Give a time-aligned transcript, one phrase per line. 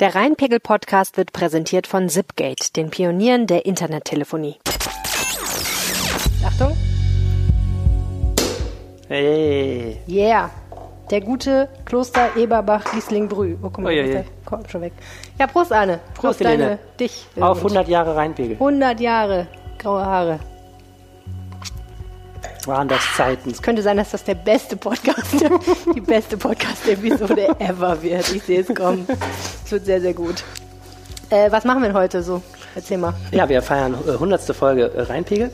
[0.00, 4.56] Der Rheinpegel-Podcast wird präsentiert von Zipgate, den Pionieren der Internettelefonie.
[6.44, 6.76] Achtung.
[9.06, 10.00] Hey.
[10.08, 10.50] Yeah.
[11.12, 13.56] Der gute Kloster Eberbach Riesling Brü.
[13.62, 14.94] Oh, guck mal, der Korb schon weg.
[15.38, 16.00] Ja, Prost, Arne.
[16.14, 17.28] Prost, Auf deine, dich.
[17.38, 18.54] Auf 100 Jahre Rheinpegel.
[18.54, 19.46] 100 Jahre.
[19.78, 20.40] Graue Haare.
[22.66, 23.50] Waren das Zeiten.
[23.50, 25.34] Es könnte sein, dass das der beste Podcast,
[25.94, 28.34] die beste Podcast-Episode ever wird.
[28.34, 29.06] Ich sehe es kommen.
[29.64, 30.42] Es wird sehr, sehr gut.
[31.30, 32.40] Äh, was machen wir denn heute so?
[32.74, 33.12] Erzähl mal.
[33.32, 34.40] Ja, wir feiern äh, 100.
[34.56, 35.50] Folge äh, Rheinpegel.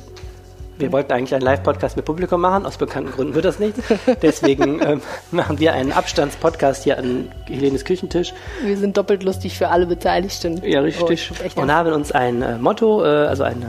[0.78, 2.64] Wir wollten eigentlich einen Live-Podcast mit Publikum machen.
[2.64, 3.74] Aus bekannten Gründen wird das nicht.
[4.22, 8.32] Deswegen ähm, machen wir einen Abstandspodcast hier an Helenes Küchentisch.
[8.64, 10.62] Wir sind doppelt lustig für alle Beteiligten.
[10.64, 11.32] Ja, Oh, richtig.
[11.44, 13.66] echt Und haben uns ein äh, Motto, äh, also eine,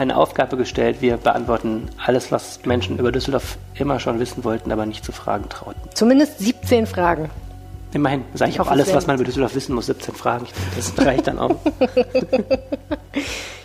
[0.00, 0.96] eine Aufgabe gestellt.
[1.00, 5.48] Wir beantworten alles, was Menschen über Düsseldorf immer schon wissen wollten, aber nicht zu fragen
[5.48, 5.80] trauten.
[5.94, 7.30] Zumindest 17 Fragen.
[7.92, 9.86] Immerhin, ist eigentlich Ich auch alles, was man über Düsseldorf wissen muss.
[9.86, 10.46] 17 Fragen.
[10.46, 11.56] Ich das reicht dann auch.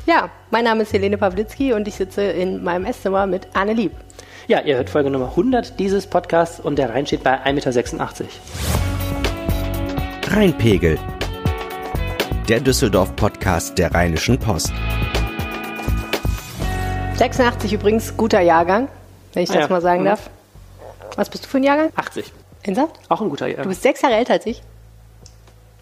[0.08, 3.92] Ja, mein Name ist Helene Pawlitzki und ich sitze in meinem Esszimmer mit Anne Lieb.
[4.48, 8.26] Ja, ihr hört Folge Nummer 100 dieses Podcasts und der Rhein steht bei 1,86 Meter.
[10.28, 11.00] Rheinpegel.
[12.48, 14.72] Der Düsseldorf-Podcast der Rheinischen Post.
[17.18, 18.88] 86 übrigens, guter Jahrgang,
[19.34, 19.70] wenn ich Ah das ja.
[19.70, 20.06] mal sagen Mhm.
[20.06, 20.30] darf.
[21.16, 21.90] Was bist du für ein Jahrgang?
[21.96, 22.32] 80.
[22.64, 23.00] Ernsthaft?
[23.10, 23.64] Auch ein guter Jahr.
[23.64, 24.62] Du bist sechs Jahre älter als ich?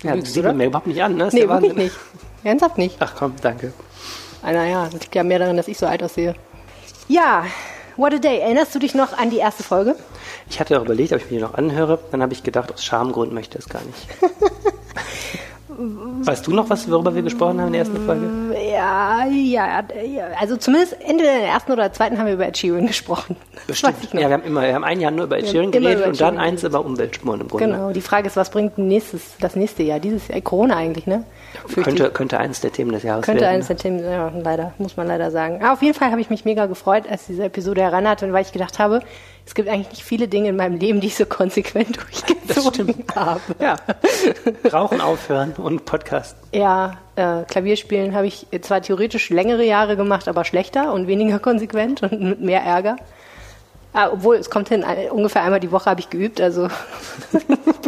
[0.04, 0.50] ja, lügst, das sieht oder?
[0.50, 1.28] man mir überhaupt nicht an, ne?
[1.28, 1.95] Ist Nee, wirklich nicht.
[2.44, 2.98] Ernsthaft nicht.
[3.00, 3.72] Ach komm, danke.
[4.44, 6.36] Ah, naja, das liegt ja mehr daran, dass ich so alt aussehe.
[7.08, 7.45] Ja,
[7.95, 8.39] what a day.
[8.39, 9.95] Erinnerst du dich noch an die erste Folge?
[10.50, 12.00] Ich hatte auch überlegt, ob ich mir die noch anhöre.
[12.11, 14.08] Dann habe ich gedacht, aus Schamgrund möchte ich das gar nicht.
[15.78, 18.28] weißt du noch, was, worüber wir gesprochen haben in der ersten Folge?
[18.72, 20.28] Ja, ja, ja.
[20.40, 23.36] Also zumindest entweder in der ersten oder zweiten haben wir über Ed Sheeran gesprochen.
[23.68, 23.76] Noch.
[24.14, 26.14] Ja, wir haben immer, wir haben ein Jahr nur über Ed Sheeran geredet über und
[26.14, 27.66] Ed dann Sheeran eins über Umweltspuren im Grunde.
[27.66, 30.42] Genau, die Frage ist, was bringt nächstes, das nächste Jahr, dieses Jahr?
[30.42, 31.24] Corona eigentlich, ne?
[31.74, 32.14] Könnte, ich.
[32.14, 33.56] könnte eines der Themen des Jahres Könnte werden.
[33.56, 35.62] eines der Themen, ja, leider, muss man leider sagen.
[35.62, 38.44] Aber auf jeden Fall habe ich mich mega gefreut, als diese Episode heran hatte, weil
[38.44, 39.02] ich gedacht habe,
[39.45, 41.98] es gibt eigentlich nicht viele Dinge in meinem Leben, die ich so konsequent
[42.48, 43.42] durchgezogen habe.
[43.59, 43.76] Ja.
[44.71, 46.37] Rauchen aufhören und Podcast.
[46.54, 52.03] Ja, äh, Klavierspielen habe ich zwar theoretisch längere Jahre gemacht, aber schlechter und weniger konsequent
[52.03, 52.95] und mit mehr Ärger.
[53.92, 56.67] Ah, obwohl, es kommt hin, äh, ungefähr einmal die Woche habe ich geübt, also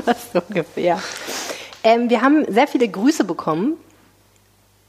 [0.05, 0.99] passt ungefähr.
[1.83, 3.73] Ähm, wir haben sehr viele Grüße bekommen,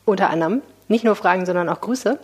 [0.05, 0.62] unter anderem.
[0.88, 2.19] Nicht nur Fragen, sondern auch Grüße.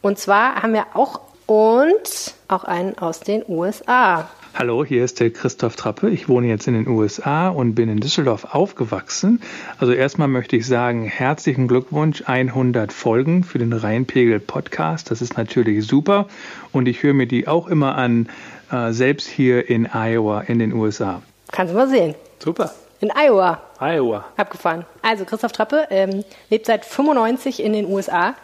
[0.00, 4.28] Und zwar haben wir auch und auch einen aus den USA.
[4.54, 6.10] Hallo, hier ist der Christoph Trappe.
[6.10, 9.40] Ich wohne jetzt in den USA und bin in Düsseldorf aufgewachsen.
[9.78, 15.10] Also erstmal möchte ich sagen, herzlichen Glückwunsch, 100 Folgen für den Rheinpegel Podcast.
[15.10, 16.28] Das ist natürlich super
[16.72, 18.28] und ich höre mir die auch immer an,
[18.70, 21.22] äh, selbst hier in Iowa in den USA.
[21.50, 22.14] Kannst du mal sehen.
[22.40, 22.72] Super.
[23.00, 23.62] In Iowa.
[23.80, 24.26] Iowa.
[24.36, 24.84] Abgefahren.
[25.00, 28.34] Also Christoph Trappe ähm, lebt seit 95 in den USA.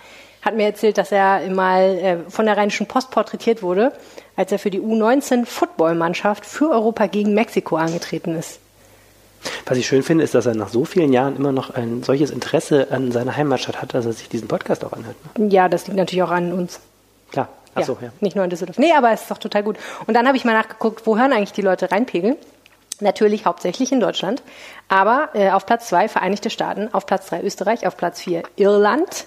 [0.45, 3.93] Hat mir erzählt, dass er mal äh, von der Rheinischen Post porträtiert wurde,
[4.37, 8.61] als er für die U19 Footballmannschaft für Europa gegen Mexiko angetreten ist.
[9.67, 12.31] Was ich schön finde, ist, dass er nach so vielen Jahren immer noch ein solches
[12.31, 15.17] Interesse an seiner Heimatstadt hat, dass er sich diesen Podcast auch anhört.
[15.37, 15.49] Ne?
[15.49, 16.81] Ja, das liegt natürlich auch an uns.
[17.31, 17.49] Klar.
[17.75, 18.11] Achso, ja.
[18.21, 18.79] Nicht nur in Düsseldorf.
[18.79, 19.77] Nee, aber es ist doch total gut.
[20.07, 22.37] Und dann habe ich mal nachgeguckt, wo hören eigentlich die Leute reinpegeln?
[23.01, 24.43] Natürlich hauptsächlich in Deutschland.
[24.89, 29.27] Aber äh, auf Platz zwei Vereinigte Staaten, auf Platz drei Österreich, auf Platz vier Irland.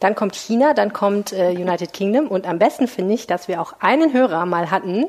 [0.00, 2.28] Dann kommt China, dann kommt äh, United Kingdom.
[2.28, 5.06] Und am besten finde ich, dass wir auch einen Hörer mal hatten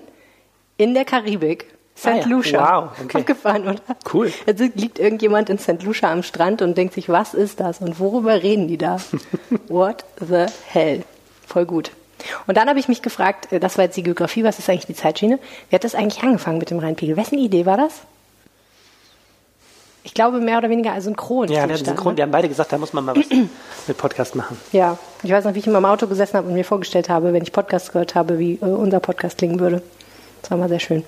[0.78, 1.66] in der Karibik.
[1.96, 2.08] St.
[2.08, 2.26] Ah ja.
[2.28, 2.82] Lucia.
[2.82, 3.18] Wow, okay.
[3.18, 3.82] Abgefahren, oder?
[4.12, 4.32] Cool.
[4.46, 5.84] Jetzt liegt irgendjemand in St.
[5.84, 8.98] Lucia am Strand und denkt sich, was ist das und worüber reden die da?
[9.68, 11.04] What the hell?
[11.46, 11.92] Voll gut.
[12.48, 14.86] Und dann habe ich mich gefragt, äh, das war jetzt die Geografie, was ist eigentlich
[14.86, 15.40] die Zeitschiene?
[15.70, 17.18] Wie hat das eigentlich angefangen mit dem Rheinpegel?
[17.18, 18.02] Wessen Idee war das?
[20.04, 21.50] Ich glaube mehr oder weniger synchron.
[21.50, 22.18] Ja, wir, synchron, ne?
[22.18, 23.26] wir haben beide gesagt, da muss man mal was
[23.88, 24.58] mit Podcast machen.
[24.72, 27.34] Ja, ich weiß noch, wie ich immer im Auto gesessen habe und mir vorgestellt habe,
[27.34, 29.82] wenn ich Podcast gehört habe, wie äh, unser Podcast klingen würde.
[30.42, 31.04] Das war mal sehr schön.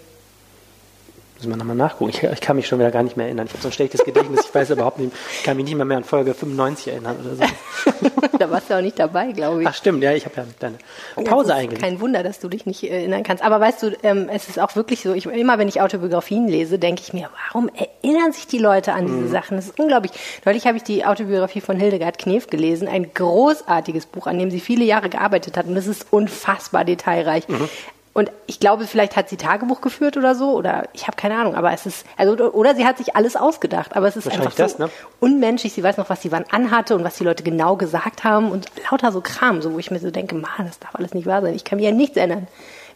[1.41, 2.11] Müssen wir nochmal nachgucken.
[2.11, 3.47] Ich, ich kann mich schon wieder gar nicht mehr erinnern.
[3.47, 4.41] Ich habe so ein schlechtes Gedächtnis.
[4.45, 7.35] Ich weiß überhaupt nicht, ich kann mich nicht mal mehr an Folge 95 erinnern oder
[7.35, 8.37] so.
[8.37, 9.67] da warst du auch nicht dabei, glaube ich.
[9.67, 10.77] Ach stimmt, ja, ich habe ja deine
[11.15, 11.81] Pause das ist eingelegt.
[11.81, 13.43] Kein Wunder, dass du dich nicht äh, erinnern kannst.
[13.43, 16.77] Aber weist du, ähm, es ist auch wirklich so, ich, immer wenn ich Autobiografien lese,
[16.77, 19.17] denke ich mir, warum erinnern sich die Leute an Mhm.
[19.23, 19.57] diese Sachen?
[19.57, 20.11] Das ist unglaublich.
[20.45, 24.59] Neulich habe ich die Autobiografie von Hildegard Knef gelesen, ein großartiges Buch, an dem sie
[24.59, 25.65] viele Jahre gearbeitet hat.
[25.65, 27.47] Und das ist unfassbar detailreich.
[27.47, 27.67] Mhm.
[28.13, 31.55] Und ich glaube, vielleicht hat sie Tagebuch geführt oder so, oder ich habe keine Ahnung,
[31.55, 34.57] aber es ist, also, oder sie hat sich alles ausgedacht, aber es ist einfach so
[34.57, 34.89] das, ne?
[35.21, 35.71] unmenschlich.
[35.71, 38.67] Sie weiß noch, was sie wann anhatte und was die Leute genau gesagt haben und
[38.91, 41.41] lauter so Kram, so wo ich mir so denke, Mann, das darf alles nicht wahr
[41.41, 41.55] sein.
[41.55, 42.47] Ich kann mir an nichts erinnern.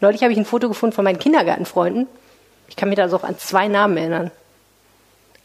[0.01, 2.07] Neulich habe ich ein Foto gefunden von meinen Kindergartenfreunden.
[2.67, 4.31] Ich kann mich da so auch an zwei Namen erinnern.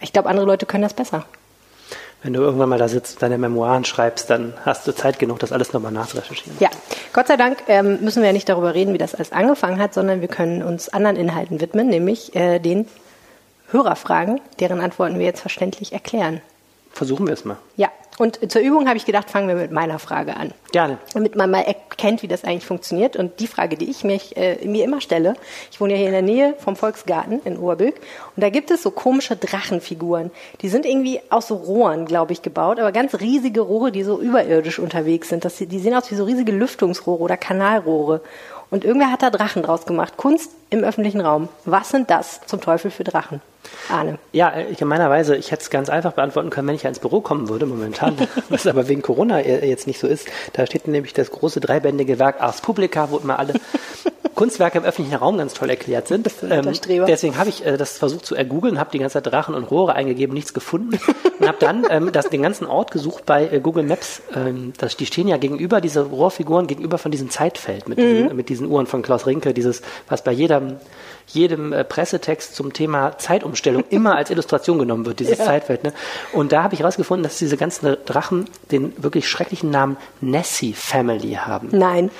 [0.01, 1.27] Ich glaube, andere Leute können das besser.
[2.23, 5.39] Wenn du irgendwann mal da sitzt und deine Memoiren schreibst, dann hast du Zeit genug,
[5.39, 6.57] das alles nochmal nachzurecherchieren.
[6.61, 6.69] Ja,
[7.13, 9.95] Gott sei Dank ähm, müssen wir ja nicht darüber reden, wie das alles angefangen hat,
[9.95, 12.87] sondern wir können uns anderen Inhalten widmen, nämlich äh, den
[13.71, 16.41] Hörerfragen, deren Antworten wir jetzt verständlich erklären.
[16.91, 17.57] Versuchen wir es mal.
[17.77, 20.53] Ja, und zur Übung habe ich gedacht, fangen wir mit meiner Frage an.
[20.73, 20.99] Gerne.
[21.15, 23.17] Damit man mal erkennt, wie das eigentlich funktioniert.
[23.17, 25.35] Und die Frage, die ich mich, äh, mir immer stelle,
[25.71, 27.97] ich wohne ja hier in der Nähe vom Volksgarten in Oberbilk
[28.37, 30.31] und da gibt es so komische Drachenfiguren.
[30.61, 34.21] Die sind irgendwie aus so Rohren, glaube ich, gebaut, aber ganz riesige Rohre, die so
[34.21, 35.45] überirdisch unterwegs sind.
[35.45, 38.21] Das, die sehen aus wie so riesige Lüftungsrohre oder Kanalrohre.
[38.71, 40.17] Und irgendwer hat da Drachen draus gemacht.
[40.17, 41.49] Kunst im öffentlichen Raum.
[41.65, 43.41] Was sind das zum Teufel für Drachen?
[43.89, 44.19] Arne.
[44.33, 47.49] Ja, äh, gemeinerweise, ich hätte es ganz einfach beantworten können, wenn ich ins Büro kommen
[47.49, 48.17] würde momentan,
[48.49, 50.29] was aber wegen Corona äh, jetzt nicht so ist.
[50.53, 53.55] Da steht nämlich das große dreibändige Werk Ars Publica, wo immer alle
[54.35, 56.27] Kunstwerke im öffentlichen Raum ganz toll erklärt sind.
[56.49, 56.73] Ähm,
[57.07, 59.95] deswegen habe ich äh, das versucht zu ergoogeln, habe die ganze Zeit Drachen und Rohre
[59.95, 60.99] eingegeben, nichts gefunden
[61.39, 64.23] und habe dann ähm, das, den ganzen Ort gesucht bei äh, Google Maps.
[64.35, 68.03] Ähm, das, die stehen ja gegenüber, diese Rohrfiguren gegenüber von diesem Zeitfeld mit, mhm.
[68.03, 70.79] diesen, mit diesen Uhren von Klaus Rinke, dieses, was bei jedem
[71.33, 73.19] jedem äh, Pressetext zum Thema
[73.51, 75.45] Zeitumstellung immer als Illustration genommen wird, dieses ja.
[75.45, 75.85] Zeitfeld.
[75.85, 75.93] Ne?
[76.33, 81.33] Und da habe ich herausgefunden, dass diese ganzen Drachen den wirklich schrecklichen Namen Nessie Family
[81.35, 81.69] haben.
[81.73, 82.11] Nein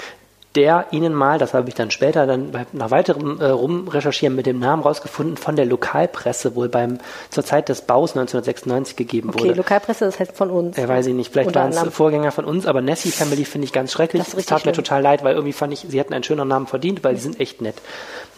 [0.57, 4.47] der ihnen mal, das habe ich dann später dann bei, nach weiterem äh, Rumrecherchieren mit
[4.47, 6.99] dem Namen rausgefunden, von der Lokalpresse wohl beim
[7.31, 9.51] zur Zeit des Baus 1996 gegeben okay, wurde.
[9.51, 10.77] Okay, Lokalpresse, das heißt von uns.
[10.77, 13.73] Ja, weiß ich nicht, vielleicht waren es Vorgänger von uns, aber Nessie Family finde ich
[13.73, 14.25] ganz schrecklich.
[14.25, 14.73] Das, das tat schlimm.
[14.73, 17.23] mir total leid, weil irgendwie fand ich, sie hätten einen schöneren Namen verdient, weil sie
[17.23, 17.77] sind echt nett.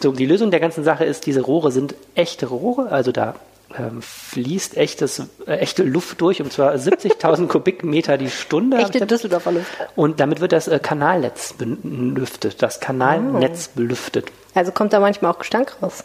[0.01, 3.35] So, die Lösung der ganzen Sache ist, diese Rohre sind echte Rohre, also da
[3.77, 8.77] ähm, fließt echtes, äh, echte Luft durch, und zwar 70.000 Kubikmeter die Stunde.
[8.77, 9.71] Echte Düsseldorfer Luft.
[9.95, 13.77] Und damit wird das äh, Kanalnetz belüftet, das Kanalnetz oh.
[13.77, 14.31] belüftet.
[14.53, 16.03] Also kommt da manchmal auch Gestank raus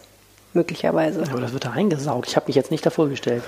[0.53, 1.23] möglicherweise.
[1.29, 2.27] Aber das wird da eingesaugt.
[2.27, 3.43] Ich habe mich jetzt nicht davor gestellt.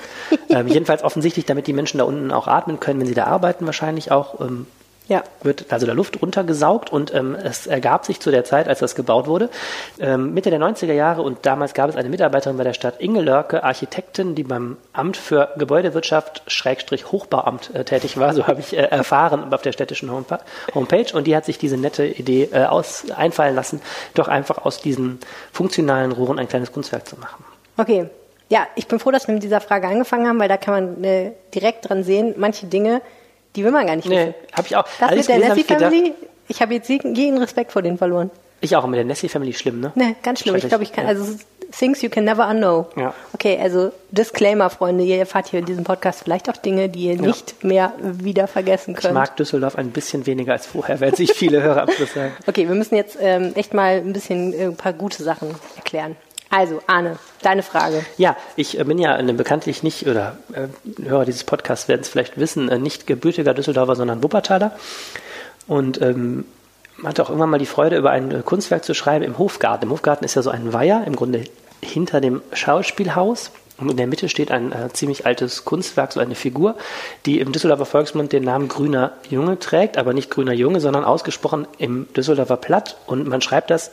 [0.49, 3.65] ähm, jedenfalls offensichtlich, damit die Menschen da unten auch atmen können, wenn sie da arbeiten,
[3.65, 4.39] wahrscheinlich auch.
[4.39, 4.67] Ähm,
[5.11, 5.23] ja.
[5.43, 8.95] wird also der Luft runtergesaugt und ähm, es ergab sich zu der Zeit, als das
[8.95, 9.49] gebaut wurde,
[9.99, 13.21] ähm, Mitte der 90er Jahre und damals gab es eine Mitarbeiterin bei der Stadt Inge
[13.21, 18.71] Lörke, Architektin, die beim Amt für Gebäudewirtschaft Schrägstrich Hochbauamt äh, tätig war, so habe ich
[18.71, 23.11] äh, erfahren auf der städtischen Homepage und die hat sich diese nette Idee äh, aus,
[23.11, 23.81] einfallen lassen,
[24.13, 25.19] doch einfach aus diesen
[25.51, 27.43] funktionalen Rohren ein kleines Kunstwerk zu machen.
[27.75, 28.09] Okay,
[28.47, 31.03] ja, ich bin froh, dass wir mit dieser Frage angefangen haben, weil da kann man
[31.03, 33.01] äh, direkt dran sehen, manche Dinge,
[33.55, 34.29] die will man gar nicht wissen.
[34.29, 34.85] Nee, habe ich auch.
[34.99, 36.13] Das Alles mit der Nessie Family,
[36.47, 38.31] ich habe jetzt jeden Respekt vor denen verloren.
[38.63, 39.91] Ich auch, mit der Nessie Family schlimm, ne?
[39.95, 40.55] Ne, ganz schlimm.
[40.55, 41.09] Ich glaube, ich kann, ja.
[41.09, 41.25] also
[41.71, 42.87] things you can never unknow.
[42.95, 43.13] Ja.
[43.33, 47.15] Okay, also Disclaimer, Freunde, ihr erfahrt hier in diesem Podcast vielleicht auch Dinge, die ihr
[47.15, 47.21] ja.
[47.21, 49.05] nicht mehr wieder vergessen könnt.
[49.05, 52.33] Ich mag Düsseldorf ein bisschen weniger als vorher, werden sich viele Hörer am Schluss sagen.
[52.47, 56.15] Okay, wir müssen jetzt ähm, echt mal ein bisschen äh, ein paar gute Sachen erklären.
[56.49, 58.05] Also, Arne, deine Frage.
[58.17, 60.67] Ja, ich äh, bin ja äh, bekanntlich nicht, oder äh,
[61.03, 64.71] Hörer dieses Podcasts werden es vielleicht wissen, äh, nicht gebürtiger Düsseldorfer, sondern Wuppertaler.
[65.67, 66.45] Und ähm,
[67.03, 69.85] hatte auch irgendwann mal die Freude, über ein Kunstwerk zu schreiben im Hofgarten.
[69.85, 71.43] Im Hofgarten ist ja so ein Weiher, im Grunde
[71.81, 73.51] hinter dem Schauspielhaus.
[73.77, 76.75] Und in der Mitte steht ein äh, ziemlich altes Kunstwerk, so eine Figur,
[77.25, 81.67] die im Düsseldorfer Volksmund den Namen Grüner Junge trägt, aber nicht Grüner Junge, sondern ausgesprochen
[81.79, 82.97] im Düsseldorfer Platt.
[83.07, 83.91] Und man schreibt das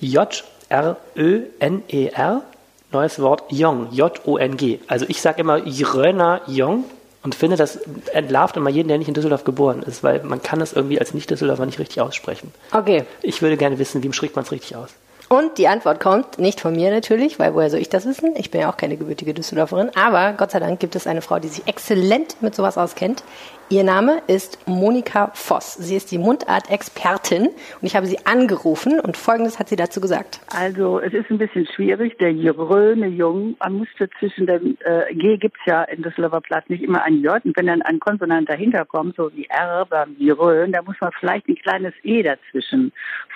[0.00, 2.42] J R-Ö-N-E-R,
[2.92, 4.80] neues Wort Jong, J-O-N-G.
[4.86, 6.84] Also ich sage immer Jröner Jong
[7.22, 7.76] und finde, das
[8.12, 11.14] entlarvt immer jeden, der nicht in Düsseldorf geboren ist, weil man kann es irgendwie als
[11.14, 12.52] Nicht-Düsseldorfer nicht richtig aussprechen.
[12.72, 13.04] Okay.
[13.22, 14.90] Ich würde gerne wissen, wie spricht man es richtig aus?
[15.28, 18.34] Und die Antwort kommt nicht von mir natürlich, weil woher soll ich das wissen?
[18.36, 19.90] Ich bin ja auch keine gebürtige Düsseldorferin.
[19.96, 23.24] Aber Gott sei Dank gibt es eine Frau, die sich exzellent mit sowas auskennt.
[23.72, 25.72] Ihr Name ist Monika Voss.
[25.72, 30.40] Sie ist die Mundart-Expertin und ich habe sie angerufen und Folgendes hat sie dazu gesagt.
[30.54, 32.18] Also es ist ein bisschen schwierig.
[32.18, 36.68] Der Jeröne Jung, man musste zwischen dem äh, G gibt es ja in Düsseldorfer Platz
[36.68, 40.16] nicht immer ein J und wenn dann ein Konsonant dahinter kommt, so wie R beim
[40.18, 42.92] Jerön, da muss man vielleicht ein kleines E dazwischen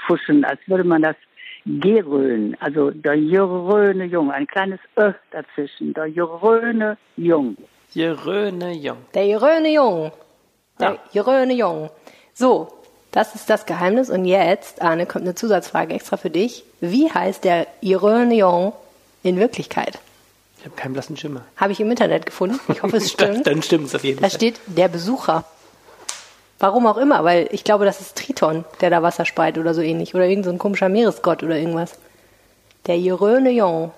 [0.06, 1.16] fuschen, als würde man das
[1.64, 7.56] Gerön, also der Jeröne Jung, ein kleines Ö dazwischen, der Jeröne Jung.
[7.94, 8.98] Jeröne Jung.
[9.14, 10.12] Der Jeröne Jung.
[10.78, 10.98] Der ja.
[11.12, 11.90] Jeröne Jung.
[12.34, 12.68] So,
[13.12, 14.10] das ist das Geheimnis.
[14.10, 16.64] Und jetzt, Arne, kommt eine Zusatzfrage extra für dich.
[16.80, 18.72] Wie heißt der Jeröne Jung
[19.22, 19.98] in Wirklichkeit?
[20.58, 21.42] Ich habe keinen blassen Schimmer.
[21.56, 22.60] Habe ich im Internet gefunden.
[22.68, 23.46] Ich hoffe, es stimmt.
[23.46, 24.28] Dann stimmt es auf jeden Fall.
[24.28, 25.44] Da steht der Besucher.
[26.58, 29.82] Warum auch immer, weil ich glaube, das ist Triton, der da Wasser speit oder so
[29.82, 30.14] ähnlich.
[30.14, 31.98] Oder irgendein so komischer Meeresgott oder irgendwas.
[32.86, 33.92] Der Jeröne Jong.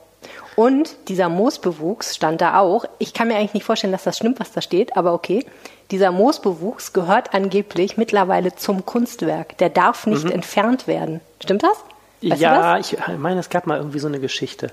[0.56, 2.84] Und dieser Moosbewuchs stand da auch.
[2.98, 5.46] Ich kann mir eigentlich nicht vorstellen, dass das stimmt, was da steht, aber okay.
[5.90, 9.56] Dieser Moosbewuchs gehört angeblich mittlerweile zum Kunstwerk.
[9.58, 10.32] Der darf nicht mhm.
[10.32, 11.20] entfernt werden.
[11.42, 11.78] Stimmt das?
[12.22, 14.72] Weißt ja, ich meine, es gab mal irgendwie so eine Geschichte.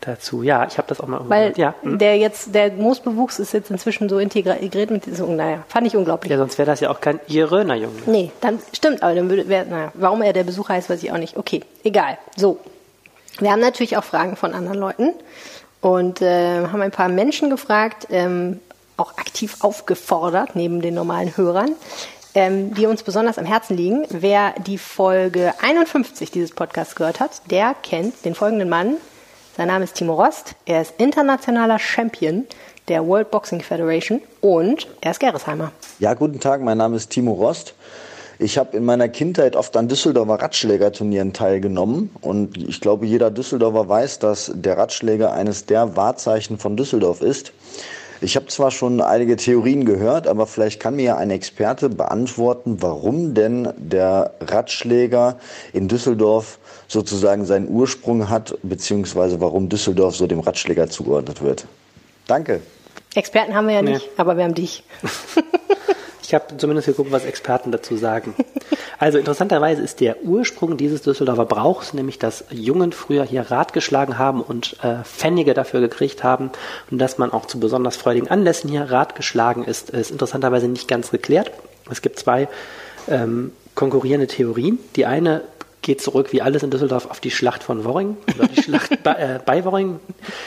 [0.00, 0.42] dazu.
[0.42, 1.54] Ja, ich habe das auch mal Weil.
[1.56, 1.98] Ja, hm.
[1.98, 6.30] der jetzt, der Moosbewuchs ist jetzt inzwischen so integriert mit diesem, naja, fand ich unglaublich.
[6.30, 7.94] ja, sonst wäre das ja auch kein Iröner Junge.
[8.06, 11.12] Nee, dann stimmt, aber dann würde, wär, naja, warum er der Besucher heißt, weiß ich
[11.12, 11.36] auch nicht.
[11.36, 12.18] Okay, egal.
[12.36, 12.58] So.
[13.38, 15.12] Wir haben natürlich auch Fragen von anderen Leuten
[15.80, 18.60] und äh, haben ein paar Menschen gefragt, ähm,
[18.96, 21.72] auch aktiv aufgefordert, neben den normalen Hörern,
[22.34, 24.06] ähm, die uns besonders am Herzen liegen.
[24.08, 28.96] Wer die Folge 51 dieses Podcasts gehört hat, der kennt den folgenden Mann.
[29.56, 30.54] Sein Name ist Timo Rost.
[30.64, 32.46] Er ist internationaler Champion
[32.88, 35.72] der World Boxing Federation und er ist Gerresheimer.
[35.98, 37.74] Ja, guten Tag, mein Name ist Timo Rost.
[38.38, 43.88] Ich habe in meiner Kindheit oft an Düsseldorfer Radschlägerturnieren teilgenommen und ich glaube, jeder Düsseldorfer
[43.88, 47.52] weiß, dass der Radschläger eines der Wahrzeichen von Düsseldorf ist.
[48.20, 52.78] Ich habe zwar schon einige Theorien gehört, aber vielleicht kann mir ja ein Experte beantworten,
[52.80, 55.38] warum denn der Radschläger
[55.72, 61.66] in Düsseldorf sozusagen seinen Ursprung hat, beziehungsweise warum Düsseldorf so dem Radschläger zugeordnet wird.
[62.26, 62.60] Danke.
[63.14, 63.94] Experten haben wir ja Nee.
[63.94, 64.82] nicht, aber wir haben dich.
[66.26, 68.34] Ich habe zumindest geguckt, was Experten dazu sagen.
[68.98, 74.16] Also interessanterweise ist der Ursprung dieses Düsseldorfer Brauchs nämlich, dass Jungen früher hier Rad geschlagen
[74.16, 76.50] haben und äh, Pfennige dafür gekriegt haben
[76.90, 80.88] und dass man auch zu besonders freudigen Anlässen hier Rad geschlagen ist, ist interessanterweise nicht
[80.88, 81.50] ganz geklärt.
[81.90, 82.48] Es gibt zwei
[83.06, 84.78] ähm, konkurrierende Theorien.
[84.96, 85.42] Die eine
[85.82, 89.12] geht zurück, wie alles in Düsseldorf, auf die Schlacht von Worring, oder die Schlacht bei,
[89.12, 90.00] äh, bei Worring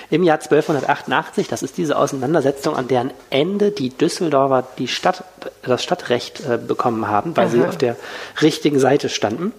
[0.09, 1.47] im Jahr 1288.
[1.47, 5.23] Das ist diese Auseinandersetzung, an deren Ende die Düsseldorfer die Stadt,
[5.63, 7.69] das Stadtrecht äh, bekommen haben, weil sie Aha.
[7.69, 7.95] auf der
[8.41, 9.53] richtigen Seite standen.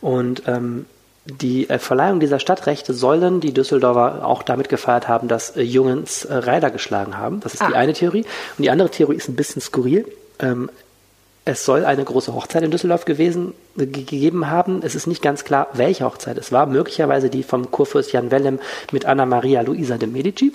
[0.00, 0.86] Und ähm,
[1.26, 6.24] die äh, Verleihung dieser Stadtrechte sollen die Düsseldorfer auch damit gefeiert haben, dass äh, Jungens
[6.24, 7.40] äh, Reiter geschlagen haben.
[7.40, 7.78] Das ist die Ah.
[7.78, 8.24] eine Theorie.
[8.58, 10.06] Und die andere Theorie ist ein bisschen skurril.
[10.38, 10.70] Ähm,
[11.46, 14.80] es soll eine große Hochzeit in Düsseldorf gewesen, ge- gegeben haben.
[14.82, 16.66] Es ist nicht ganz klar, welche Hochzeit es war.
[16.66, 18.58] Möglicherweise die vom Kurfürst Jan Wellem
[18.92, 20.52] mit Anna Maria Luisa de Medici.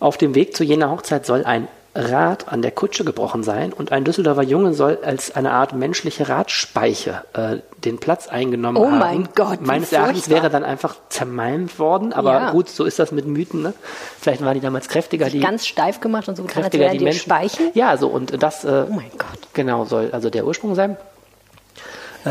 [0.00, 3.90] Auf dem Weg zu jener Hochzeit soll ein Rad an der Kutsche gebrochen sein und
[3.90, 8.98] ein Düsseldorfer Junge soll als eine Art menschliche Radspeiche äh, den Platz eingenommen Oh haben.
[8.98, 12.50] mein Gott, Meines Erachtens wäre dann einfach zermalmt worden, aber Ja.
[12.52, 13.62] gut, so ist das mit Mythen.
[13.62, 13.72] Ne?
[14.20, 16.98] Vielleicht waren die damals kräftiger, die Ganz steif gemacht und so als kräftiger wären die
[16.98, 17.20] die Menschen.
[17.22, 17.70] Speichen.
[17.74, 19.38] Ja, so und das äh, Oh mein Gott.
[19.54, 20.96] genau soll also der Ursprung sein.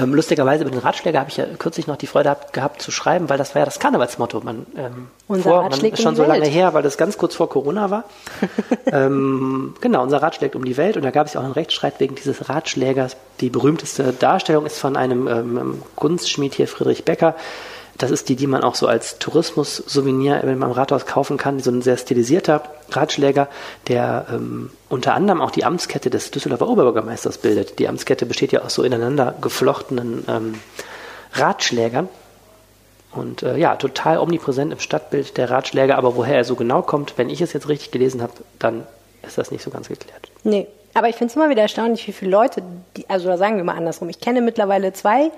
[0.04, 2.92] Ähm, lustigerweise über den Ratschläger habe ich ja kürzlich noch die Freude hab, gehabt zu
[2.92, 4.42] schreiben, weil das war ja das Karnevalsmotto.
[4.42, 6.54] Man, ähm, Unser vor, Rad man, ist schon so lange Welt.
[6.54, 8.04] her, weil das ganz kurz vor Corona war.
[8.86, 11.54] ähm, genau, unser Rad schlägt um die Welt und da gab es ja auch einen
[11.54, 13.18] Rechtsstreit wegen dieses Ratschlägers.
[13.40, 17.36] Die berühmteste Darstellung ist von einem ähm, Kunstschmied hier, Friedrich Becker.
[17.98, 21.60] Das ist die, die man auch so als Tourismus-Souvenir im Rathaus kaufen kann.
[21.60, 23.48] So ein sehr stilisierter Ratschläger,
[23.88, 27.80] der ähm, unter anderem auch die Amtskette des Düsseldorfer Oberbürgermeisters bildet.
[27.80, 30.56] Die Amtskette besteht ja aus so ineinander geflochtenen ähm,
[31.34, 32.08] Ratschlägern.
[33.14, 35.98] Und äh, ja, total omnipräsent im Stadtbild der Ratschläger.
[35.98, 38.86] Aber woher er so genau kommt, wenn ich es jetzt richtig gelesen habe, dann
[39.26, 40.30] ist das nicht so ganz geklärt.
[40.44, 42.62] Nee, aber ich finde es immer wieder erstaunlich, wie viele Leute,
[42.96, 45.32] die, also sagen wir mal andersrum, ich kenne mittlerweile zwei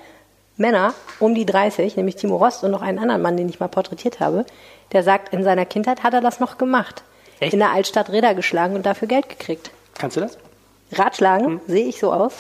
[0.59, 3.67] Männer um die 30, nämlich Timo Rost und noch einen anderen Mann, den ich mal
[3.69, 4.45] porträtiert habe,
[4.91, 7.03] der sagt, in seiner Kindheit hat er das noch gemacht.
[7.39, 7.53] Echt?
[7.53, 9.71] In der Altstadt Räder geschlagen und dafür Geld gekriegt.
[9.97, 10.37] Kannst du das?
[10.91, 11.61] Ratschlagen, Hm.
[11.67, 12.33] sehe ich so aus?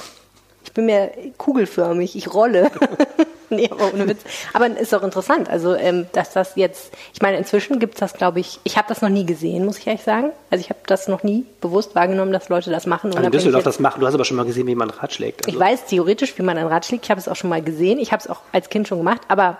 [0.65, 2.69] Ich bin mir kugelförmig, ich rolle.
[3.55, 4.21] nee, aber ohne Witz.
[4.53, 8.39] Aber ist doch interessant, also ähm, dass das jetzt, ich meine, inzwischen gibt's das, glaube
[8.39, 10.31] ich, ich habe das noch nie gesehen, muss ich ehrlich sagen.
[10.49, 13.11] Also ich habe das noch nie bewusst wahrgenommen, dass Leute das machen.
[13.13, 13.99] Also in Düsseldorf das machen.
[14.01, 15.45] Du hast aber schon mal gesehen, wie man Rad schlägt.
[15.45, 17.05] Also, ich weiß theoretisch, wie man ein Rad schlägt.
[17.05, 17.99] Ich habe es auch schon mal gesehen.
[17.99, 19.21] Ich habe es auch als Kind schon gemacht.
[19.27, 19.57] Aber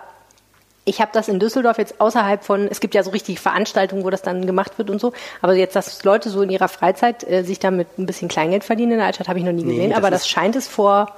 [0.86, 4.10] ich habe das in Düsseldorf jetzt außerhalb von, es gibt ja so richtig Veranstaltungen, wo
[4.10, 5.12] das dann gemacht wird und so.
[5.42, 8.92] Aber jetzt, dass Leute so in ihrer Freizeit äh, sich damit ein bisschen Kleingeld verdienen
[8.92, 9.90] in der Altstadt, habe ich noch nie Nee, gesehen.
[9.90, 11.14] das aber das scheint es vor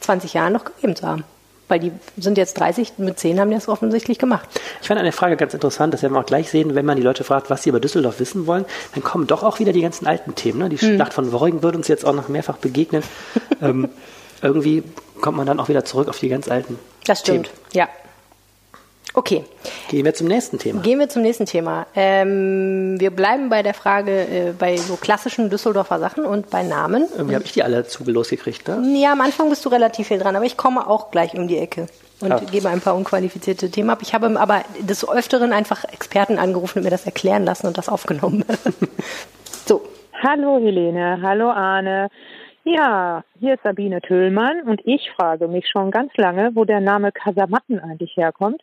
[0.00, 1.24] 20 Jahren noch gegeben zu haben.
[1.68, 4.48] Weil die sind jetzt 30, mit 10 haben die das offensichtlich gemacht.
[4.80, 7.02] Ich fand eine Frage ganz interessant, das werden wir auch gleich sehen, wenn man die
[7.02, 10.06] Leute fragt, was sie über Düsseldorf wissen wollen, dann kommen doch auch wieder die ganzen
[10.06, 10.60] alten Themen.
[10.60, 10.68] Ne?
[10.68, 10.94] Die Hm.
[10.94, 13.02] Schlacht von Worringen wird uns jetzt auch noch mehrfach begegnen.
[13.62, 13.88] ähm,
[14.42, 14.84] irgendwie
[15.20, 17.46] kommt man dann auch wieder zurück auf die ganz alten Das stimmt.
[17.46, 17.56] Themen.
[17.72, 17.88] Ja.
[19.16, 19.44] Okay.
[19.88, 20.82] Gehen wir zum nächsten Thema.
[20.82, 21.86] Gehen wir zum nächsten Thema.
[21.96, 27.08] Ähm, wir bleiben bei der Frage äh, bei so klassischen Düsseldorfer Sachen und bei Namen.
[27.16, 28.68] Irgendwie habe ich die alle zu losgekriegt.
[28.68, 29.00] Ne?
[29.00, 31.56] Ja, am Anfang bist du relativ viel dran, aber ich komme auch gleich um die
[31.56, 31.86] Ecke
[32.20, 32.40] und Ah.
[32.50, 34.00] gebe ein paar unqualifizierte Themen ab.
[34.02, 37.88] Ich habe aber des Öfteren einfach Experten angerufen und mir das erklären lassen und das
[37.88, 38.44] aufgenommen.
[39.66, 39.80] so,
[40.22, 42.08] Hallo Helene, hallo Arne.
[42.64, 47.12] Ja, hier ist Sabine Tüllmann und ich frage mich schon ganz lange, wo der Name
[47.12, 48.60] Kasamatten eigentlich herkommt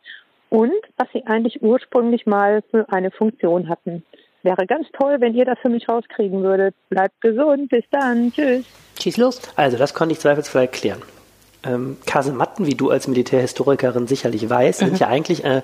[0.53, 4.03] und was sie eigentlich ursprünglich mal für eine Funktion hatten.
[4.43, 6.75] Wäre ganz toll, wenn ihr das für mich rauskriegen würdet.
[6.89, 8.63] Bleibt gesund, bis dann, tschüss.
[9.01, 9.41] schieß los.
[9.55, 11.01] Also, das konnte ich zweifelsfrei erklären.
[11.65, 14.86] Ähm, Kasematten, wie du als Militärhistorikerin sicherlich weißt, Mhm.
[14.86, 15.63] sind ja eigentlich äh,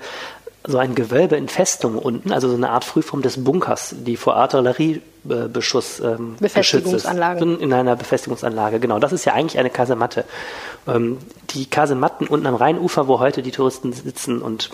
[0.66, 4.36] so ein Gewölbe in Festung unten, also so eine Art Frühform des Bunkers, die vor
[4.36, 7.40] Artilleriebeschuss ähm, Befestigungsanlage.
[7.40, 7.64] geschützt ist.
[7.64, 9.00] In einer Befestigungsanlage, genau.
[9.00, 10.26] Das ist ja eigentlich eine Kasematte.
[10.88, 11.18] Ähm,
[11.52, 14.70] die Kasematten unten am Rheinufer, wo heute die Touristen sitzen und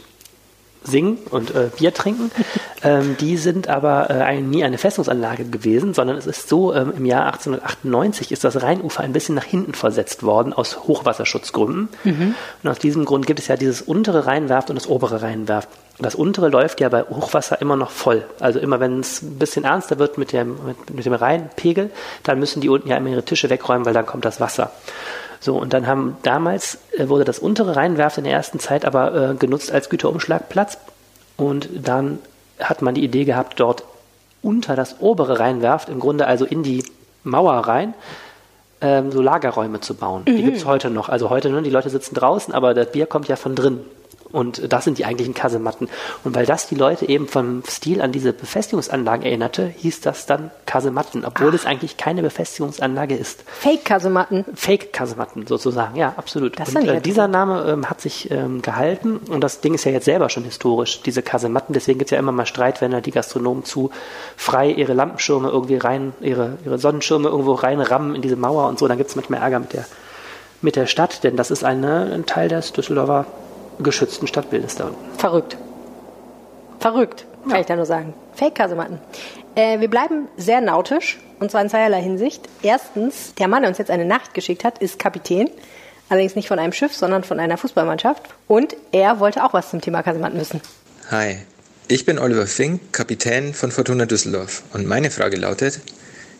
[0.85, 2.31] singen und äh, Bier trinken.
[2.83, 6.93] ähm, die sind aber äh, ein, nie eine Festungsanlage gewesen, sondern es ist so, ähm,
[6.95, 11.89] im Jahr 1898 ist das Rheinufer ein bisschen nach hinten versetzt worden aus Hochwasserschutzgründen.
[12.03, 12.35] Mhm.
[12.63, 15.69] Und aus diesem Grund gibt es ja dieses untere Rheinwerft und das obere Rheinwerft.
[15.97, 18.25] Das untere läuft ja bei Hochwasser immer noch voll.
[18.41, 21.89] Also immer wenn es ein bisschen ernster wird mit dem, mit, mit dem Rheinpegel,
[22.23, 24.71] dann müssen die unten ja immer ihre Tische wegräumen, weil dann kommt das Wasser.
[25.45, 29.13] So, und dann haben damals äh, wurde das untere Rheinwerft in der ersten Zeit aber
[29.13, 30.79] äh, genutzt als Güterumschlagplatz.
[31.37, 32.17] Und dann
[32.59, 33.83] hat man die Idee gehabt, dort
[34.41, 36.83] unter das obere Rheinwerft, im Grunde also in die
[37.23, 37.93] Mauer rein,
[38.81, 40.23] ähm, so Lagerräume zu bauen.
[40.27, 40.35] Mhm.
[40.35, 41.09] Die gibt es heute noch.
[41.09, 43.81] Also heute, ne, die Leute sitzen draußen, aber das Bier kommt ja von drin.
[44.31, 45.89] Und das sind die eigentlichen Kasematten.
[46.23, 50.51] Und weil das die Leute eben vom Stil an diese Befestigungsanlagen erinnerte, hieß das dann
[50.65, 51.53] Kasematten, obwohl Ach.
[51.53, 53.43] es eigentlich keine Befestigungsanlage ist.
[53.59, 54.45] Fake-Kasematten.
[54.53, 56.59] Fake-Kasematten sozusagen, ja, absolut.
[56.59, 59.91] Das und äh, dieser Name ähm, hat sich ähm, gehalten und das Ding ist ja
[59.91, 61.73] jetzt selber schon historisch, diese Kasematten.
[61.73, 63.91] Deswegen gibt es ja immer mal Streit, wenn da die Gastronomen zu
[64.35, 68.87] frei ihre Lampenschirme irgendwie rein, ihre, ihre Sonnenschirme irgendwo reinrammen in diese Mauer und so.
[68.87, 69.85] Dann gibt es manchmal Ärger mit der,
[70.61, 73.25] mit der Stadt, denn das ist eine, ein Teil des Düsseldorfer
[73.79, 74.91] geschützten Stadtbildes da.
[75.17, 75.57] Verrückt.
[76.79, 77.59] Verrückt, kann ja.
[77.61, 78.13] ich da nur sagen.
[78.33, 78.99] Fake-Kasematten.
[79.55, 82.47] Äh, wir bleiben sehr nautisch, und zwar in zweierlei Hinsicht.
[82.61, 85.49] Erstens, der Mann, der uns jetzt eine Nacht geschickt hat, ist Kapitän.
[86.09, 88.23] Allerdings nicht von einem Schiff, sondern von einer Fußballmannschaft.
[88.47, 90.61] Und er wollte auch was zum Thema Kasematten wissen.
[91.09, 91.37] Hi,
[91.87, 94.63] ich bin Oliver Fink, Kapitän von Fortuna Düsseldorf.
[94.73, 95.79] Und meine Frage lautet,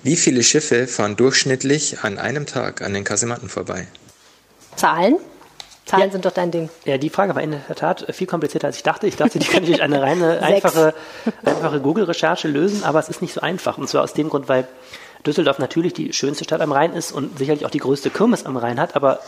[0.04, 3.88] wie viele Schiffe fahren durchschnittlich an einem Tag an den Kasematten vorbei?
[4.76, 5.18] Zahlen?
[5.86, 6.12] Zahlen ja.
[6.12, 6.70] sind doch dein Ding.
[6.86, 9.06] Ja, die Frage war in der Tat viel komplizierter, als ich dachte.
[9.06, 10.96] Ich dachte, die kann ich durch eine reine, einfache,
[11.44, 13.78] einfache Google-Recherche lösen, aber es ist nicht so einfach.
[13.78, 14.68] Und zwar aus dem Grund, weil
[15.26, 18.58] Düsseldorf natürlich die schönste Stadt am Rhein ist und sicherlich auch die größte Kirmes am
[18.58, 19.20] Rhein hat, aber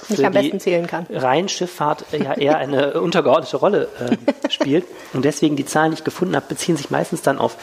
[0.60, 1.06] zählen kann.
[1.10, 4.86] Rheinschifffahrt ja eher eine untergeordnete Rolle äh, spielt.
[5.14, 7.58] Und deswegen die Zahlen, die ich gefunden habe, beziehen sich meistens dann auf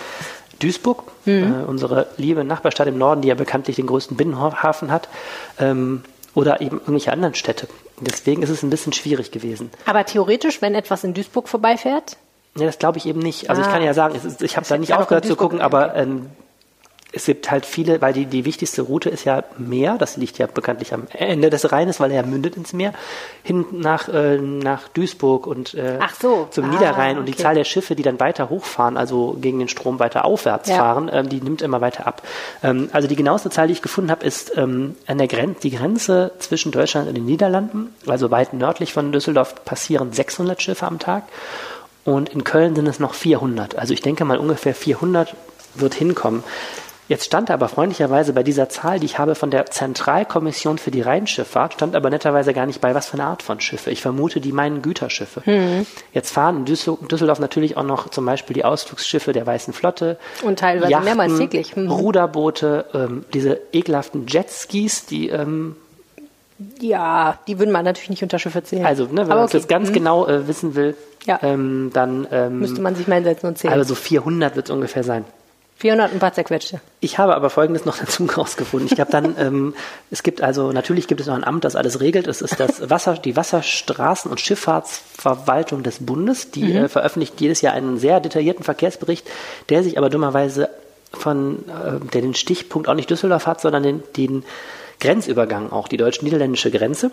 [0.59, 1.62] Duisburg, mhm.
[1.62, 5.09] äh, unsere liebe Nachbarstadt im Norden, die ja bekanntlich den größten Binnenhafen hat.
[5.59, 6.02] Ähm,
[6.35, 7.68] oder eben irgendwelche anderen Städte.
[8.01, 9.70] Deswegen ist es ein bisschen schwierig gewesen.
[9.87, 12.16] Aber theoretisch, wenn etwas in Duisburg vorbeifährt?
[12.57, 13.51] Ja, das glaube ich eben nicht.
[13.51, 13.64] Also ah.
[13.64, 16.27] ich kann ja sagen, ich habe da nicht aufgehört zu gucken, aber ähm,
[17.14, 20.46] es gibt halt viele, weil die, die wichtigste Route ist ja Meer, das liegt ja
[20.46, 22.92] bekanntlich am Ende des Rheines, weil er ja mündet ins Meer,
[23.42, 26.48] hin nach, äh, nach Duisburg und äh, so.
[26.50, 27.18] zum ah, Niederrhein.
[27.18, 30.68] Und die Zahl der Schiffe, die dann weiter hochfahren, also gegen den Strom weiter aufwärts
[30.68, 30.77] ja.
[30.77, 32.22] fahren, ähm, die nimmt immer weiter ab.
[32.62, 35.70] Ähm, also die genaueste Zahl, die ich gefunden habe, ist ähm, an der Grenze, die
[35.70, 40.98] Grenze zwischen Deutschland und den Niederlanden, also weit nördlich von Düsseldorf, passieren 600 Schiffe am
[40.98, 41.24] Tag.
[42.05, 43.77] Und in Köln sind es noch 400.
[43.77, 45.35] Also ich denke mal ungefähr 400
[45.74, 46.44] wird hinkommen.
[47.06, 51.02] Jetzt stand aber freundlicherweise bei dieser Zahl, die ich habe von der Zentralkommission für die
[51.02, 53.90] Rheinschifffahrt, stand aber netterweise gar nicht bei, was für eine Art von Schiffe.
[53.90, 55.42] Ich vermute, die meinen Güterschiffe.
[55.44, 55.86] Mhm.
[56.14, 60.18] Jetzt fahren in Düsseldorf natürlich auch noch zum Beispiel die Ausflugsschiffe der Weißen Flotte.
[60.42, 61.76] Und teilweise Yachten, mehrmals täglich.
[61.76, 61.90] Mhm.
[61.90, 65.76] Ruderboote, ähm, diese ekelhaften Jetskis, die ähm,
[66.80, 68.86] ja, die würden man natürlich nicht unter Schiffe zählen.
[68.86, 69.58] Also, ne, wenn man okay.
[69.58, 69.94] das ganz mhm.
[69.94, 71.38] genau äh, wissen will, ja.
[71.42, 73.74] ähm, dann ähm, müsste man sich mal hinsetzen und zählen.
[73.74, 75.24] Also so 400 wird es ungefähr sein.
[75.76, 76.80] 400 ein paar zerquetschte.
[77.00, 78.88] Ich habe aber Folgendes noch dazu rausgefunden.
[78.92, 79.74] Ich habe dann, ähm,
[80.10, 82.26] es gibt also, natürlich gibt es noch ein Amt, das alles regelt.
[82.26, 86.50] Es ist das Wasser, die Wasserstraßen- und Schifffahrtsverwaltung des Bundes.
[86.50, 86.84] Die mhm.
[86.84, 89.28] äh, veröffentlicht jedes Jahr einen sehr detaillierten Verkehrsbericht,
[89.68, 90.70] der sich aber dummerweise
[91.12, 94.44] von, äh, der den Stichpunkt auch nicht Düsseldorf hat, sondern den, den
[95.00, 97.10] Grenzübergang auch, die deutsch-niederländische Grenze.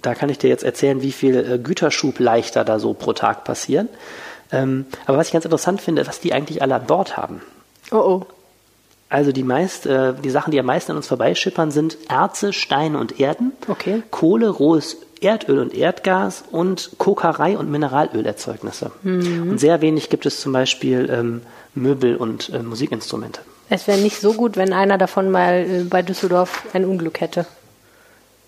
[0.00, 3.88] Da kann ich dir jetzt erzählen, wie viel äh, Güterschubleichter da so pro Tag passieren.
[4.52, 7.42] Ähm, aber was ich ganz interessant finde, was die eigentlich alle an Bord haben.
[7.90, 8.26] Oh oh.
[9.08, 12.98] Also die meist, äh, die Sachen, die am meisten an uns vorbeischippern, sind Erze, Steine
[12.98, 14.02] und Erden, okay.
[14.10, 18.90] Kohle, rohes Erdöl und Erdgas und Kokerei und Mineralölerzeugnisse.
[19.02, 19.50] Mhm.
[19.50, 21.42] Und sehr wenig gibt es zum Beispiel ähm,
[21.74, 23.40] Möbel und äh, Musikinstrumente.
[23.68, 27.46] Es wäre nicht so gut, wenn einer davon mal äh, bei Düsseldorf ein Unglück hätte.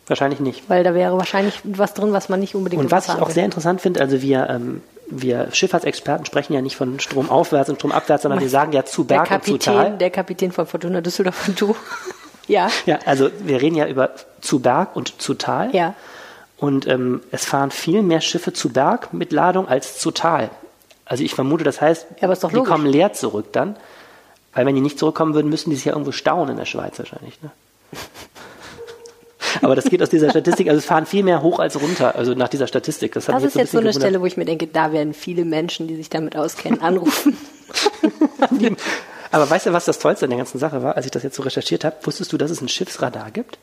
[0.09, 0.69] Wahrscheinlich nicht.
[0.69, 3.45] Weil da wäre wahrscheinlich was drin, was man nicht unbedingt Und was ich auch sehr
[3.45, 8.41] interessant finde, also wir ähm, wir Schifffahrtsexperten sprechen ja nicht von stromaufwärts und stromabwärts, sondern
[8.41, 9.99] wir sagen ja zu Berg Kapitän, und zu Tal.
[9.99, 11.77] Der Kapitän von Fortuna Düsseldorf und du.
[12.47, 12.69] ja.
[12.87, 15.75] Ja, also wir reden ja über zu Berg und zu Tal.
[15.75, 15.95] Ja.
[16.57, 20.51] Und ähm, es fahren viel mehr Schiffe zu Berg mit Ladung als zu Tal.
[21.05, 23.77] Also ich vermute, das heißt, ja, die kommen leer zurück dann.
[24.53, 26.99] Weil wenn die nicht zurückkommen würden, müssen die sich ja irgendwo stauen in der Schweiz
[26.99, 27.41] wahrscheinlich.
[27.43, 27.51] Ne?
[29.63, 32.35] Aber das geht aus dieser Statistik, also es fahren viel mehr hoch als runter, also
[32.35, 33.13] nach dieser Statistik.
[33.13, 34.03] Das, das ist jetzt so eine gewundert.
[34.03, 37.37] Stelle, wo ich mir denke, da werden viele Menschen, die sich damit auskennen, anrufen.
[39.31, 41.37] Aber weißt du, was das Tollste an der ganzen Sache war, als ich das jetzt
[41.37, 41.97] so recherchiert habe?
[42.03, 43.59] Wusstest du, dass es ein Schiffsradar gibt?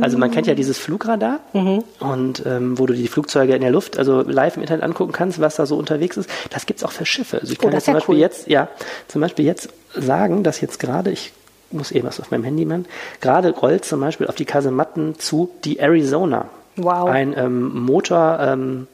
[0.00, 1.82] Also man kennt ja dieses Flugradar mhm.
[2.00, 5.40] und ähm, wo du die Flugzeuge in der Luft, also live im Internet angucken kannst,
[5.40, 6.28] was da so unterwegs ist.
[6.50, 7.40] Das gibt's auch für Schiffe.
[7.40, 8.20] Also ich kann oh, zum Beispiel cool.
[8.20, 8.68] jetzt, ja,
[9.08, 11.32] zum Beispiel jetzt sagen, dass jetzt gerade, ich
[11.70, 12.86] muss eh was auf meinem Handy machen,
[13.20, 16.48] gerade rollt zum Beispiel auf die Kasematten zu die Arizona.
[16.76, 17.08] Wow.
[17.08, 18.86] Ein ähm, Motor, ähm,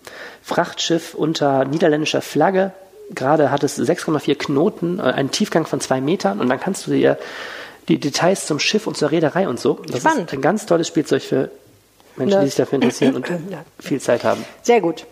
[1.14, 2.72] unter niederländischer Flagge.
[3.10, 6.92] Gerade hat es 6,4 Knoten, äh, einen Tiefgang von zwei Metern und dann kannst du
[6.92, 7.18] dir
[7.88, 9.80] die Details zum Schiff und zur Reederei und so.
[9.86, 10.28] Das Spannend.
[10.28, 11.50] ist ein ganz tolles Spielzeug für
[12.16, 13.30] Menschen, die sich dafür interessieren und
[13.78, 14.44] viel Zeit haben.
[14.62, 15.06] Sehr gut.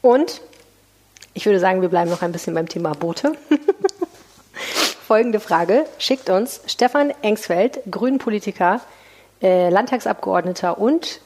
[0.00, 0.40] Und
[1.32, 3.32] ich würde sagen, wir bleiben noch ein bisschen beim Thema Boote.
[5.06, 8.80] Folgende Frage schickt uns Stefan Engsfeld, Grünen-Politiker,
[9.42, 11.20] äh, Landtagsabgeordneter und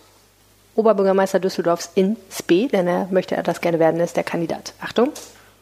[0.75, 4.75] Oberbürgermeister Düsseldorfs in Spee, denn er möchte das gerne werden, ist der Kandidat.
[4.83, 5.13] Achtung.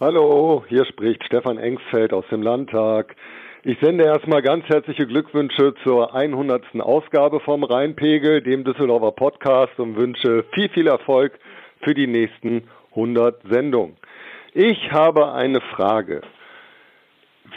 [0.00, 3.14] Hallo, hier spricht Stefan Engsfeld aus dem Landtag.
[3.64, 6.80] Ich sende erstmal ganz herzliche Glückwünsche zur 100.
[6.80, 11.38] Ausgabe vom Rheinpegel, dem Düsseldorfer Podcast und wünsche viel, viel Erfolg
[11.82, 13.98] für die nächsten 100 Sendungen.
[14.54, 16.22] Ich habe eine Frage.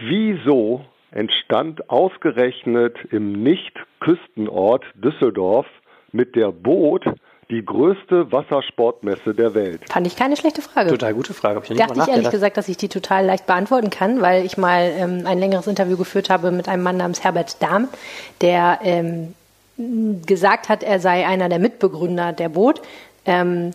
[0.01, 0.81] Wieso
[1.11, 5.65] entstand ausgerechnet im Nicht-Küstenort Düsseldorf
[6.11, 7.05] mit der Boot
[7.49, 9.81] die größte Wassersportmesse der Welt?
[9.91, 10.91] Fand ich keine schlechte Frage.
[10.91, 11.55] Total gute Frage.
[11.55, 14.45] Hab ich nicht Dachte ich ehrlich gesagt, dass ich die total leicht beantworten kann, weil
[14.45, 17.87] ich mal ähm, ein längeres Interview geführt habe mit einem Mann namens Herbert Dahm,
[18.41, 19.33] der ähm,
[20.25, 22.81] gesagt hat, er sei einer der Mitbegründer der Boot.
[23.25, 23.71] Ähm,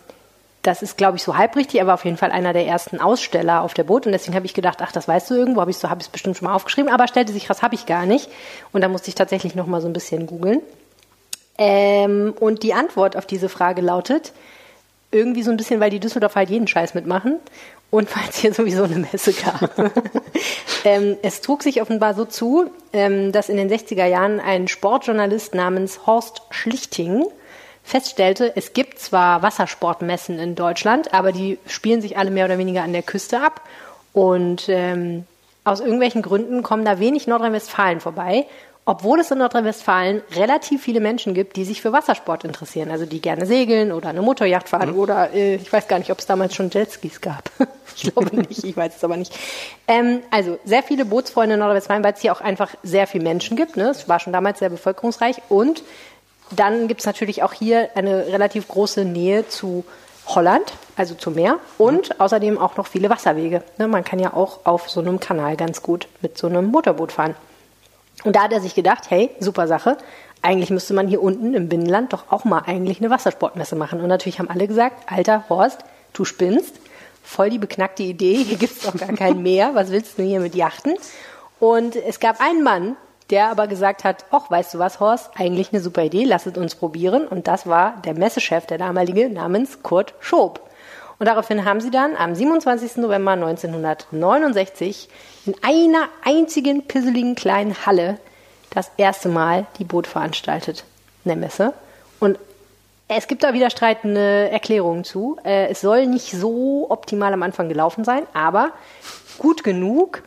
[0.65, 3.75] das ist, glaube ich, so halbrichtig, aber auf jeden Fall einer der ersten Aussteller auf
[3.75, 4.07] der Boot.
[4.07, 6.07] Und deswegen habe ich gedacht, ach, das weißt du irgendwo, habe ich so, habe ich
[6.07, 8.31] es bestimmt schon mal aufgeschrieben, aber stellte sich raus, habe ich gar nicht.
[8.73, 10.61] Und da musste ich tatsächlich noch mal so ein bisschen googeln.
[11.59, 14.33] Ähm, und die Antwort auf diese Frage lautet,
[15.11, 17.39] irgendwie so ein bisschen, weil die Düsseldorf halt jeden Scheiß mitmachen
[17.91, 19.71] und weil es hier sowieso eine Messe gab.
[20.85, 25.55] ähm, es trug sich offenbar so zu, ähm, dass in den 60er Jahren ein Sportjournalist
[25.55, 27.27] namens Horst Schlichting
[27.85, 32.83] feststellte, es gibt zwar Wassersportmessen in Deutschland, aber die spielen sich alle mehr oder weniger
[32.83, 33.61] an der Küste ab
[34.13, 35.25] und ähm,
[35.63, 38.47] aus irgendwelchen Gründen kommen da wenig Nordrhein-Westfalen vorbei
[38.87, 43.21] obwohl es in Nordrhein-Westfalen relativ viele Menschen gibt, die sich für Wassersport interessieren, also die
[43.21, 44.99] gerne segeln oder eine Motorjacht fahren mhm.
[44.99, 47.51] oder äh, ich weiß gar nicht, ob es damals schon Jetskis gab.
[47.97, 49.35] ich glaube nicht, ich weiß es aber nicht.
[49.89, 53.57] Ähm, also sehr viele Bootsfreunde in Nordrhein-Westfalen, weil es hier auch einfach sehr viele Menschen
[53.57, 53.79] gibt.
[53.79, 53.89] Ne?
[53.89, 55.83] Es war schon damals sehr bevölkerungsreich und
[56.59, 59.85] dann gibt es natürlich auch hier eine relativ große Nähe zu
[60.27, 62.21] Holland, also zum Meer und mhm.
[62.21, 63.63] außerdem auch noch viele Wasserwege.
[63.79, 63.89] Ne?
[63.89, 67.35] Man kann ja auch auf so einem Kanal ganz gut mit so einem Motorboot fahren.
[68.25, 69.99] Und da hat er sich gedacht, hey, super Sache.
[70.41, 74.01] Eigentlich müsste man hier unten im Binnenland doch auch mal eigentlich eine Wassersportmesse machen.
[74.01, 75.81] Und natürlich haben alle gesagt, alter Horst,
[76.13, 76.75] du spinnst.
[77.23, 79.75] Voll die beknackte Idee, hier gibt's doch gar kein Meer.
[79.75, 80.95] Was willst du hier mit Yachten?
[81.59, 82.97] Und es gab einen Mann,
[83.31, 86.57] der aber gesagt hat, ach, weißt du was, Horst, eigentlich eine super Idee, lass es
[86.57, 87.27] uns probieren.
[87.27, 90.61] Und das war der Messechef, der damalige, namens Kurt Schob.
[91.19, 92.97] Und daraufhin haben sie dann am 27.
[92.97, 95.09] November 1969
[95.47, 98.19] in einer einzigen pisseligen kleinen Halle
[98.71, 100.85] das erste Mal die Boot veranstaltet,
[101.25, 101.73] eine Messe.
[102.19, 102.39] Und
[103.07, 105.39] es gibt da widerstreitende Erklärungen zu.
[105.45, 108.73] Äh, es soll nicht so optimal am Anfang gelaufen sein, aber
[109.39, 110.23] gut genug,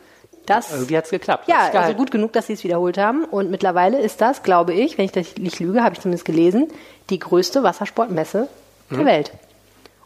[0.49, 0.71] dass.
[0.71, 1.47] Irgendwie hat es geklappt.
[1.47, 3.25] Ja, also gut genug, dass sie es wiederholt haben.
[3.25, 6.67] Und mittlerweile ist das, glaube ich, wenn ich das nicht lüge, habe ich zumindest gelesen,
[7.09, 8.47] die größte Wassersportmesse
[8.91, 9.05] der mhm.
[9.05, 9.31] Welt.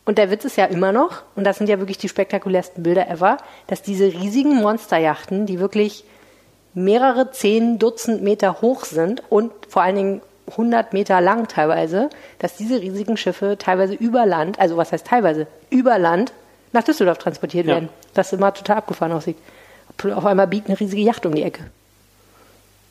[0.06, 3.10] Und der Witz ist ja immer noch, und das sind ja wirklich die spektakulärsten Bilder
[3.10, 6.04] ever, dass diese riesigen Monsterjachten, die wirklich
[6.74, 12.58] mehrere zehn Dutzend Meter hoch sind und vor allen Dingen 100 Meter lang teilweise, dass
[12.58, 16.34] diese riesigen Schiffe teilweise über Land, also was heißt teilweise, über Land
[16.74, 17.76] nach Düsseldorf transportiert ja.
[17.76, 17.90] werden.
[18.14, 19.38] Das immer total abgefahren aussieht.
[20.06, 21.64] Auf einmal biegt eine riesige Yacht um die Ecke.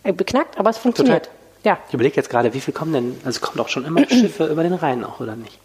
[0.02, 1.24] Äh, beknackt, aber es funktioniert.
[1.24, 1.36] Total.
[1.62, 1.78] Ja.
[1.88, 4.62] Ich überlege jetzt gerade, wie viel kommen denn, also kommen doch schon immer Schiffe über
[4.62, 5.58] den Rhein auch, oder nicht?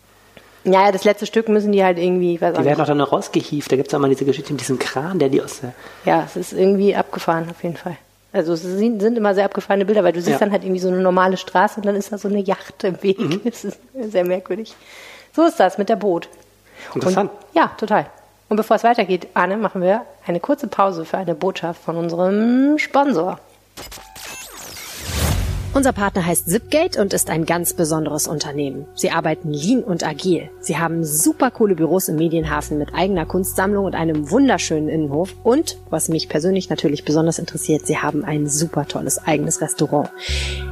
[0.66, 2.42] Ja, das letzte Stück müssen die halt irgendwie.
[2.42, 3.72] Weiß die werden doch dann noch rausgehieft.
[3.72, 5.74] Da gibt es auch mal diese Geschichte mit diesem Kran, der die aus der.
[6.06, 7.98] Ja, es ist irgendwie abgefahren, auf jeden Fall.
[8.34, 10.40] Also es sind, sind immer sehr abgefahrene Bilder, weil du siehst ja.
[10.40, 13.02] dann halt irgendwie so eine normale Straße und dann ist da so eine Yacht im
[13.02, 13.20] Weg.
[13.20, 13.42] Mhm.
[13.46, 14.76] Das ist sehr merkwürdig.
[15.34, 16.28] So ist das mit der Boot.
[16.94, 17.32] Interessant.
[17.32, 18.08] Und, ja, total.
[18.48, 22.78] Und bevor es weitergeht, Arne, machen wir eine kurze Pause für eine Botschaft von unserem
[22.78, 23.40] Sponsor.
[25.76, 28.86] Unser Partner heißt Zipgate und ist ein ganz besonderes Unternehmen.
[28.96, 30.50] Sie arbeiten lean und agil.
[30.62, 35.36] Sie haben super coole Büros im Medienhafen mit eigener Kunstsammlung und einem wunderschönen Innenhof.
[35.44, 40.10] Und, was mich persönlich natürlich besonders interessiert, sie haben ein super tolles eigenes Restaurant.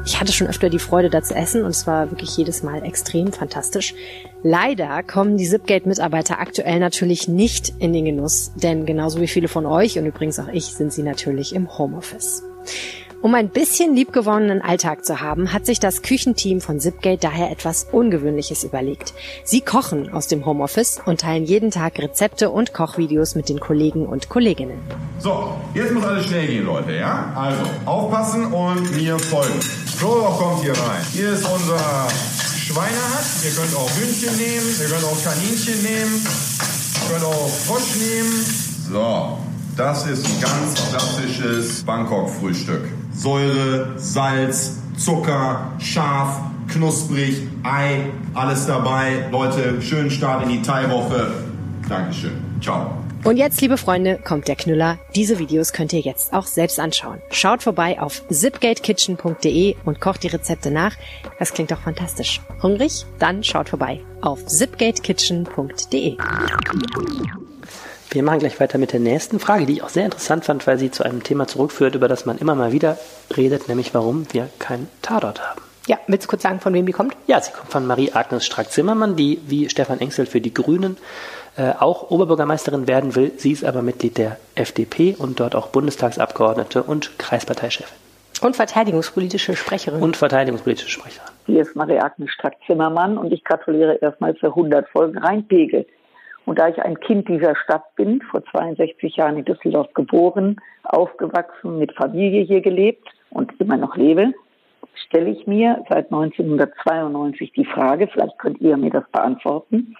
[0.05, 2.85] Ich hatte schon öfter die Freude, da zu essen und es war wirklich jedes Mal
[2.85, 3.95] extrem fantastisch.
[4.45, 9.65] Leider kommen die Zipgate-Mitarbeiter aktuell natürlich nicht in den Genuss, denn genauso wie viele von
[9.65, 12.43] euch und übrigens auch ich sind sie natürlich im Homeoffice.
[13.21, 17.87] Um ein bisschen liebgewonnenen Alltag zu haben, hat sich das Küchenteam von Zipgate daher etwas
[17.89, 19.13] Ungewöhnliches überlegt.
[19.45, 24.05] Sie kochen aus dem Homeoffice und teilen jeden Tag Rezepte und Kochvideos mit den Kollegen
[24.05, 24.77] und Kolleginnen.
[25.19, 27.31] So, jetzt muss alles schnell gehen, Leute, ja?
[27.33, 29.61] Also, aufpassen und mir folgen.
[29.61, 31.01] Frodo kommt hier rein.
[31.13, 32.09] Hier ist unser
[32.63, 33.25] Schweinehack.
[33.43, 38.45] Ihr könnt auch Hühnchen nehmen, ihr könnt auch Kaninchen nehmen, ihr könnt auch Frosch nehmen.
[38.91, 39.37] So,
[39.75, 42.83] das ist ein ganz klassisches Bangkok-Frühstück.
[43.13, 49.27] Säure, Salz, Zucker, scharf, knusprig, Ei, alles dabei.
[49.31, 51.31] Leute, schönen Start in die Thai-Woche.
[51.89, 52.33] Dankeschön.
[52.61, 53.02] Ciao.
[53.25, 54.99] Und jetzt, liebe Freunde, kommt der Knüller.
[55.15, 57.21] Diese Videos könnt ihr jetzt auch selbst anschauen.
[57.31, 60.93] Schaut vorbei auf zipgatekitchen.de und kocht die Rezepte nach.
[61.39, 62.41] Das klingt doch fantastisch.
[62.61, 63.05] Hungrig?
[63.19, 66.17] Dann schaut vorbei auf zipgatekitchen.de.
[68.09, 70.77] Wir machen gleich weiter mit der nächsten Frage, die ich auch sehr interessant fand, weil
[70.77, 72.97] sie zu einem Thema zurückführt, über das man immer mal wieder
[73.37, 75.61] redet, nämlich warum wir keinen Tatort haben.
[75.87, 77.15] Ja, willst du kurz sagen, von wem die kommt?
[77.27, 80.97] Ja, sie kommt von Marie-Agnes Strack-Zimmermann, die wie Stefan Engsel für die Grünen
[81.55, 83.31] äh, auch Oberbürgermeisterin werden will.
[83.37, 87.95] Sie ist aber Mitglied der FDP und dort auch Bundestagsabgeordnete und Kreisparteichefin.
[88.41, 90.01] Und verteidigungspolitische Sprecherin.
[90.01, 91.29] Und verteidigungspolitische Sprecherin.
[91.45, 95.85] Hier ist Marie-Agnes Strack-Zimmermann und ich gratuliere erstmal für 100 Folgen Rheinpegel.
[96.45, 101.79] Und da ich ein Kind dieser Stadt bin, vor 62 Jahren in Düsseldorf geboren, aufgewachsen,
[101.79, 104.33] mit Familie hier gelebt und immer noch lebe,
[105.07, 109.95] stelle ich mir seit 1992 die Frage, vielleicht könnt ihr mir das beantworten,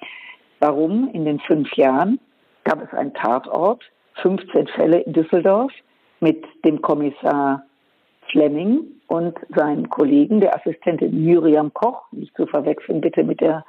[0.63, 2.19] warum in den fünf Jahren
[2.63, 3.83] gab es einen Tatort,
[4.21, 5.73] 15 Fälle in Düsseldorf
[6.21, 7.63] mit dem Kommissar
[8.31, 13.65] Fleming und seinen Kollegen, der Assistentin Miriam Koch, nicht zu verwechseln bitte mit der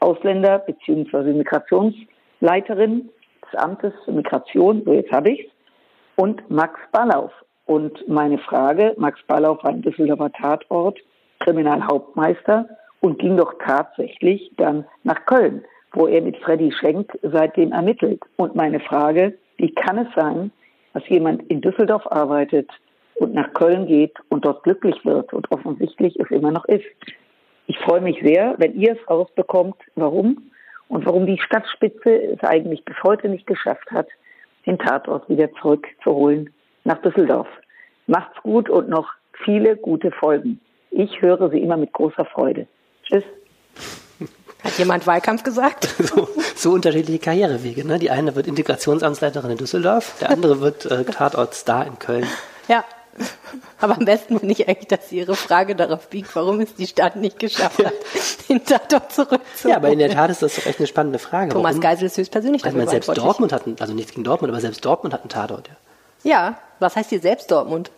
[0.00, 1.32] Ausländer- bzw.
[1.32, 3.08] Migrationsleiterin
[3.44, 5.48] des Amtes für Migration, so jetzt habe ich's,
[6.16, 7.30] und Max Ballauf.
[7.66, 10.98] Und meine Frage, Max Ballauf war ein Düsseldorfer Tatort,
[11.38, 12.68] Kriminalhauptmeister
[13.00, 18.22] und ging doch tatsächlich dann nach Köln, wo er mit Freddy Schenk seitdem ermittelt.
[18.36, 20.50] Und meine Frage, wie kann es sein,
[20.94, 22.70] dass jemand in Düsseldorf arbeitet
[23.14, 26.84] und nach Köln geht und dort glücklich wird und offensichtlich es immer noch ist?
[27.66, 30.50] Ich freue mich sehr, wenn ihr es rausbekommt, warum
[30.88, 34.08] und warum die Stadtspitze es eigentlich bis heute nicht geschafft hat,
[34.66, 36.50] den Tatort wieder zurückzuholen
[36.84, 37.48] nach Düsseldorf.
[38.06, 39.08] Macht's gut und noch
[39.44, 40.60] viele gute Folgen.
[40.90, 42.66] Ich höre sie immer mit großer Freude.
[43.04, 43.24] Tschüss.
[44.64, 45.88] Hat jemand Wahlkampf gesagt?
[46.02, 47.86] So, so unterschiedliche Karrierewege.
[47.86, 47.98] Ne?
[47.98, 52.26] Die eine wird Integrationsamtsleiterin in Düsseldorf, der andere wird äh, Tatortstar in Köln.
[52.68, 52.84] Ja.
[53.80, 56.86] Aber am besten finde ich eigentlich, dass sie ihre Frage darauf biegt, warum es die
[56.86, 57.92] Stadt nicht geschafft hat,
[58.48, 59.70] den Tatort zurückzuholen.
[59.70, 61.52] Ja, aber in der Tat ist das doch echt eine spannende Frage.
[61.52, 61.80] Thomas warum?
[61.82, 63.18] Geisel ist höchstpersönlich Also dafür man selbst.
[63.18, 65.68] Dortmund hat, einen, also nichts gegen Dortmund, aber selbst Dortmund hat einen Tatort.
[65.68, 65.74] Ja.
[66.24, 67.90] Ja, was heißt hier selbst Dortmund?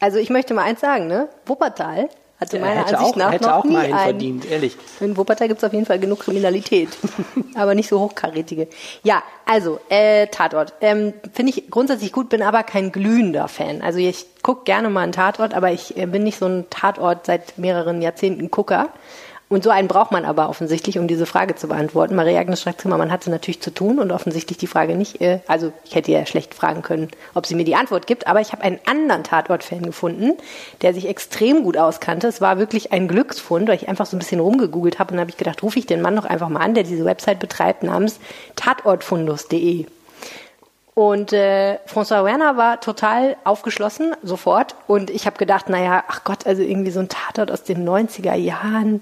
[0.00, 1.28] Also ich möchte mal eins sagen, ne?
[1.46, 2.08] Wuppertal
[2.42, 4.04] hatte Der meiner hätte Ansicht auch, nach hätte noch auch nie mal einen einen.
[4.04, 4.76] verdient, ehrlich.
[5.00, 6.90] In Wuppertal gibt es auf jeden Fall genug Kriminalität,
[7.54, 8.68] aber nicht so hochkarätige.
[9.02, 13.82] Ja, also äh, Tatort ähm, finde ich grundsätzlich gut, bin aber kein glühender Fan.
[13.82, 17.26] Also ich gucke gerne mal einen Tatort, aber ich äh, bin nicht so ein Tatort
[17.26, 18.88] seit mehreren Jahrzehnten Gucker.
[19.52, 22.14] Und so einen braucht man aber offensichtlich, um diese Frage zu beantworten.
[22.14, 26.10] Maria-Agnes Strack-Zimmermann hatte natürlich zu tun und offensichtlich die Frage nicht, äh, also ich hätte
[26.10, 29.24] ja schlecht fragen können, ob sie mir die Antwort gibt, aber ich habe einen anderen
[29.24, 30.38] Tatort-Fan gefunden,
[30.80, 32.28] der sich extrem gut auskannte.
[32.28, 35.28] Es war wirklich ein Glücksfund, weil ich einfach so ein bisschen rumgegoogelt habe und habe
[35.28, 38.20] ich gedacht, rufe ich den Mann doch einfach mal an, der diese Website betreibt, namens
[38.56, 39.84] tatortfundus.de.
[40.94, 44.76] Und äh, François Werner war total aufgeschlossen, sofort.
[44.86, 48.34] Und ich habe gedacht, naja, ach Gott, also irgendwie so ein Tatort aus den 90er
[48.34, 49.00] Jahren,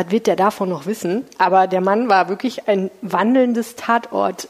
[0.00, 1.26] was wird der davon noch wissen?
[1.38, 4.48] Aber der Mann war wirklich ein wandelndes Tatort.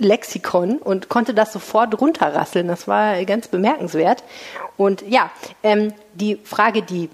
[0.00, 2.68] Lexikon und konnte das sofort runterrasseln.
[2.68, 4.22] Das war ganz bemerkenswert.
[4.76, 5.30] Und ja,
[5.64, 7.10] ähm, die Frage, die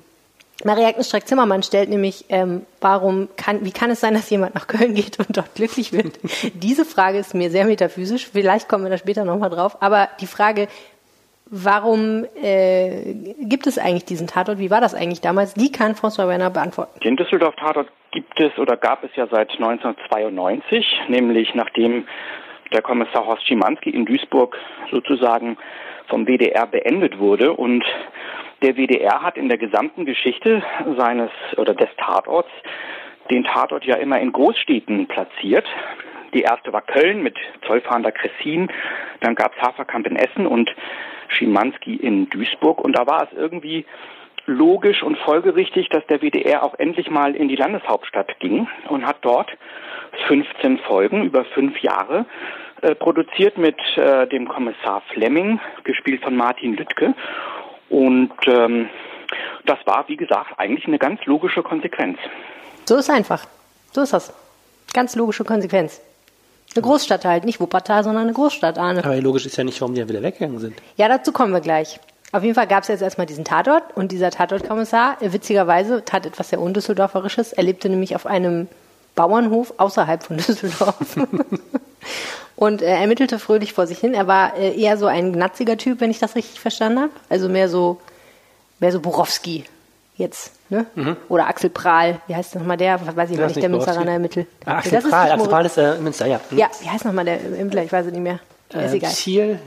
[0.65, 4.95] Maria-Agnes Streck-Zimmermann stellt nämlich, ähm, warum kann, wie kann es sein, dass jemand nach Köln
[4.95, 6.19] geht und dort glücklich wird?
[6.55, 8.29] Diese Frage ist mir sehr metaphysisch.
[8.33, 9.79] Vielleicht kommen wir da später nochmal drauf.
[9.81, 10.69] Aber die Frage,
[11.47, 14.59] warum äh, gibt es eigentlich diesen Tatort?
[14.59, 15.55] Wie war das eigentlich damals?
[15.55, 17.01] Die kann François Werner beantworten.
[17.01, 22.07] Den Düsseldorf-Tatort gibt es oder gab es ja seit 1992, nämlich nachdem
[22.73, 24.57] der Kommissar Horst Schimanski in Duisburg
[24.91, 25.57] sozusagen
[26.09, 27.85] vom WDR beendet wurde und
[28.63, 30.63] der WDR hat in der gesamten Geschichte
[30.97, 32.51] seines oder des Tatorts
[33.31, 35.67] den Tatort ja immer in Großstädten platziert.
[36.35, 38.71] Die erste war Köln mit Zollfahnder Kressin,
[39.21, 40.71] dann gab es Haferkamp in Essen und
[41.35, 43.85] Schimanski in Duisburg und da war es irgendwie
[44.47, 49.17] logisch und folgerichtig, dass der WDR auch endlich mal in die Landeshauptstadt ging und hat
[49.23, 49.51] dort
[50.27, 52.27] 15 Folgen über fünf Jahre
[52.83, 57.15] äh, produziert mit äh, dem Kommissar Flemming, gespielt von Martin Lüttke.
[57.89, 58.89] Und ähm,
[59.65, 62.19] das war, wie gesagt, eigentlich eine ganz logische Konsequenz.
[62.85, 63.47] So ist einfach.
[63.93, 64.33] So ist das.
[64.93, 66.03] Ganz logische Konsequenz.
[66.75, 69.05] Eine Großstadt halt, nicht Wuppertal, sondern eine Großstadt, Arne.
[69.05, 70.75] Aber logisch ist ja nicht, warum die dann wieder weggegangen sind.
[70.97, 72.01] Ja, dazu kommen wir gleich.
[72.33, 76.27] Auf jeden Fall gab es jetzt erstmal diesen Tatort und dieser Tatortkommissar, äh, witzigerweise, tat
[76.27, 77.53] etwas sehr Undüsseldorferisches.
[77.53, 78.67] Er lebte nämlich auf einem
[79.15, 81.17] Bauernhof außerhalb von Düsseldorf.
[82.57, 84.15] und er ermittelte fröhlich vor sich hin.
[84.15, 87.13] Er war äh, eher so ein gnatziger Typ, wenn ich das richtig verstanden habe.
[87.29, 88.01] Also mehr so,
[88.81, 89.65] mehr so Borowski
[90.17, 90.87] jetzt, ne?
[90.95, 91.17] Mhm.
[91.29, 93.01] Oder Axel Prahl, wie heißt nochmal der?
[93.17, 94.47] Weiß ich nicht, der Münsteraner ermittelt.
[94.65, 96.41] Ah, Axel Das ist Prahl, Axel Prahl ist äh, Münster, ja.
[96.51, 96.59] Mhm.
[96.59, 97.83] Ja, wie heißt nochmal der Ermittler?
[97.85, 98.39] Ich weiß es nicht mehr.
[98.73, 99.11] Äh, ist egal.
[99.11, 99.59] Ziel.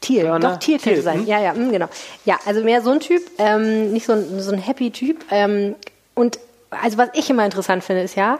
[0.00, 0.50] Thiel, Börner?
[0.52, 1.18] doch, Thiel könnte Thiel, sein.
[1.20, 1.26] hm?
[1.26, 1.86] Ja, ja, mm, genau.
[2.26, 5.24] Ja, also mehr so ein Typ, ähm, nicht so ein, so ein Happy-Typ.
[5.30, 5.76] Ähm,
[6.14, 6.38] und
[6.70, 8.38] also was ich immer interessant finde, ist ja,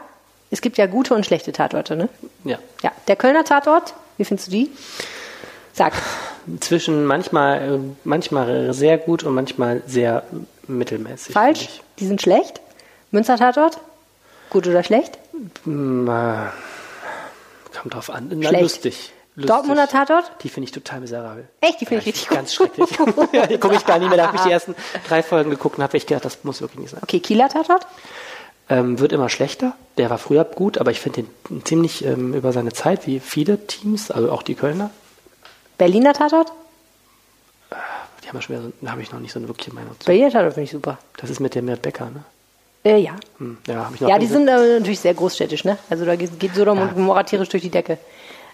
[0.51, 2.07] es gibt ja gute und schlechte Tatorte, ne?
[2.43, 2.59] Ja.
[2.83, 4.71] Ja, der Kölner Tatort, wie findest du die?
[5.73, 5.93] Sag.
[6.59, 10.23] Zwischen manchmal, äh, manchmal sehr gut und manchmal sehr
[10.67, 11.33] mittelmäßig.
[11.33, 11.81] Falsch?
[11.99, 12.61] Die sind schlecht?
[13.11, 13.79] Münster Tatort?
[14.49, 15.17] Gut oder schlecht?
[15.63, 16.47] Hm, äh,
[17.77, 18.29] kommt drauf an.
[18.31, 18.61] Na, Schlecht.
[18.63, 19.11] lustig.
[19.35, 19.47] lustig.
[19.47, 20.31] Dortmunder Tatort?
[20.41, 21.47] Die finde ich total miserabel.
[21.61, 22.89] Echt, die finde ich richtig Ganz schrecklich.
[23.31, 24.17] ja, die gucke ich gar nicht mehr.
[24.17, 24.75] Da habe ich die ersten
[25.07, 27.01] drei Folgen geguckt und habe echt gedacht, das muss wirklich nicht sein.
[27.03, 27.85] Okay, Kieler Tatort?
[28.67, 29.73] Ähm, wird immer schlechter.
[29.97, 33.67] Der war früher gut, aber ich finde den ziemlich ähm, über seine Zeit, wie viele
[33.67, 34.89] Teams, also auch die Kölner.
[35.77, 36.51] Berliner Tatort?
[38.35, 40.05] Ja wieder so, da habe ich noch nicht so eine wirkliche Meinung zu.
[40.29, 40.97] Tatort finde ich super.
[41.17, 42.23] Das ist mit dem Mert Becker, ne?
[42.83, 43.15] Äh, ja.
[43.39, 45.77] Hm, ja, ich noch Ja, die sind äh, natürlich sehr großstädtisch, ne?
[45.89, 47.97] Also da geht, geht Sodom und Gomorra tierisch durch die Decke.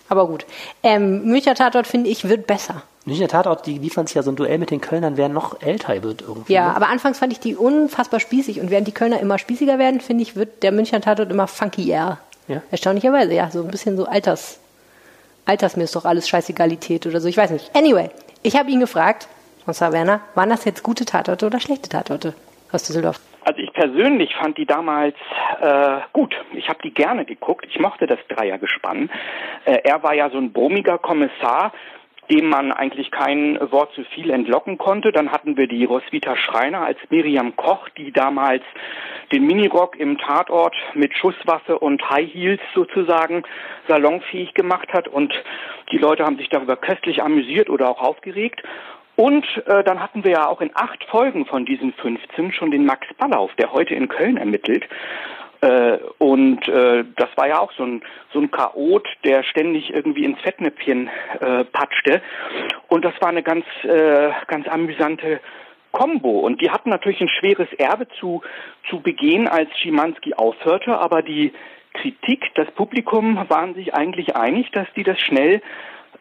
[0.07, 0.45] Aber gut.
[0.83, 2.83] Ähm, Münchner Tatort, finde ich, wird besser.
[3.05, 6.03] Münchner Tatort, die liefern sich ja so ein Duell mit den Kölnern, wer noch älter
[6.03, 6.53] wird irgendwie.
[6.53, 6.75] Ja, ne?
[6.75, 10.23] aber anfangs fand ich die unfassbar spießig und während die Kölner immer spießiger werden, finde
[10.23, 12.19] ich, wird der Münchner Tatort immer funkier.
[12.47, 12.61] Ja?
[12.71, 14.59] Erstaunlicherweise, ja, so ein bisschen so Alters.
[15.45, 17.75] Alters mir ist doch alles Scheißegalität oder so, ich weiß nicht.
[17.75, 18.11] Anyway,
[18.43, 19.27] ich habe ihn gefragt,
[19.63, 22.33] Kommissar Werner, waren das jetzt gute Tatorte oder schlechte Tatorte
[22.71, 23.19] aus Düsseldorf?
[23.43, 25.15] Also ich persönlich fand die damals
[25.59, 26.35] äh, gut.
[26.53, 27.65] Ich habe die gerne geguckt.
[27.69, 29.09] Ich mochte das Dreiergespann.
[29.65, 31.71] Äh, er war ja so ein brummiger Kommissar,
[32.29, 35.11] dem man eigentlich kein Wort zu viel entlocken konnte.
[35.11, 38.63] Dann hatten wir die Roswitha Schreiner als Miriam Koch, die damals
[39.31, 43.43] den Minirock im Tatort mit Schusswaffe und High Heels sozusagen
[43.87, 45.33] salonfähig gemacht hat und
[45.91, 48.61] die Leute haben sich darüber köstlich amüsiert oder auch aufgeregt.
[49.15, 52.85] Und äh, dann hatten wir ja auch in acht Folgen von diesen 15 schon den
[52.85, 54.85] Max Ballauf, der heute in Köln ermittelt.
[55.61, 58.01] Äh, und äh, das war ja auch so ein,
[58.33, 62.21] so ein Chaot, der ständig irgendwie ins Fettnäpfchen äh, patschte.
[62.87, 65.39] Und das war eine ganz, äh, ganz amüsante
[65.91, 66.39] Combo.
[66.39, 68.41] Und die hatten natürlich ein schweres Erbe zu,
[68.89, 70.97] zu begehen, als Schimanski aufhörte.
[70.97, 71.53] Aber die
[71.93, 75.61] Kritik, das Publikum waren sich eigentlich einig, dass die das schnell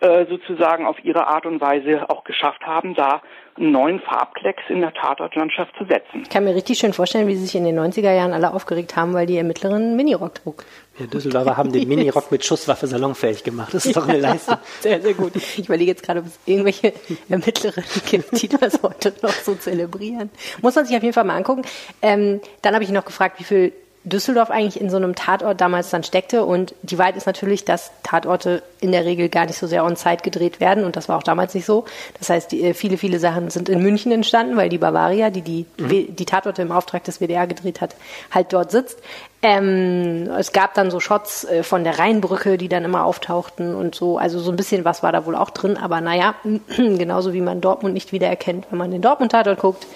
[0.00, 3.20] äh, sozusagen auf ihre Art und Weise auch geschafft haben, da
[3.56, 6.22] einen neuen Farbklecks in der Tatortlandschaft zu setzen.
[6.22, 8.96] Ich kann mir richtig schön vorstellen, wie sie sich in den 90er Jahren alle aufgeregt
[8.96, 10.64] haben, weil die Ermittlerin einen Minirock trug.
[10.96, 13.74] Wir Düsseldorfer haben den Minirock mit Schusswaffe salonfähig gemacht.
[13.74, 14.56] Das ist doch eine Leistung.
[14.80, 15.36] Sehr, sehr gut.
[15.36, 16.94] Ich überlege jetzt gerade, ob es irgendwelche
[17.28, 20.30] Ermittlerinnen gibt, die das heute noch so zelebrieren.
[20.62, 21.62] Muss man sich auf jeden Fall mal angucken.
[22.00, 23.72] Ähm, dann habe ich noch gefragt, wie viel
[24.04, 26.44] Düsseldorf eigentlich in so einem Tatort damals dann steckte.
[26.44, 29.94] Und die Wahrheit ist natürlich, dass Tatorte in der Regel gar nicht so sehr on
[29.96, 30.84] Zeit gedreht werden.
[30.84, 31.84] Und das war auch damals nicht so.
[32.18, 35.42] Das heißt, die, äh, viele, viele Sachen sind in München entstanden, weil die Bavaria, die
[35.42, 37.94] die, W- die Tatorte im Auftrag des WDR gedreht hat,
[38.30, 38.98] halt dort sitzt.
[39.42, 43.94] Ähm, es gab dann so Shots äh, von der Rheinbrücke, die dann immer auftauchten und
[43.94, 44.18] so.
[44.18, 45.76] Also so ein bisschen was war da wohl auch drin.
[45.76, 46.34] Aber naja,
[46.76, 49.86] genauso wie man Dortmund nicht wiedererkennt, wenn man den Dortmund-Tatort guckt,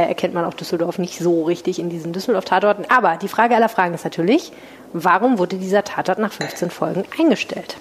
[0.00, 2.86] erkennt man auch Düsseldorf nicht so richtig in diesen Düsseldorf-Tatorten.
[2.88, 4.52] Aber die Frage aller Fragen ist natürlich,
[4.92, 7.76] warum wurde dieser Tatort nach 15 Folgen eingestellt?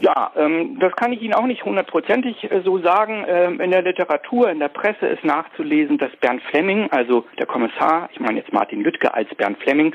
[0.00, 3.24] Ja, ähm, das kann ich Ihnen auch nicht hundertprozentig äh, so sagen.
[3.28, 8.08] Ähm, in der Literatur, in der Presse ist nachzulesen, dass Bernd Flemming, also der Kommissar,
[8.12, 9.94] ich meine jetzt Martin Lüttke als Bernd Flemming,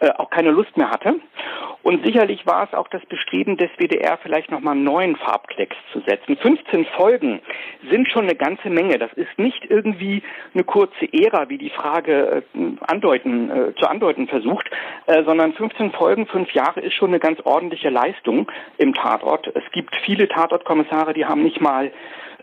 [0.00, 1.16] äh, auch keine Lust mehr hatte.
[1.82, 6.00] Und sicherlich war es auch das Bestreben des WDR, vielleicht nochmal einen neuen Farbklecks zu
[6.00, 6.36] setzen.
[6.38, 7.40] 15 Folgen
[7.90, 8.98] sind schon eine ganze Menge.
[8.98, 10.22] Das ist nicht irgendwie
[10.54, 14.70] eine kurze Ära, wie die Frage äh, andeuten, äh, zu andeuten versucht,
[15.06, 19.48] äh, sondern 15 Folgen, fünf Jahre ist schon eine ganz ordentliche Leistung im Tatort.
[19.54, 21.92] Es gibt viele Tatortkommissare, die haben nicht mal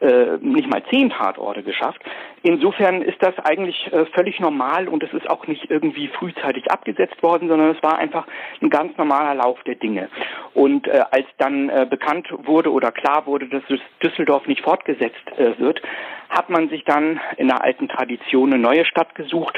[0.01, 2.01] äh, nicht mal zehn Tatorte geschafft.
[2.43, 7.21] Insofern ist das eigentlich äh, völlig normal und es ist auch nicht irgendwie frühzeitig abgesetzt
[7.21, 8.25] worden, sondern es war einfach
[8.61, 10.09] ein ganz normaler Lauf der Dinge.
[10.53, 13.61] Und äh, als dann äh, bekannt wurde oder klar wurde, dass
[14.03, 15.81] Düsseldorf nicht fortgesetzt äh, wird,
[16.29, 19.57] hat man sich dann in der alten Tradition eine neue Stadt gesucht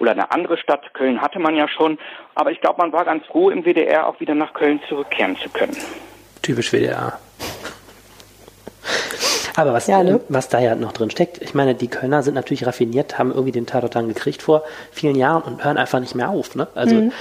[0.00, 0.92] oder eine andere Stadt.
[0.92, 1.98] Köln hatte man ja schon,
[2.34, 5.48] aber ich glaube, man war ganz froh, im WDR auch wieder nach Köln zurückkehren zu
[5.48, 5.76] können.
[6.42, 7.18] Typisch WDR.
[9.58, 10.20] Aber was, Ja, ne?
[10.28, 13.52] was da ja noch drin steckt, ich meine, die Kölner sind natürlich raffiniert, haben irgendwie
[13.52, 16.54] den Tatort dann gekriegt vor vielen Jahren und hören einfach nicht mehr auf.
[16.54, 16.68] Ne?
[16.76, 17.12] Also Mhm.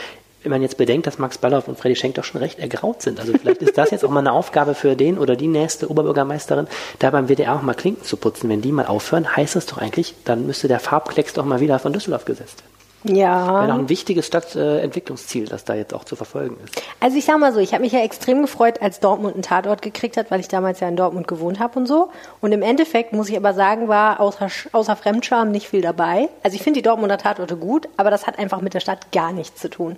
[0.44, 3.20] wenn man jetzt bedenkt, dass Max Ballauf und Freddy Schenk doch schon recht ergraut sind.
[3.20, 6.68] Also vielleicht ist das jetzt auch mal eine Aufgabe für den oder die nächste Oberbürgermeisterin,
[7.00, 8.50] da beim WDR auch mal Klinken zu putzen.
[8.50, 11.80] Wenn die mal aufhören, heißt das doch eigentlich, dann müsste der Farbklecks doch mal wieder
[11.80, 12.77] von Düsseldorf gesetzt werden.
[13.04, 13.54] Ja.
[13.54, 16.82] Wäre noch ein wichtiges Stadtentwicklungsziel, das da jetzt auch zu verfolgen ist.
[17.00, 19.82] Also ich sag mal so, ich habe mich ja extrem gefreut, als Dortmund einen Tatort
[19.82, 22.10] gekriegt hat, weil ich damals ja in Dortmund gewohnt habe und so.
[22.42, 26.30] Und im Endeffekt muss ich aber sagen, war außer, außer Fremdscham nicht viel dabei.
[26.44, 29.32] Also ich finde die Dortmunder Tatorte gut, aber das hat einfach mit der Stadt gar
[29.32, 29.98] nichts zu tun.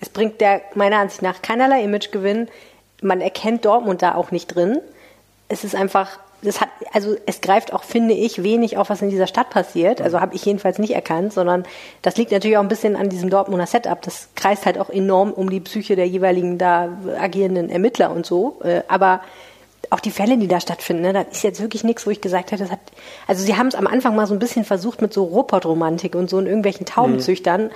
[0.00, 2.48] Es bringt der meiner Ansicht nach keinerlei Imagegewinn.
[3.02, 4.80] Man erkennt Dortmund da auch nicht drin.
[5.48, 9.10] Es ist einfach, das hat, also es greift auch, finde ich, wenig auf, was in
[9.10, 10.00] dieser Stadt passiert.
[10.00, 11.64] Also habe ich jedenfalls nicht erkannt, sondern
[12.02, 14.00] das liegt natürlich auch ein bisschen an diesem Dortmunder Setup.
[14.02, 18.60] Das kreist halt auch enorm um die Psyche der jeweiligen da agierenden Ermittler und so.
[18.62, 19.20] Äh, Aber
[19.90, 22.52] auch die Fälle, die da stattfinden, ne, das ist jetzt wirklich nichts, wo ich gesagt
[22.52, 22.80] hätte, das hat,
[23.26, 26.28] also sie haben es am Anfang mal so ein bisschen versucht mit so Ruhrpott-Romantik und
[26.28, 27.70] so in irgendwelchen Taubenzüchtern.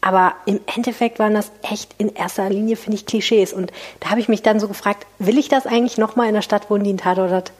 [0.00, 3.52] Aber im Endeffekt waren das echt in erster Linie, finde ich, Klischees.
[3.52, 6.42] Und da habe ich mich dann so gefragt, will ich das eigentlich nochmal in der
[6.42, 7.52] Stadt wohnen, die einen Tatort hat?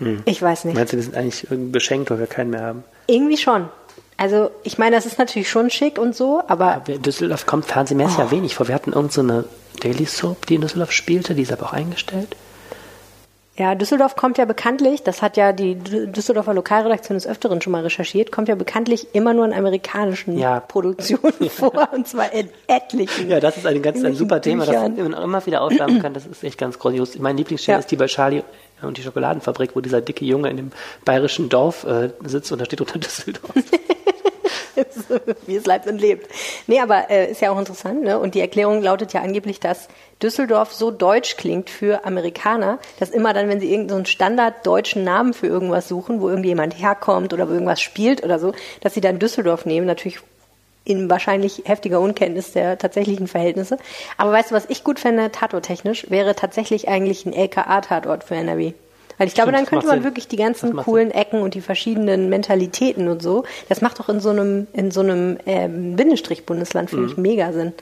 [0.00, 0.22] Hm.
[0.24, 0.74] Ich weiß nicht.
[0.74, 2.84] Meinst du, wir sind eigentlich irgendwie beschenkt, weil wir keinen mehr haben?
[3.06, 3.68] Irgendwie schon.
[4.16, 8.18] Also ich meine, das ist natürlich schon schick und so, aber In Düsseldorf kommt fernsehmäßig
[8.18, 8.68] ja wenig vor.
[8.68, 9.44] Wir hatten irgend so eine
[9.82, 12.36] Daily Soap, die in Düsseldorf spielte, die ist aber auch eingestellt.
[13.56, 17.72] ja, Düsseldorf kommt ja bekanntlich, das hat ja die Dü- Düsseldorfer Lokalredaktion des Öfteren schon
[17.72, 20.60] mal recherchiert, kommt ja bekanntlich immer nur in amerikanischen Ja.
[20.60, 23.28] Produktionen vor, und zwar in etlichen.
[23.30, 25.10] Ja, das ist ein ganz ein super Thema, das Büchern.
[25.12, 26.14] man immer wieder aufwärmen kann.
[26.14, 27.18] Das ist echt ganz grandios.
[27.18, 27.80] Mein Lieblingsstelle Ja.
[27.80, 28.42] ist die bei Charlie
[28.82, 30.72] und die Schokoladenfabrik, wo dieser dicke Junge in dem
[31.04, 33.54] bayerischen Dorf äh, sitzt und da steht unter Düsseldorf.
[35.46, 36.30] wie es lebt und lebt.
[36.66, 38.18] Nee, aber äh, ist ja auch interessant, ne?
[38.18, 39.88] Und die Erklärung lautet ja angeblich, dass
[40.22, 45.04] Düsseldorf so deutsch klingt für Amerikaner, dass immer dann, wenn sie irgendeinen so Standard deutschen
[45.04, 49.00] Namen für irgendwas suchen, wo irgendjemand herkommt oder wo irgendwas spielt oder so, dass sie
[49.00, 50.20] dann Düsseldorf nehmen, natürlich
[50.84, 53.78] in wahrscheinlich heftiger Unkenntnis der tatsächlichen Verhältnisse.
[54.16, 58.72] Aber weißt du, was ich gut fände, tatorttechnisch, wäre tatsächlich eigentlich ein LKA-Tatort für NRW.
[59.18, 60.04] Weil ich glaube, Stimmt, dann könnte man Sinn.
[60.04, 63.44] wirklich die ganzen coolen Ecken und die verschiedenen Mentalitäten und so.
[63.68, 67.10] Das macht doch in so einem, in so einem ähm, Bindestrich-Bundesland, finde Mhm.
[67.12, 67.72] ich, mega Sinn.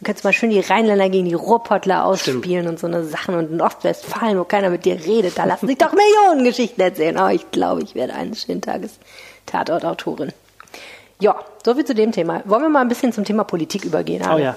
[0.00, 3.36] Dann könntest du mal schön die Rheinländer gegen die Ruhrpottler ausspielen und so eine Sachen
[3.36, 7.16] und in Ostwestfalen, wo keiner mit dir redet, da lassen sich doch Millionen Geschichten erzählen.
[7.20, 8.98] Oh, ich glaube, ich werde eines schönen Tages
[9.46, 10.32] Tatortautorin.
[11.20, 12.42] Ja, soviel zu dem Thema.
[12.44, 14.22] Wollen wir mal ein bisschen zum Thema Politik übergehen?
[14.24, 14.42] Oh Arne?
[14.42, 14.56] ja.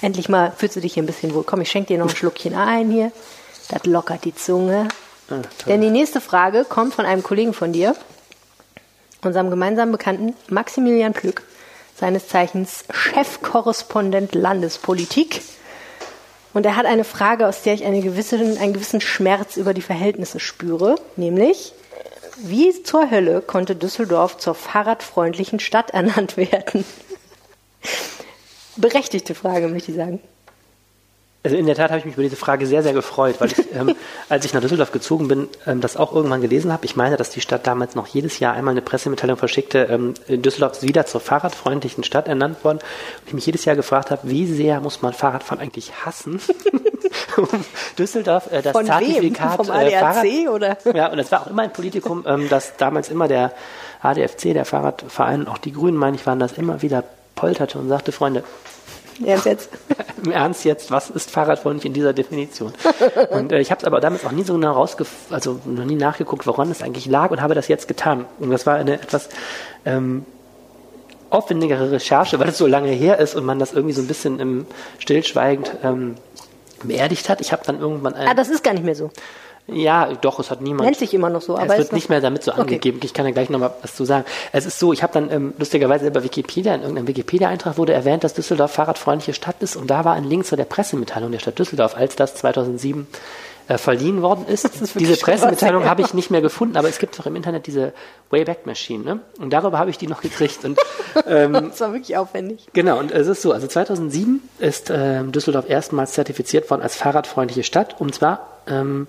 [0.00, 1.44] Endlich mal fühlst du dich hier ein bisschen wohl.
[1.44, 3.10] Komm, ich schenke dir noch ein Schluckchen ein hier.
[3.68, 4.88] Das lockert die Zunge.
[5.30, 5.42] Ah.
[5.66, 7.94] Denn die nächste Frage kommt von einem Kollegen von dir,
[9.22, 11.42] unserem gemeinsamen Bekannten Maximilian Plück,
[11.96, 15.42] seines Zeichens Chefkorrespondent Landespolitik.
[16.54, 19.82] Und er hat eine Frage, aus der ich eine gewisse, einen gewissen Schmerz über die
[19.82, 21.74] Verhältnisse spüre, nämlich,
[22.40, 26.84] wie zur Hölle konnte Düsseldorf zur fahrradfreundlichen Stadt ernannt werden?
[28.76, 30.20] Berechtigte Frage, möchte ich sagen.
[31.44, 33.72] Also in der Tat habe ich mich über diese Frage sehr, sehr gefreut, weil ich,
[33.72, 33.94] ähm,
[34.28, 36.84] als ich nach Düsseldorf gezogen bin, ähm, das auch irgendwann gelesen habe.
[36.84, 40.72] Ich meine, dass die Stadt damals noch jedes Jahr einmal eine Pressemitteilung verschickte, ähm, Düsseldorf
[40.72, 42.78] ist wieder zur fahrradfreundlichen Stadt ernannt worden.
[42.78, 46.40] Und ich mich jedes Jahr gefragt habe, wie sehr muss man Fahrradfahren eigentlich hassen,
[47.98, 48.98] Düsseldorf äh, das Von wem?
[48.98, 50.78] Zertifikat Vom äh, Fahrrad ADAC oder?
[50.92, 53.52] Ja, und es war auch immer ein Politikum, ähm, dass damals immer der
[54.02, 57.04] ADFC, der Fahrradverein, auch die Grünen, meine ich, waren das immer wieder
[57.36, 58.42] polterte und sagte, Freunde,
[59.26, 59.70] Ernst jetzt?
[60.24, 62.72] im Ernst jetzt, was ist fahrradfreundlich in dieser Definition?
[63.30, 65.94] Und äh, ich habe es aber damals auch nie so genau rausgef also noch nie
[65.96, 68.26] nachgeguckt, woran es eigentlich lag und habe das jetzt getan.
[68.38, 69.28] Und das war eine etwas
[69.84, 70.24] ähm,
[71.30, 74.40] aufwendigere Recherche, weil es so lange her ist und man das irgendwie so ein bisschen
[74.40, 74.66] im
[74.98, 76.14] stillschweigend ähm,
[76.82, 77.40] beerdigt hat.
[77.40, 79.10] Ich habe dann irgendwann ein, Ah, das ist gar nicht mehr so.
[79.70, 80.84] Ja, doch, es hat niemand.
[80.86, 82.60] Nennt sich immer noch so, aber es wird nicht mehr damit so Okay.
[82.62, 83.00] angegeben.
[83.04, 84.24] Ich kann ja gleich nochmal was zu sagen.
[84.52, 88.24] Es ist so, ich habe dann ähm, lustigerweise bei Wikipedia, in irgendeinem Wikipedia-Eintrag wurde erwähnt,
[88.24, 91.58] dass Düsseldorf fahrradfreundliche Stadt ist und da war ein Link zu der Pressemitteilung der Stadt
[91.58, 93.06] Düsseldorf, als das 2007
[93.68, 94.64] äh, verliehen worden ist.
[94.80, 97.92] ist diese Pressemitteilung habe ich nicht mehr gefunden, aber es gibt doch im Internet diese
[98.30, 99.20] Wayback Machine, ne?
[99.38, 100.78] Und darüber habe ich die noch gekriegt und
[101.26, 102.66] ähm, Das war wirklich aufwendig.
[102.72, 107.62] Genau, und es ist so, also 2007 ist ähm, Düsseldorf erstmals zertifiziert worden als fahrradfreundliche
[107.64, 109.06] Stadt und zwar ähm,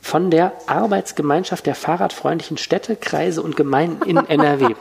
[0.00, 4.74] von der Arbeitsgemeinschaft der fahrradfreundlichen Städte, Kreise und Gemeinden in NRW.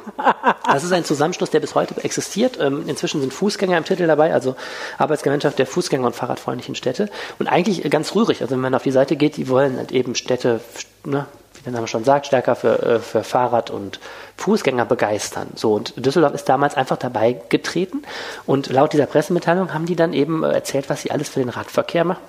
[0.65, 2.57] Das ist ein Zusammenschluss, der bis heute existiert.
[2.59, 4.55] Ähm, inzwischen sind Fußgänger im Titel dabei, also
[4.97, 7.09] Arbeitsgemeinschaft der Fußgänger und fahrradfreundlichen Städte.
[7.38, 8.41] Und eigentlich ganz rührig.
[8.41, 10.61] Also wenn man auf die Seite geht, die wollen halt eben Städte,
[11.03, 13.99] ne, wie der Name schon sagt, stärker für, äh, für Fahrrad- und
[14.38, 15.49] Fußgänger begeistern.
[15.55, 18.03] So, und Düsseldorf ist damals einfach dabei getreten.
[18.45, 21.49] Und laut dieser Pressemitteilung haben die dann eben äh, erzählt, was sie alles für den
[21.49, 22.22] Radverkehr machen.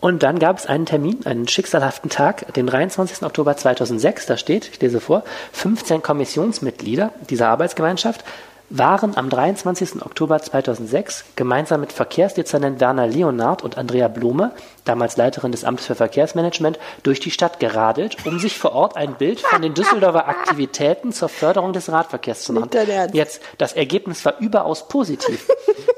[0.00, 3.22] Und dann gab es einen Termin, einen schicksalhaften Tag, den 23.
[3.22, 8.24] Oktober 2006, da steht, ich lese vor, 15 Kommissionsmitglieder dieser Arbeitsgemeinschaft
[8.68, 10.02] waren am 23.
[10.04, 14.52] Oktober 2006 gemeinsam mit Verkehrsdezernent Werner Leonard und Andrea Blume,
[14.86, 19.14] damals Leiterin des Amts für Verkehrsmanagement, durch die Stadt geradelt, um sich vor Ort ein
[19.14, 22.70] Bild von den Düsseldorfer Aktivitäten zur Förderung des Radverkehrs zu machen.
[23.12, 25.48] Jetzt, das Ergebnis war überaus positiv.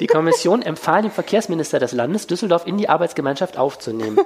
[0.01, 4.19] Die Kommission empfahl dem Verkehrsminister des Landes, Düsseldorf in die Arbeitsgemeinschaft aufzunehmen.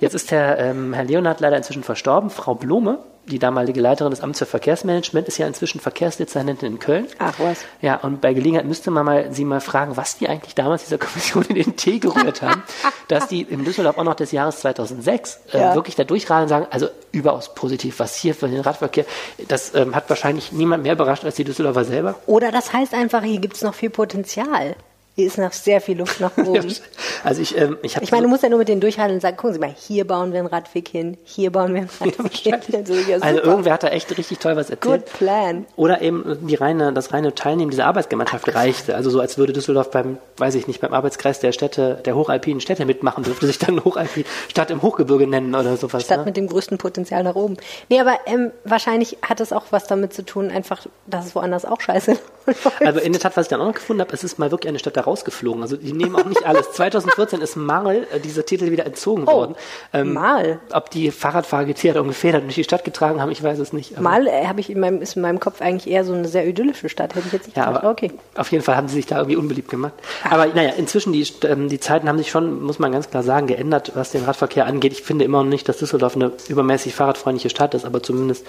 [0.00, 2.30] Jetzt ist Herr, ähm, Herr Leonard leider inzwischen verstorben.
[2.30, 7.06] Frau Blume die damalige Leiterin des Amts für Verkehrsmanagement ist ja inzwischen Verkehrsdezernentin in Köln.
[7.18, 7.60] Ach was.
[7.80, 10.98] Ja, und bei Gelegenheit müsste man mal sie mal fragen, was die eigentlich damals dieser
[10.98, 12.64] Kommission in den Tee gerührt haben,
[13.06, 15.74] dass die in Düsseldorf auch noch des Jahres 2006 äh, Ja.
[15.74, 19.04] wirklich da durchradeln und sagen, also überaus positiv, was hier für den Radverkehr,
[19.48, 22.14] das ähm, hat wahrscheinlich niemand mehr überrascht als die Düsseldorfer selber.
[22.26, 24.76] Oder das heißt einfach, hier gibt es noch viel Potenzial.
[25.14, 26.74] Hier ist noch sehr viel Luft nach oben.
[27.22, 29.36] Also ich, ähm, ich Ich meine, du musst ja nur mit denen durchhandeln und sagen,
[29.36, 32.54] gucken Sie mal, hier bauen wir einen Radweg hin, hier bauen wir einen Radweg hin.
[32.72, 35.06] Also, ja, also irgendwer hat da echt richtig toll was erzählt.
[35.06, 35.66] Good plan.
[35.76, 38.94] Oder eben die reine, das reine Teilnehmen dieser Arbeitsgemeinschaft reichte.
[38.94, 42.62] Also so als würde Düsseldorf beim, weiß ich nicht, beim Arbeitskreis der Städte, der hochalpinen
[42.62, 46.04] Städte mitmachen, dürfte sich dann Hochalpin Stadt im Hochgebirge nennen oder sowas.
[46.04, 46.24] Stadt ne?
[46.24, 47.58] mit dem größten Potenzial nach oben.
[47.90, 51.66] Nee, aber ähm, wahrscheinlich hat es auch was damit zu tun, einfach, dass es woanders
[51.66, 52.16] auch scheiße.
[52.84, 54.68] Also in der Tat, was ich dann auch noch gefunden habe, es ist mal wirklich
[54.68, 55.62] eine Stadt da rausgeflogen.
[55.62, 56.72] Also die nehmen auch nicht alles.
[56.72, 59.54] 2014 ist Marl, äh, dieser Titel wieder entzogen worden.
[59.92, 60.58] Ähm, Marl?
[60.72, 64.00] Ob die Fahrradfahrer geteert und gefedert durch die Stadt getragen haben, ich weiß es nicht.
[64.00, 66.46] Mal äh, habe ich in meinem, ist in meinem Kopf eigentlich eher so eine sehr
[66.46, 67.84] idyllische Stadt, hätte ich jetzt nicht Ja, gedacht.
[67.84, 68.10] aber okay.
[68.36, 69.92] auf jeden Fall haben sie sich da irgendwie unbeliebt gemacht.
[70.28, 73.46] Aber naja, inzwischen die, ähm, die Zeiten haben sich schon, muss man ganz klar sagen,
[73.46, 74.92] geändert, was den Radverkehr angeht.
[74.92, 78.46] Ich finde immer noch nicht, dass Düsseldorf eine übermäßig fahrradfreundliche Stadt ist, aber zumindest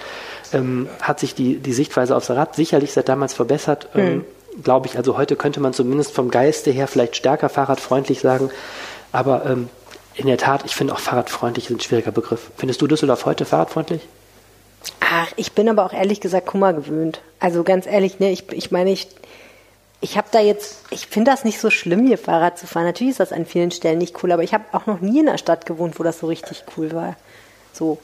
[0.52, 3.83] ähm, hat sich die, die Sichtweise aufs Rad sicherlich seit damals verbessert.
[3.94, 4.24] Ähm,
[4.62, 8.50] Glaube ich, also heute könnte man zumindest vom Geiste her vielleicht stärker fahrradfreundlich sagen.
[9.10, 9.68] Aber ähm,
[10.14, 12.50] in der Tat, ich finde auch fahrradfreundlich ist ein schwieriger Begriff.
[12.56, 14.02] Findest du Düsseldorf heute fahrradfreundlich?
[15.00, 17.20] Ach, ich bin aber auch ehrlich gesagt Kummer gewöhnt.
[17.40, 19.08] Also ganz ehrlich, ne, ich, ich meine, ich,
[20.00, 22.84] ich habe da jetzt, ich finde das nicht so schlimm, hier Fahrrad zu fahren.
[22.84, 25.28] Natürlich ist das an vielen Stellen nicht cool, aber ich habe auch noch nie in
[25.28, 27.16] einer Stadt gewohnt, wo das so richtig cool war.
[27.72, 27.98] So.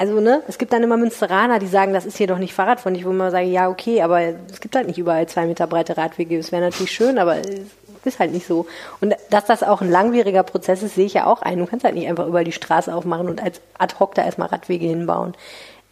[0.00, 3.04] Also, ne, es gibt dann immer Münsteraner, die sagen, das ist hier doch nicht fahrradfreundlich,
[3.04, 6.38] wo man sagt, ja, okay, aber es gibt halt nicht überall zwei Meter breite Radwege.
[6.38, 7.66] Es wäre natürlich schön, aber es
[8.04, 8.66] ist halt nicht so.
[9.00, 11.58] Und dass das auch ein langwieriger Prozess ist, sehe ich ja auch ein.
[11.58, 14.48] Du kannst halt nicht einfach überall die Straße aufmachen und als ad hoc da erstmal
[14.48, 15.34] Radwege hinbauen.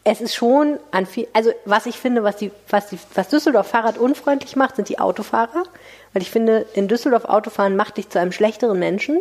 [0.05, 3.67] Es ist schon an viel, also was ich finde, was die, was die, was Düsseldorf
[3.67, 5.65] Fahrrad unfreundlich macht, sind die Autofahrer.
[6.13, 9.21] Weil ich finde, in Düsseldorf Autofahren macht dich zu einem schlechteren Menschen,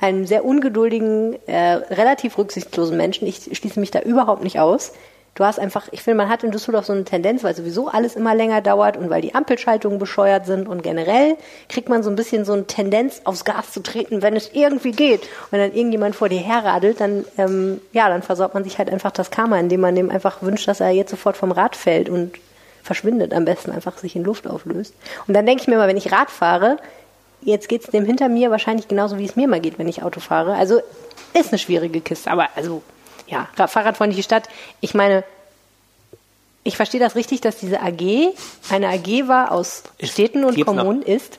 [0.00, 3.26] einem sehr ungeduldigen, äh, relativ rücksichtslosen Menschen.
[3.26, 4.92] Ich schließe mich da überhaupt nicht aus.
[5.34, 8.16] Du hast einfach, ich finde, man hat in Düsseldorf so eine Tendenz, weil sowieso alles
[8.16, 11.36] immer länger dauert und weil die Ampelschaltungen bescheuert sind und generell
[11.68, 14.90] kriegt man so ein bisschen so eine Tendenz, aufs Gas zu treten, wenn es irgendwie
[14.90, 15.22] geht.
[15.22, 18.90] Und wenn dann irgendjemand vor dir herradelt, dann, ähm, ja, dann versorgt man sich halt
[18.90, 22.08] einfach das Karma, indem man dem einfach wünscht, dass er jetzt sofort vom Rad fällt
[22.08, 22.32] und
[22.82, 24.94] verschwindet, am besten einfach sich in Luft auflöst.
[25.28, 26.78] Und dann denke ich mir mal, wenn ich Rad fahre,
[27.42, 30.02] jetzt geht es dem hinter mir wahrscheinlich genauso, wie es mir mal geht, wenn ich
[30.02, 30.54] Auto fahre.
[30.54, 30.80] Also
[31.34, 32.82] ist eine schwierige Kiste, aber also
[33.26, 34.48] ja, Ra- fahrradfreundliche Stadt.
[34.80, 35.24] Ich meine,
[36.64, 38.34] ich verstehe das richtig, dass diese AG
[38.70, 40.78] eine AG war aus Städten und gibt's noch.
[40.82, 41.38] Kommunen ist,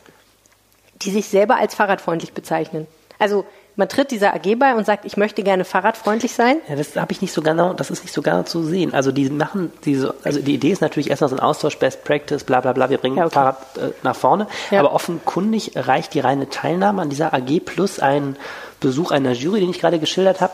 [1.02, 2.88] die sich selber als fahrradfreundlich bezeichnen.
[3.20, 3.46] Also
[3.82, 6.58] man tritt dieser AG bei und sagt, ich möchte gerne fahrradfreundlich sein.
[6.70, 8.94] Ja, das habe ich nicht so genau, das ist nicht so genau zu sehen.
[8.94, 12.44] Also die machen diese, also die Idee ist natürlich erstmal so ein Austausch, Best Practice,
[12.44, 13.34] bla bla bla, wir bringen Ja, okay.
[13.34, 14.46] Fahrrad äh, nach vorne.
[14.70, 14.82] Ja.
[14.82, 18.36] Aber offenkundig reicht die reine Teilnahme an dieser AG plus ein
[18.80, 20.54] Besuch einer Jury, den ich gerade geschildert habe,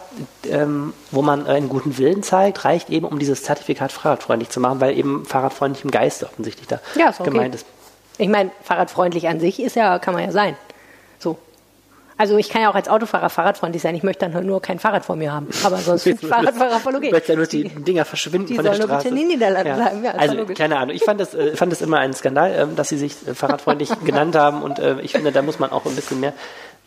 [0.49, 4.79] ähm, wo man einen guten Willen zeigt, reicht eben, um dieses Zertifikat fahrradfreundlich zu machen,
[4.79, 7.29] weil eben fahrradfreundlich im Geiste offensichtlich da Ja, ist okay.
[7.29, 7.65] gemeint ist.
[8.17, 10.55] Ich meine, fahrradfreundlich an sich ist ja, kann man ja sein.
[11.19, 11.37] So.
[12.17, 13.93] Also ich kann ja auch als Autofahrer fahrradfreundlich sein.
[13.95, 15.47] Ich möchte dann halt nur kein Fahrrad vor mir haben.
[15.63, 17.07] Aber sonst ich Fahrradfahrer voll okay.
[17.07, 19.09] Du möchtest ja nur, dass die Dinger verschwinden die von der sollen nur Straße.
[19.09, 20.03] bitte in den Niederlanden bleiben.
[20.03, 20.95] Ja, ist also, keine Ahnung.
[20.95, 23.91] Ich fand das, äh, fand das immer ein Skandal, ähm, dass sie sich äh, fahrradfreundlich
[24.05, 26.33] genannt haben und äh, ich finde, da muss man auch ein bisschen mehr,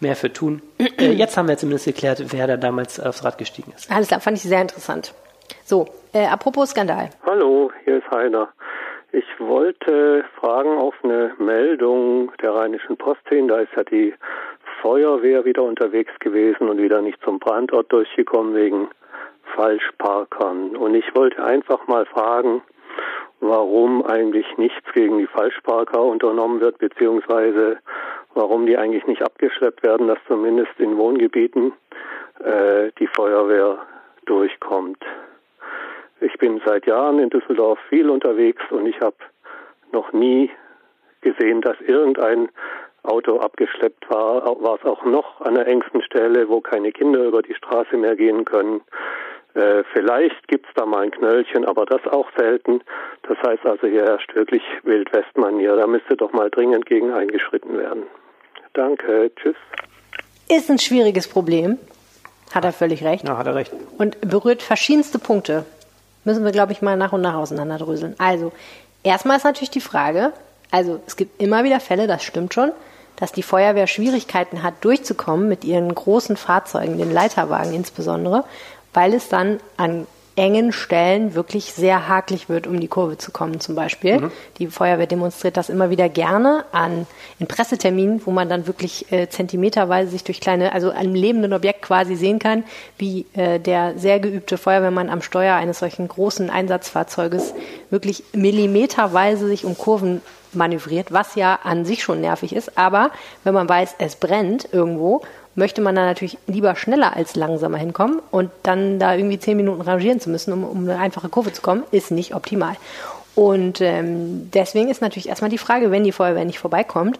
[0.00, 0.62] mehr für tun.
[0.78, 3.90] Äh, jetzt haben wir zumindest geklärt, wer da damals aufs Rad gestiegen ist.
[3.90, 5.14] Alles klar, fand ich sehr interessant.
[5.64, 7.10] So, äh, apropos Skandal.
[7.24, 8.48] Hallo, hier ist Heiner.
[9.12, 13.48] Ich wollte fragen auf eine Meldung der Rheinischen Post hin.
[13.48, 14.14] Da ist ja die
[14.80, 18.88] Feuerwehr wieder unterwegs gewesen und wieder nicht zum Brandort durchgekommen wegen
[19.54, 20.76] Falschparkern.
[20.76, 22.62] Und ich wollte einfach mal fragen,
[23.40, 27.78] warum eigentlich nichts gegen die Falschparker unternommen wird, beziehungsweise
[28.34, 31.72] warum die eigentlich nicht abgeschleppt werden, dass zumindest in Wohngebieten
[32.44, 33.78] äh, die Feuerwehr
[34.26, 35.02] durchkommt.
[36.20, 39.16] Ich bin seit Jahren in Düsseldorf viel unterwegs und ich habe
[39.92, 40.50] noch nie
[41.22, 42.48] gesehen, dass irgendein
[43.02, 44.44] Auto abgeschleppt war.
[44.62, 48.16] War es auch noch an der engsten Stelle, wo keine Kinder über die Straße mehr
[48.16, 48.82] gehen können.
[49.54, 52.82] Äh, vielleicht gibt's da mal ein Knöllchen, aber das auch selten.
[53.22, 55.76] Das heißt also, hier herrscht wirklich Wildwestmanier.
[55.76, 58.04] Da müsste doch mal dringend gegen eingeschritten werden.
[58.74, 59.56] Danke, tschüss.
[60.48, 61.78] Ist ein schwieriges Problem.
[62.54, 63.26] Hat er völlig recht.
[63.26, 63.72] Ja, hat er recht.
[63.98, 65.64] Und berührt verschiedenste Punkte.
[66.24, 68.14] Müssen wir, glaube ich, mal nach und nach auseinanderdröseln.
[68.18, 68.52] Also,
[69.02, 70.32] erstmal ist natürlich die Frage,
[70.70, 72.72] also es gibt immer wieder Fälle, das stimmt schon,
[73.16, 78.44] dass die Feuerwehr Schwierigkeiten hat, durchzukommen mit ihren großen Fahrzeugen, den Leiterwagen insbesondere,
[78.92, 80.06] weil es dann an
[80.36, 84.20] engen Stellen wirklich sehr hakelig wird, um die Kurve zu kommen zum Beispiel.
[84.20, 84.32] Mhm.
[84.58, 87.06] Die Feuerwehr demonstriert das immer wieder gerne an
[87.38, 91.82] in Presseterminen, wo man dann wirklich äh, zentimeterweise sich durch kleine, also einem lebenden Objekt
[91.82, 92.64] quasi sehen kann,
[92.96, 97.52] wie äh, der sehr geübte Feuerwehrmann am Steuer eines solchen großen Einsatzfahrzeuges
[97.90, 100.22] wirklich millimeterweise sich um Kurven
[100.52, 102.76] manövriert, was ja an sich schon nervig ist.
[102.76, 103.10] Aber
[103.44, 105.22] wenn man weiß, es brennt irgendwo
[105.54, 109.80] möchte man da natürlich lieber schneller als langsamer hinkommen und dann da irgendwie zehn Minuten
[109.80, 112.76] rangieren zu müssen, um, um eine einfache Kurve zu kommen, ist nicht optimal.
[113.34, 117.18] Und ähm, deswegen ist natürlich erstmal die Frage, wenn die Feuerwehr nicht vorbeikommt,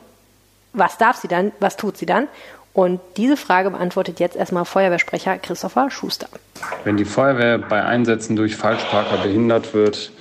[0.73, 2.29] was darf sie dann, was tut sie dann?
[2.73, 6.29] Und diese Frage beantwortet jetzt erstmal Feuerwehrsprecher Christopher Schuster.
[6.85, 10.13] Wenn die Feuerwehr bei Einsätzen durch Falschparker behindert wird,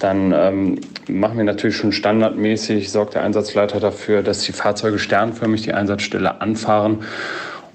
[0.00, 5.62] dann ähm, machen wir natürlich schon standardmäßig, sorgt der Einsatzleiter dafür, dass die Fahrzeuge sternförmig
[5.62, 7.00] die Einsatzstelle anfahren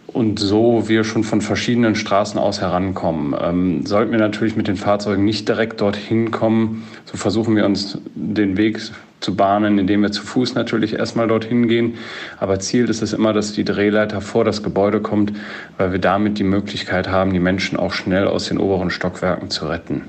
[0.07, 3.35] und so wir schon von verschiedenen Straßen aus herankommen.
[3.39, 7.99] Ähm, sollten wir natürlich mit den Fahrzeugen nicht direkt dorthin kommen, so versuchen wir uns
[8.15, 8.79] den Weg
[9.19, 11.95] zu bahnen, indem wir zu Fuß natürlich erstmal dorthin gehen.
[12.39, 15.33] Aber Ziel ist es immer, dass die Drehleiter vor das Gebäude kommt,
[15.77, 19.67] weil wir damit die Möglichkeit haben, die Menschen auch schnell aus den oberen Stockwerken zu
[19.67, 20.03] retten.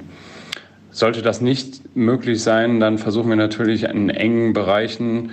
[0.97, 5.33] Sollte das nicht möglich sein, dann versuchen wir natürlich in engen Bereichen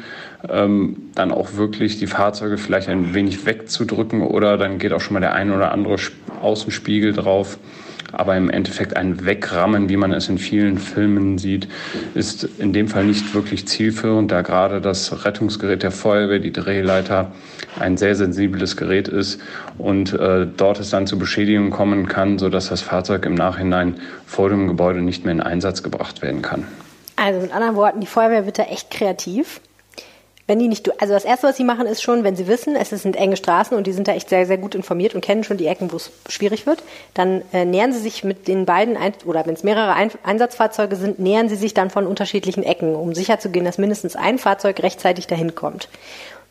[0.50, 5.14] ähm, dann auch wirklich die Fahrzeuge vielleicht ein wenig wegzudrücken oder dann geht auch schon
[5.14, 5.96] mal der ein oder andere
[6.42, 7.58] Außenspiegel drauf.
[8.14, 11.68] Aber im Endeffekt ein Wegrammen, wie man es in vielen Filmen sieht,
[12.14, 17.32] ist in dem Fall nicht wirklich zielführend, da gerade das Rettungsgerät der Feuerwehr, die Drehleiter,
[17.80, 19.42] ein sehr sensibles Gerät ist
[19.78, 23.96] und äh, dort es dann zu Beschädigungen kommen kann, sodass das Fahrzeug im Nachhinein
[24.26, 26.68] vor dem Gebäude nicht mehr in Einsatz gebracht werden kann.
[27.16, 29.60] Also mit anderen Worten, die Feuerwehr wird da echt kreativ
[30.54, 32.92] wenn die nicht, also das erste, was sie machen, ist schon, wenn sie wissen, es
[32.92, 35.58] sind enge Straßen und die sind da echt sehr, sehr gut informiert und kennen schon
[35.58, 36.84] die Ecken, wo es schwierig wird,
[37.16, 40.96] dann äh, nähern sie sich mit den beiden, ein oder wenn es mehrere ein Einsatzfahrzeuge
[40.96, 45.26] sind, nähern sie sich dann von unterschiedlichen Ecken, um sicherzugehen, dass mindestens ein Fahrzeug rechtzeitig
[45.26, 45.90] dahin kommt.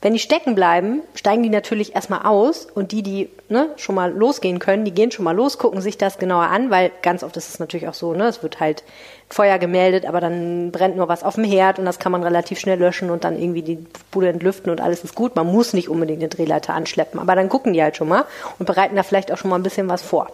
[0.03, 4.12] Wenn die stecken bleiben, steigen die natürlich erstmal aus und die, die ne, schon mal
[4.12, 7.36] losgehen können, die gehen schon mal los, gucken sich das genauer an, weil ganz oft
[7.36, 8.82] ist es natürlich auch so, ne, es wird halt
[9.30, 12.59] Feuer gemeldet, aber dann brennt nur was auf dem Herd und das kann man relativ
[12.59, 13.78] schnell löschen und dann irgendwie die
[14.11, 15.36] Bude entlüften und alles ist gut.
[15.36, 18.24] Man muss nicht unbedingt den Drehleiter anschleppen, aber dann gucken die halt schon mal
[18.59, 20.32] und bereiten da vielleicht auch schon mal ein bisschen was vor.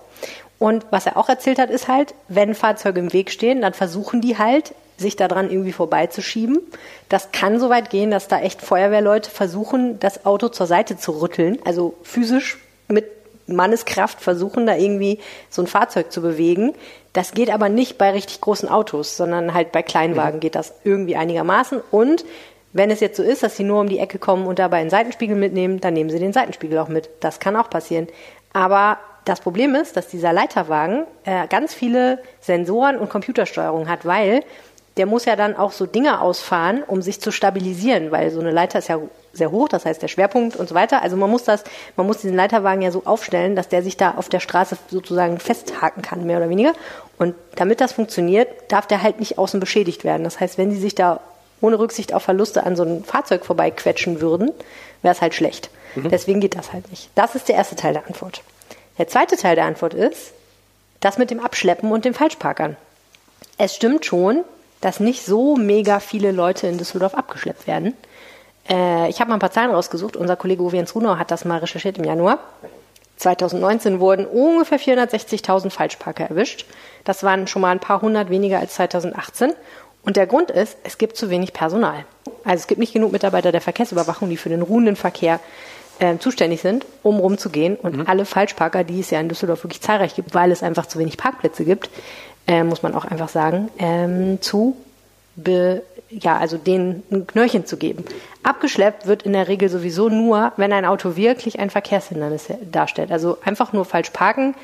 [0.59, 4.23] Und was er auch erzählt hat, ist halt, wenn Fahrzeuge im Weg stehen, dann versuchen
[4.23, 6.59] die halt sich daran irgendwie vorbeizuschieben.
[7.09, 11.13] Das kann so weit gehen, dass da echt Feuerwehrleute versuchen, das Auto zur Seite zu
[11.21, 13.07] rütteln, also physisch mit
[13.47, 16.75] Manneskraft versuchen, da irgendwie so ein Fahrzeug zu bewegen.
[17.13, 20.41] Das geht aber nicht bei richtig großen Autos, sondern halt bei Kleinwagen mhm.
[20.41, 21.81] geht das irgendwie einigermaßen.
[21.91, 22.25] Und
[22.73, 24.91] wenn es jetzt so ist, dass sie nur um die Ecke kommen und dabei einen
[24.91, 27.09] Seitenspiegel mitnehmen, dann nehmen sie den Seitenspiegel auch mit.
[27.21, 28.09] Das kann auch passieren.
[28.53, 34.43] Aber das Problem ist, dass dieser Leiterwagen äh, ganz viele Sensoren und Computersteuerung hat, weil
[34.99, 38.51] der muss ja dann auch so Dinge ausfahren, um sich zu stabilisieren, weil so eine
[38.51, 38.99] Leiter ist ja
[39.33, 41.03] sehr hoch, das heißt der Schwerpunkt und so weiter.
[41.03, 41.65] Also man muss das,
[41.97, 45.39] man muss diesen Leiterwagen ja so aufstellen, dass der sich da auf der Straße sozusagen
[45.39, 46.73] festhaken kann, mehr oder weniger.
[47.17, 50.25] Und damit das funktioniert, darf der halt nicht außen beschädigt werden.
[50.25, 51.21] Das heißt, wenn sie sich da
[51.61, 54.51] ohne Rücksicht auf Verluste an so ein Fahrzeug vorbeiquetschen würden,
[55.03, 55.71] wäre es halt schlecht.
[55.95, 56.09] Mhm.
[56.11, 57.11] Deswegen geht das halt nicht.
[57.15, 58.43] Das ist der erste Teil der Antwort.
[58.99, 60.33] Der zweite Teil der Antwort ist,
[61.01, 62.77] das mit dem Abschleppen und dem Falschparkern.
[63.57, 64.45] Es stimmt schon,
[64.81, 67.95] dass nicht so mega viele Leute in Düsseldorf abgeschleppt werden.
[68.69, 70.17] Äh, ich habe mal ein paar Zahlen rausgesucht.
[70.17, 72.39] Unser Kollege Uwe Runau hat das mal recherchiert im Januar.
[73.17, 76.67] 2019 wurden ungefähr 460.000 Falschparker erwischt.
[77.05, 79.53] Das waren schon mal ein paar hundert weniger als 2018.
[80.05, 82.05] Und der Grund ist, es gibt zu wenig Personal.
[82.45, 85.41] Also es gibt nicht genug Mitarbeiter der Verkehrsüberwachung, die für den ruhenden Verkehr
[85.99, 90.15] äh, zuständig sind, um rumzugehen und alle Falschparker, die es ja in Düsseldorf wirklich zahlreich
[90.15, 91.91] gibt, weil es einfach zu wenig Parkplätze gibt,
[92.49, 94.77] äh, muss man auch einfach sagen, ähm, zu
[95.37, 98.05] be, ja, also denen ein Knöllchen zu geben.
[98.43, 103.13] Abgeschleppt wird in der Regel sowieso nur, wenn ein Auto wirklich ein Verkehrshindernis darstellt.
[103.13, 104.55] Also einfach nur falsch parken,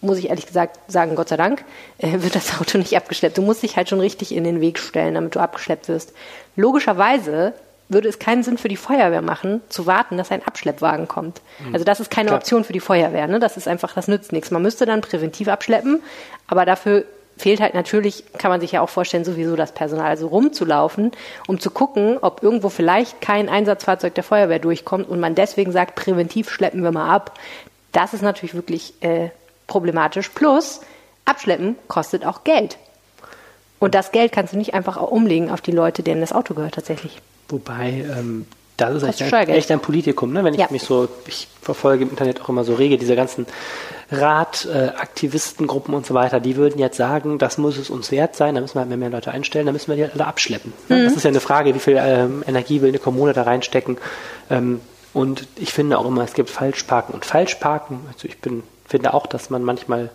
[0.00, 1.64] muss ich ehrlich gesagt sagen, Gott sei Dank,
[1.98, 3.36] äh, wird das Auto nicht abgeschleppt.
[3.36, 6.12] Du musst dich halt schon richtig in den Weg stellen, damit du abgeschleppt wirst.
[6.56, 7.52] Logischerweise
[7.88, 11.42] würde es keinen Sinn für die Feuerwehr machen, zu warten, dass ein Abschleppwagen kommt.
[11.58, 11.74] Mhm.
[11.74, 12.38] Also das ist keine Klar.
[12.38, 13.26] Option für die Feuerwehr.
[13.26, 13.40] Ne?
[13.40, 14.50] Das ist einfach, das nützt nichts.
[14.50, 16.02] Man müsste dann präventiv abschleppen,
[16.46, 17.04] aber dafür
[17.36, 21.12] fehlt halt natürlich, kann man sich ja auch vorstellen, sowieso das Personal, also rumzulaufen,
[21.46, 25.94] um zu gucken, ob irgendwo vielleicht kein Einsatzfahrzeug der Feuerwehr durchkommt und man deswegen sagt,
[25.96, 27.38] präventiv schleppen wir mal ab.
[27.92, 29.30] Das ist natürlich wirklich äh,
[29.66, 30.28] problematisch.
[30.30, 30.80] Plus,
[31.24, 32.78] abschleppen kostet auch Geld.
[33.80, 36.54] Und das Geld kannst du nicht einfach auch umlegen auf die Leute, denen das Auto
[36.54, 37.18] gehört tatsächlich.
[37.48, 40.42] Wobei, ähm, das ist echt ein, echt ein Politikum, ne?
[40.42, 40.68] Wenn ich Ja.
[40.70, 43.46] mich so, ich verfolge im Internet auch immer so rege, diese ganzen
[44.10, 48.60] Radaktivistengruppen und so weiter, die würden jetzt sagen, das muss es uns wert sein, da
[48.60, 50.72] müssen wir halt mehr, mehr Leute einstellen, da müssen wir die halt alle abschleppen.
[50.88, 50.96] Ne?
[50.96, 51.04] Mhm.
[51.04, 53.98] Das ist ja eine Frage, wie viel ähm, Energie will eine Kommune da reinstecken.
[54.50, 54.80] Ähm,
[55.12, 58.00] und ich finde auch immer, es gibt Falschparken und Falschparken.
[58.12, 60.08] Also ich bin, finde auch, dass man manchmal äh,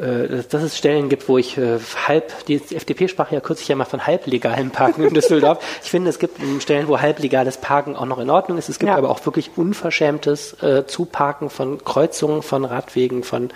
[0.00, 1.78] dass, dass es Stellen gibt, wo ich äh,
[2.08, 5.58] halb, die FDP sprach ja kürzlich ja mal von halblegalem Parken in Düsseldorf.
[5.82, 8.68] Ich finde, es gibt Stellen, wo halblegales Parken auch noch in Ordnung ist.
[8.68, 8.96] Es gibt Ja.
[8.96, 13.50] aber auch wirklich unverschämtes äh, Zuparken von Kreuzungen, von Radwegen, von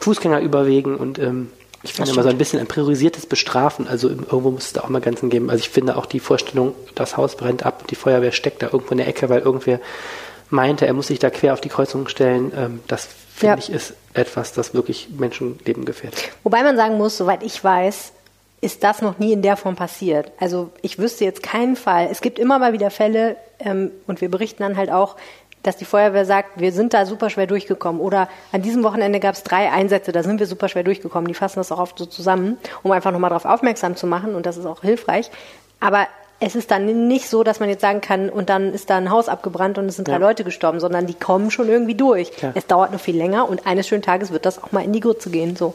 [0.00, 1.50] Fußgängerüberwegen und ähm,
[1.82, 3.86] ich finde immer so ein bisschen ein priorisiertes Bestrafen.
[3.86, 5.50] Also irgendwo muss es da auch mal Grenzen geben.
[5.50, 8.66] Also ich finde auch die Vorstellung, das Haus brennt ab und die Feuerwehr steckt da
[8.66, 9.78] irgendwo in der Ecke, weil irgendwer
[10.50, 12.52] meinte, er muss sich da quer auf die Kreuzung stellen.
[12.56, 13.58] Ähm, das finde Ja.
[13.58, 16.30] ich ist etwas, das wirklich Menschenleben gefährdet.
[16.42, 18.12] Wobei man sagen muss, soweit ich weiß,
[18.60, 20.32] ist das noch nie in der Form passiert.
[20.40, 22.08] Also ich wüsste jetzt keinen Fall.
[22.10, 25.16] Es gibt immer mal wieder Fälle ähm, und wir berichten dann halt auch,
[25.62, 28.00] dass die Feuerwehr sagt, wir sind da super schwer durchgekommen.
[28.00, 31.28] Oder an diesem Wochenende gab es drei Einsätze, da sind wir super schwer durchgekommen.
[31.28, 34.46] Die fassen das auch oft so zusammen, um einfach nochmal darauf aufmerksam zu machen und
[34.46, 35.30] das ist auch hilfreich.
[35.80, 36.06] Aber
[36.38, 39.10] es ist dann nicht so, dass man jetzt sagen kann, und dann ist da ein
[39.10, 40.18] Haus abgebrannt und es sind drei Ja.
[40.18, 42.32] Leute gestorben, sondern die kommen schon irgendwie durch.
[42.32, 42.52] Klar.
[42.54, 45.00] Es dauert noch viel länger und eines schönen Tages wird das auch mal in die
[45.00, 45.56] Grütze gehen.
[45.56, 45.74] So.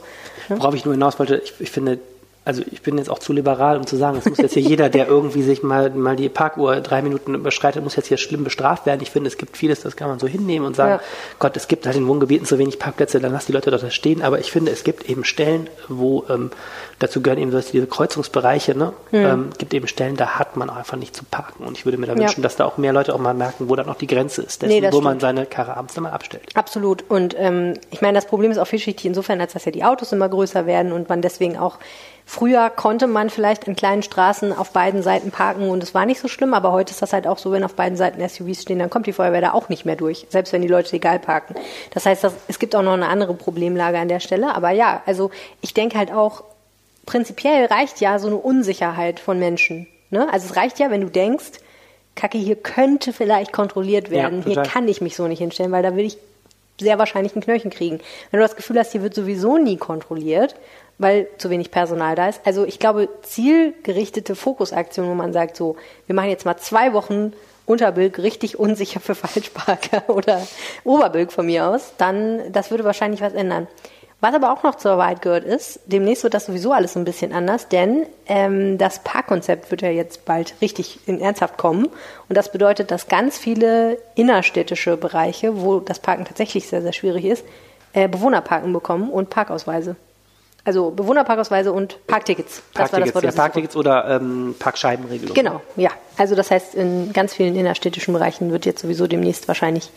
[0.50, 0.60] ne?
[0.60, 2.00] Worauf ich nur hinaus wollte, ich, ich finde,
[2.44, 4.90] also ich bin jetzt auch zu liberal, um zu sagen, es muss jetzt hier jeder,
[4.90, 8.88] der irgendwie sich mal, mal die Parkuhr drei Minuten überschreitet, muss jetzt hier schlimm bestraft
[8.88, 9.00] werden.
[9.04, 11.00] Ich finde, es gibt vieles, das kann man so hinnehmen und sagen, Ja.
[11.38, 14.24] Gott, es gibt halt in Wohngebieten zu wenig Parkplätze, dann lass die Leute dort stehen.
[14.24, 16.50] Aber ich finde, es gibt eben Stellen, wo, ähm,
[16.98, 18.94] dazu gehören eben diese Kreuzungsbereiche, ne?
[19.12, 19.18] Mhm.
[19.20, 21.64] Ähm, gibt eben Stellen, da hat man einfach nicht zu parken.
[21.64, 22.20] Und ich würde mir da Ja.
[22.22, 24.64] wünschen, dass da auch mehr Leute auch mal merken, wo dann auch die Grenze ist,
[24.64, 25.22] dessen, Nee, wo man stimmt.
[25.22, 26.50] seine Karre abends dann mal abstellt.
[26.56, 27.04] Absolut.
[27.08, 30.12] Und ähm, ich meine, das Problem ist auch vielschichtig insofern, als dass ja die Autos
[30.12, 31.78] immer größer werden und man deswegen auch
[32.26, 36.20] früher konnte man vielleicht in kleinen Straßen auf beiden Seiten parken und es war nicht
[36.20, 38.80] so schlimm, aber heute ist das halt auch so, wenn auf beiden Seiten SUVs stehen,
[38.80, 41.56] dann kommt die Feuerwehr da auch nicht mehr durch, selbst wenn die Leute legal parken.
[41.94, 44.56] Das heißt, das, es gibt auch noch eine andere Problemlage an der Stelle.
[44.56, 46.44] Aber ja, also ich denke halt auch,
[47.06, 49.88] prinzipiell reicht ja so eine Unsicherheit von Menschen.
[50.10, 50.28] Ne?
[50.32, 51.60] Also es reicht ja, wenn du denkst,
[52.16, 54.44] Kacke, hier könnte vielleicht kontrolliert Ja, werden.
[54.44, 54.68] hier total.
[54.72, 56.18] kann ich mich so nicht hinstellen, weil da will ich
[56.80, 58.00] sehr wahrscheinlich ein Knöllchen kriegen.
[58.32, 60.56] Wenn du das Gefühl hast, hier wird sowieso nie kontrolliert,
[61.02, 62.42] weil zu wenig Personal da ist.
[62.46, 65.76] Also ich glaube, zielgerichtete Fokusaktion, wo man sagt, so,
[66.06, 67.34] wir machen jetzt mal zwei Wochen
[67.66, 70.46] Unterbilk richtig unsicher für Falschparker oder
[70.84, 73.68] Oberbilk von mir aus, dann, das würde wahrscheinlich was ändern.
[74.20, 77.34] Was aber auch noch zur Wahrheit gehört ist, demnächst wird das sowieso alles ein bisschen
[77.34, 81.88] anders, denn ähm, das Parkkonzept wird ja jetzt bald richtig in ernsthaft kommen.
[82.30, 87.26] Und das bedeutet, dass ganz viele innerstädtische Bereiche, wo das Parken tatsächlich sehr, sehr schwierig
[87.26, 87.44] ist,
[87.94, 89.96] äh, Bewohnerparken bekommen und Parkausweise.
[90.64, 92.62] Also Bewohnerparkausweise und Parktickets.
[92.74, 93.32] Das war das Parktickets, Wort, ja.
[93.32, 95.34] Parktickets oder ähm, Parkscheibenregelung.
[95.34, 95.90] Genau, ja.
[96.18, 99.90] Also das heißt, in ganz vielen innerstädtischen Bereichen wird jetzt sowieso demnächst wahrscheinlich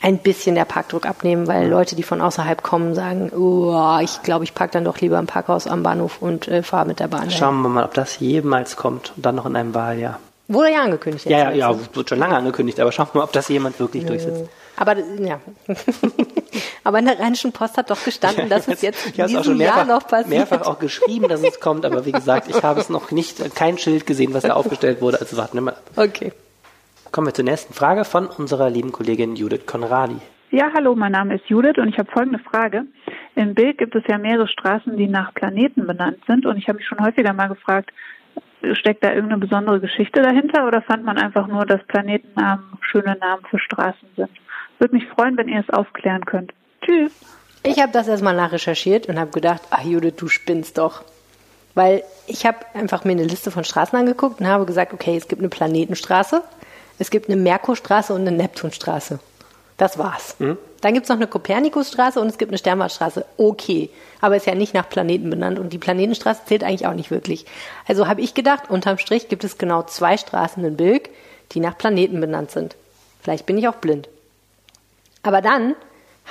[0.00, 4.42] ein bisschen der Parkdruck abnehmen, weil Leute, die von außerhalb kommen, sagen, oh, ich glaube,
[4.44, 7.30] ich parke dann doch lieber im Parkhaus am Bahnhof und äh, fahre mit der Bahn.
[7.30, 10.18] Schauen wir mal, ob das jemals kommt und dann noch in einem Wahljahr.
[10.48, 11.26] Wurde ja angekündigt.
[11.26, 14.04] Ja, ja, ja, wird schon lange angekündigt, aber schauen wir mal, ob das jemand wirklich
[14.04, 14.50] durchsetzt.
[14.76, 15.40] Aber ja.
[16.84, 19.36] aber in der Rheinischen Post hat doch gestanden, dass es jetzt Ich in habe es
[19.36, 20.28] auch diesem schon Jahr mehrfach, noch passiert.
[20.28, 23.78] mehrfach auch geschrieben, dass es kommt, aber wie gesagt, ich habe es noch nicht, kein
[23.78, 25.72] Schild gesehen, was da aufgestellt wurde, also warten wir mal.
[25.72, 25.82] ab.
[25.96, 26.32] Okay.
[27.10, 30.16] Kommen wir zur nächsten Frage von unserer lieben Kollegin Judith Konradi.
[30.50, 32.84] Ja, hallo, mein Name ist Judith und ich habe folgende Frage.
[33.36, 36.78] Im Bild gibt es ja mehrere Straßen, die nach Planeten benannt sind und ich habe
[36.78, 37.90] mich schon häufiger mal gefragt,
[38.74, 43.44] steckt da irgendeine besondere Geschichte dahinter oder fand man einfach nur, dass Planetennamen schöne Namen
[43.50, 44.30] für Straßen sind?
[44.78, 46.52] Würde mich freuen, wenn ihr es aufklären könnt.
[46.84, 47.12] Tschüss.
[47.64, 51.02] Ich habe das erstmal nachrecherchiert und habe gedacht, ach Judith, du spinnst doch.
[51.74, 55.28] Weil ich habe einfach mir eine Liste von Straßen angeguckt und habe gesagt, okay, es
[55.28, 56.42] gibt eine Planetenstraße.
[56.98, 59.20] Es gibt eine Merkurstraße und eine Neptunstraße.
[59.76, 60.36] Das war's.
[60.38, 60.58] Mhm.
[60.80, 63.24] Dann gibt's noch eine Kopernikusstraße und es gibt eine Sternwartstraße.
[63.36, 63.88] Okay,
[64.20, 67.46] aber ist ja nicht nach Planeten benannt und die Planetenstraße zählt eigentlich auch nicht wirklich.
[67.86, 71.10] Also habe ich gedacht, unterm Strich gibt es genau zwei Straßen in Bilk,
[71.52, 72.76] die nach Planeten benannt sind.
[73.22, 74.08] Vielleicht bin ich auch blind.
[75.22, 75.76] Aber dann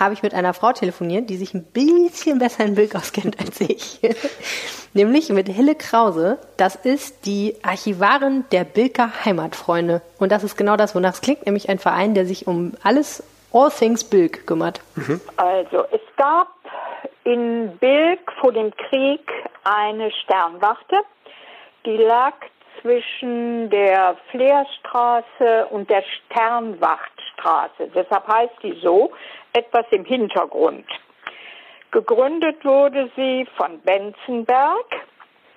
[0.02, 3.62] habe ich mit einer Frau telefoniert, die sich ein bisschen besser in Bilk auskennt als
[3.62, 4.00] ich.
[4.94, 6.40] Nämlich mit Hille Krause.
[6.58, 10.02] Das ist die Archivarin der Bilker Heimatfreunde.
[10.20, 13.24] Und das ist genau das, wonach es klingt, nämlich ein Verein, der sich um alles
[13.54, 14.82] All Things Bilk kümmert.
[15.38, 16.50] Also es gab
[17.24, 19.22] in Bilk vor dem Krieg
[19.64, 20.98] eine Sternwarte,
[21.86, 22.34] die lag
[22.82, 27.88] zwischen der Fleerstraße und der Sternwachtstraße.
[27.94, 29.12] Deshalb heißt die so,
[29.54, 30.86] etwas im Hintergrund.
[31.92, 34.86] Gegründet wurde sie von Benzenberg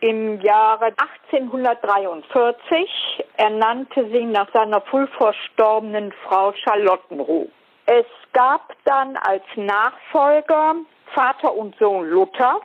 [0.01, 0.93] im Jahre
[1.31, 3.25] 1843.
[3.37, 7.49] Er nannte sie nach seiner früh verstorbenen Frau Charlottenruh.
[7.87, 10.75] Es gab dann als Nachfolger
[11.15, 12.61] Vater und Sohn Luther.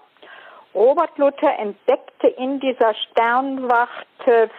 [0.74, 4.50] Robert Luther entdeckte in dieser Sternwarte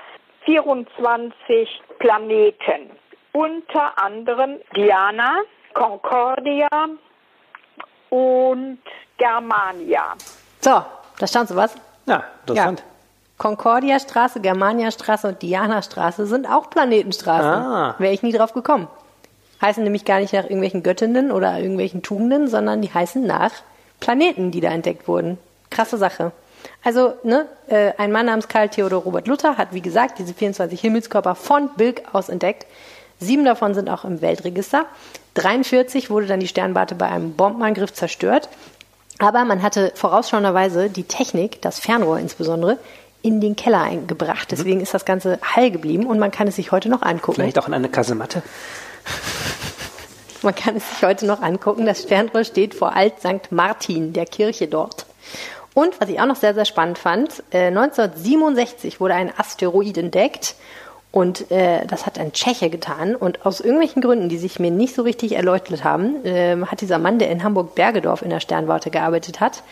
[0.45, 2.91] 24 Planeten,
[3.33, 5.43] unter anderem Diana,
[5.75, 6.69] Concordia
[8.11, 8.79] und
[9.19, 10.15] Germania.
[10.61, 10.83] So,
[11.19, 11.77] da stand so was.
[12.07, 12.83] Ja, interessant.
[13.39, 17.51] Concordia-Straße, Germania-Straße und Diana-Straße sind auch Planetenstraßen.
[17.51, 17.95] Ah.
[17.99, 18.89] Wäre ich nie drauf gekommen.
[19.63, 23.53] Heißen nämlich gar nicht nach irgendwelchen Göttinnen oder irgendwelchen Tugenden, sondern die heißen nach
[23.99, 25.39] Planeten, die da entdeckt wurden.
[25.71, 26.33] Krasse Sache.
[26.85, 30.81] Also, ne, äh, ein Mann namens Karl Theodor Robert Luther hat, wie gesagt, diese 24
[30.81, 32.67] Himmelskörper von Bilk aus entdeckt.
[33.19, 34.87] Sieben davon sind auch im Weltregister.
[35.35, 38.49] 43 wurde dann die Sternwarte bei einem Bombenangriff zerstört.
[39.19, 42.79] Aber man hatte vorausschauenderweise die Technik, das Fernrohr insbesondere,
[43.23, 44.51] in den Keller eingebracht.
[44.51, 47.37] Deswegen ist das Ganze heil geblieben und man kann es sich heute noch angucken.
[47.37, 48.43] Vielleicht auch in eine Kasematte.
[50.43, 51.85] Man kann es sich heute noch angucken.
[51.85, 53.53] Das Sternrohr steht vor Alt St.
[53.53, 55.05] Martin, der Kirche dort.
[55.75, 60.57] Und was ich auch noch sehr, sehr spannend fand, äh, 1967 wurde ein Asteroid entdeckt
[61.13, 63.17] und äh, das hat ein Tscheche getan.
[63.17, 66.99] Und aus irgendwelchen Gründen, die sich mir nicht so richtig erläutert haben, äh, hat dieser
[66.99, 69.63] Mann, der in Hamburg-Bergedorf in der Sternwarte gearbeitet hat,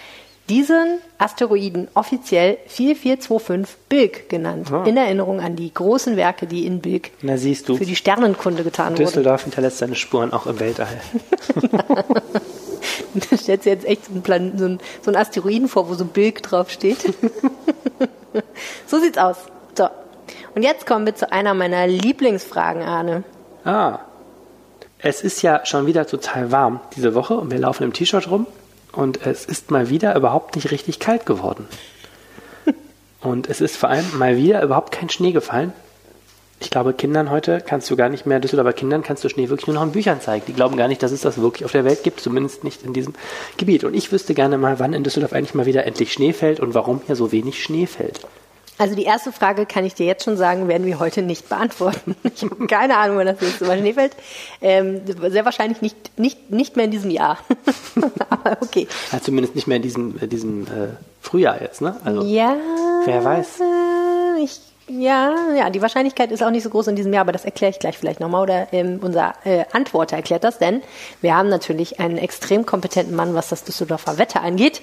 [0.49, 4.72] diesen Asteroiden offiziell 4425 Bilk genannt.
[4.72, 4.84] Ah.
[4.84, 9.05] In Erinnerung an die großen Werke, die in Bilk für die Sternenkunde getan wurden.
[9.05, 11.01] Düsseldorf hinterlässt seine Spuren auch im Weltall.
[13.30, 15.94] Da stellst du jetzt echt so einen, Plan so, einen, so einen Asteroiden vor, wo
[15.94, 16.99] so Bilk draufsteht.
[18.86, 19.36] so sieht's aus.
[19.76, 19.88] So.
[20.55, 23.24] Und jetzt kommen wir zu einer meiner Lieblingsfragen, Arne.
[23.64, 24.01] Ah.
[25.01, 28.46] Es ist ja schon wieder total warm diese Woche und wir laufen im T-Shirt rum
[28.92, 31.68] und es ist mal wieder überhaupt nicht richtig kalt geworden.
[33.20, 35.72] Und es ist vor allem mal wieder überhaupt kein Schnee gefallen.
[36.61, 39.68] Ich glaube, Kindern heute kannst du gar nicht mehr, Düsseldorfer Kindern kannst du Schnee wirklich
[39.68, 40.44] nur noch in Büchern zeigen.
[40.48, 42.92] Die glauben gar nicht, dass es das wirklich auf der Welt gibt, zumindest nicht in
[42.92, 43.14] diesem
[43.56, 43.84] Gebiet.
[43.84, 46.74] Und ich wüsste gerne mal, wann in Düsseldorf eigentlich mal wieder endlich Schnee fällt und
[46.74, 48.20] warum hier so wenig Schnee fällt.
[48.78, 52.16] Also die erste Frage kann ich dir jetzt schon sagen, werden wir heute nicht beantworten.
[52.34, 54.12] Ich habe keine Ahnung, wann das nächste Mal Schnee fällt.
[54.61, 57.38] Ähm, sehr wahrscheinlich nicht, nicht, nicht mehr in diesem Jahr.
[58.30, 58.86] Aber okay.
[59.12, 60.90] Ja, zumindest nicht mehr in diesem, äh, diesem äh,
[61.20, 61.96] Frühjahr jetzt, ne?
[62.04, 62.56] Also, ja.
[63.04, 63.61] wer weiß.
[64.44, 67.45] Ich, ja, ja, die Wahrscheinlichkeit ist auch nicht so groß in diesem Jahr, aber das
[67.45, 68.43] erkläre ich gleich vielleicht nochmal.
[68.43, 70.82] Oder ähm, unser äh, Antworter erklärt das, denn
[71.20, 74.82] wir haben natürlich einen extrem kompetenten Mann, was das Düsseldorfer Wetter angeht.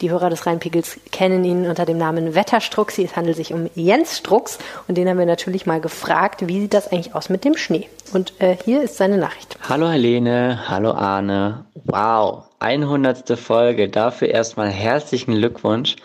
[0.00, 3.02] Die Hörer des Rheinpegels kennen ihn unter dem Namen Wetterstruxi.
[3.02, 6.72] Es handelt sich um Jens Strux und den haben wir natürlich mal gefragt, wie sieht
[6.72, 7.88] das eigentlich aus mit dem Schnee?
[8.12, 9.58] Und äh, hier ist seine Nachricht.
[9.68, 11.64] Hallo Helene, hallo Arne.
[11.84, 13.36] Wow, 100.
[13.38, 13.88] Folge.
[13.88, 15.96] Dafür erstmal herzlichen Glückwunsch.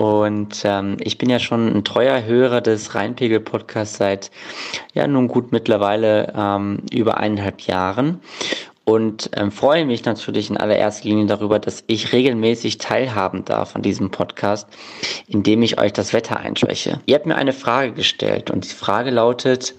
[0.00, 4.30] Und ähm, ich bin ja schon ein treuer Hörer des Rheinpegel-Podcasts seit
[4.94, 8.22] ja nun gut mittlerweile ähm, über eineinhalb Jahren
[8.84, 13.82] und ähm, freue mich natürlich in allererster Linie darüber, dass ich regelmäßig teilhaben darf an
[13.82, 14.66] diesem Podcast,
[15.28, 17.02] indem ich euch das Wetter einschwäche.
[17.04, 19.74] Ihr habt mir eine Frage gestellt und die Frage lautet,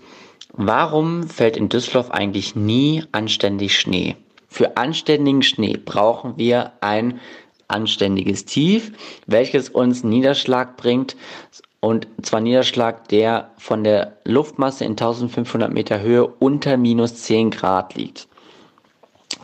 [0.54, 4.18] warum fällt in Düsseldorf eigentlich nie anständig Schnee?
[4.54, 7.22] Für anständigen Schnee brauchen wir ein
[7.72, 8.92] anständiges Tief,
[9.26, 11.16] welches uns Niederschlag bringt
[11.82, 17.96] und zwar Niederschlag, der von der Luftmasse in 1500 Meter Höhe unter minus 10 Grad
[17.96, 18.28] liegt.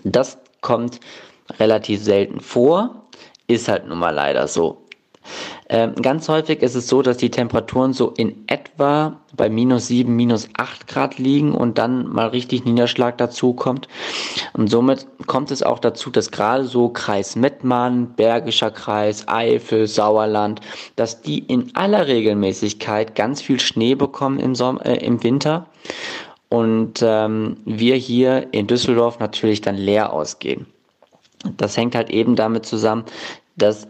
[0.03, 0.99] Das kommt
[1.59, 3.07] relativ selten vor,
[3.47, 4.83] ist halt nun mal leider so.
[5.69, 10.15] Ähm, ganz häufig ist es so, dass die Temperaturen so in etwa bei minus 7,
[10.15, 13.89] minus 8 Grad liegen und dann mal richtig Niederschlag dazu kommt.
[14.53, 20.61] Und somit kommt es auch dazu, dass gerade so Kreis Mettmann, Bergischer Kreis, Eifel, Sauerland,
[20.95, 25.67] dass die in aller Regelmäßigkeit ganz viel Schnee bekommen im, Sommer, äh, im Winter.
[26.49, 30.65] und ähm, wir hier in Düsseldorf natürlich dann leer ausgehen.
[31.57, 33.03] Das hängt halt eben damit zusammen,
[33.57, 33.87] dass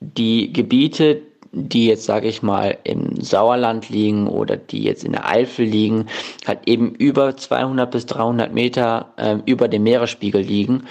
[0.00, 1.22] die Gebiete,
[1.52, 6.06] die jetzt, sage ich mal, im Sauerland liegen oder die jetzt in der Eifel liegen,
[6.46, 10.84] halt eben über 200 bis 300 Meter äh, über dem Meeresspiegel liegen.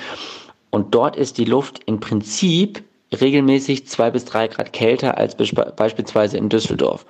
[0.69, 2.83] Und dort ist die Luft im Prinzip
[3.19, 7.05] regelmäßig zwei bis drei Grad kälter als beispielsweise in Düsseldorf.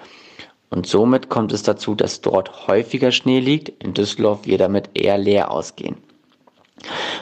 [0.70, 3.84] Und somit kommt es dazu, dass dort häufiger Schnee liegt.
[3.84, 5.98] In Düsseldorf wir damit eher leer ausgehen.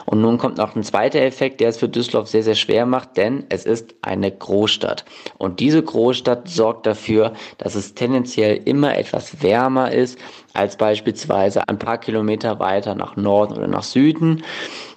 [0.05, 3.17] Und nun kommt noch ein zweiter Effekt, der es für Düsseldorf sehr, sehr schwer macht,
[3.17, 5.05] denn es ist eine Großstadt.
[5.37, 10.17] Und diese Großstadt sorgt dafür, dass es tendenziell immer etwas wärmer ist
[10.53, 14.43] als beispielsweise ein paar Kilometer weiter nach Norden oder nach Süden,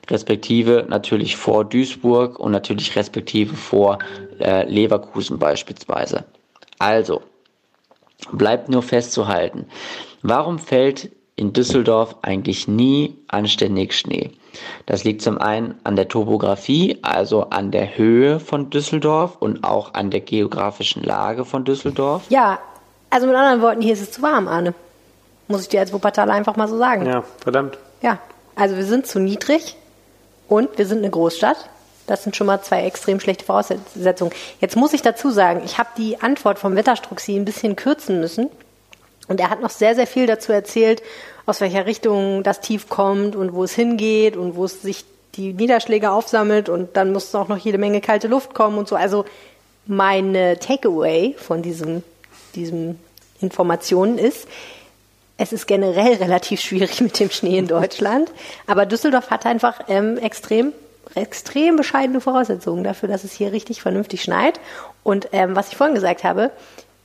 [0.09, 3.99] respektive natürlich vor Duisburg und natürlich respektive vor
[4.41, 6.25] äh, Leverkusen beispielsweise.
[6.79, 7.23] Also,
[8.33, 9.67] bleibt nur festzuhalten,
[10.23, 14.31] warum fällt in Düsseldorf eigentlich nie anständig Schnee?
[14.87, 19.95] Das liegt zum einen an der Topografie, also an der Höhe von Düsseldorf und auch
[19.95, 22.25] an der geografischen Lage von Düsseldorf.
[22.29, 22.59] Ja,
[23.11, 24.75] also mit anderen Worten, hier ist es zu warm, Arne.
[25.49, 27.07] Muss ich dir als Wuppertaler einfach mal so sagen.
[27.07, 27.79] Ja, verdammt.
[28.03, 28.19] Ja,
[28.55, 29.77] also wir sind zu niedrig
[30.49, 31.69] und wir sind eine Großstadt.
[32.07, 34.33] Das sind schon mal zwei extrem schlechte Voraussetzungen.
[34.61, 38.51] Jetzt muss ich dazu sagen, ich habe die Antwort vom Wetterstruxi ein bisschen kürzen müssen.
[39.31, 41.03] Und er hat noch sehr, sehr viel dazu erzählt,
[41.47, 45.05] aus welcher Richtung das Tief kommt und wo es hingeht und wo es sich
[45.37, 48.97] die Niederschläge aufsammelt und dann muss auch noch jede Menge kalte Luft kommen und so.
[48.97, 49.25] Also
[49.87, 52.03] meine Takeaway von diesem,
[52.57, 52.99] diesem
[53.41, 54.49] Informationen ist,
[55.37, 58.33] es ist generell relativ schwierig mit dem Schnee in Deutschland,
[58.67, 60.73] aber Düsseldorf hat einfach ähm, extrem
[61.15, 64.61] extrem bescheidene Voraussetzungen dafür, dass es hier richtig vernünftig schneit.
[65.03, 66.51] Und ähm, was ich vorhin gesagt habe,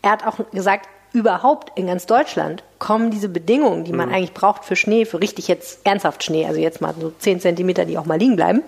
[0.04, 4.16] er hat auch gesagt, überhaupt in ganz Deutschland kommen diese Bedingungen, die man mhm.
[4.16, 7.86] eigentlich braucht für Schnee, für richtig jetzt ernsthaft Schnee, also jetzt mal so 10 Zentimeter,
[7.86, 8.62] die auch mal liegen bleiben,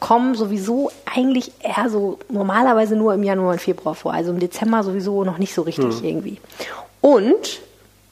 [0.00, 4.12] kommen sowieso eigentlich eher so normalerweise nur im Januar und Februar vor.
[4.12, 6.04] Also im Dezember sowieso noch nicht so richtig mhm.
[6.04, 6.38] irgendwie.
[7.00, 7.60] Und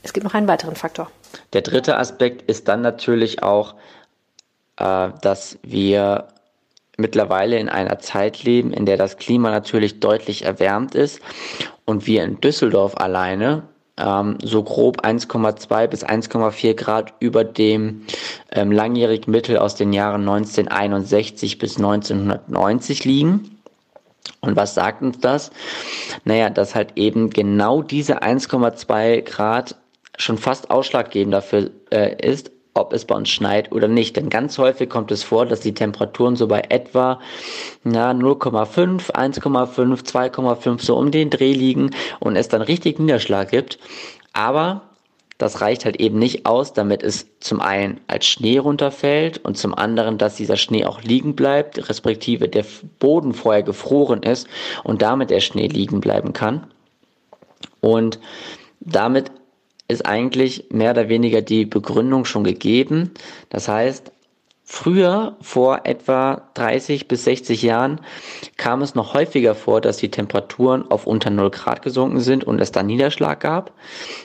[0.03, 1.11] es gibt noch einen weiteren Faktor.
[1.53, 3.74] Der dritte Aspekt ist dann natürlich auch,
[4.76, 6.28] äh, dass wir
[6.97, 11.20] mittlerweile in einer Zeit leben, in der das Klima natürlich deutlich erwärmt ist
[11.85, 13.64] und wir in Düsseldorf alleine
[13.99, 18.03] ähm, so grob 1,2 bis 1,4 Grad über dem
[18.51, 23.59] ähm, langjährigen Mittel aus den Jahren 1961 bis 1990 liegen.
[24.40, 25.51] Und was sagt uns das?
[26.24, 29.76] Naja, dass halt eben genau diese 1,2 Grad
[30.18, 34.16] schon fast ausschlaggebend dafür äh, ist, ob es bei uns schneit oder nicht.
[34.16, 37.20] Denn ganz häufig kommt es vor, dass die Temperaturen so bei etwa
[37.85, 43.79] 0,5, 1,5, 2,5 so um den Dreh liegen und es dann richtig Niederschlag gibt.
[44.33, 44.83] Aber
[45.39, 49.75] das reicht halt eben nicht aus, damit es zum einen als Schnee runterfällt und zum
[49.75, 52.64] anderen, dass dieser Schnee auch liegen bleibt, respektive der
[53.01, 54.47] Boden vorher gefroren ist
[54.85, 56.68] und damit der Schnee liegen bleiben kann.
[57.81, 58.20] Und
[58.79, 59.33] damit
[59.89, 63.12] ist eigentlich mehr oder weniger die Begründung schon gegeben.
[63.51, 64.12] Das heißt,
[64.64, 68.01] Früher, vor etwa 30 bis 60 Jahren,
[68.57, 72.59] kam es noch häufiger vor, dass die Temperaturen auf unter 0 Grad gesunken sind und
[72.59, 73.72] es dann Niederschlag gab.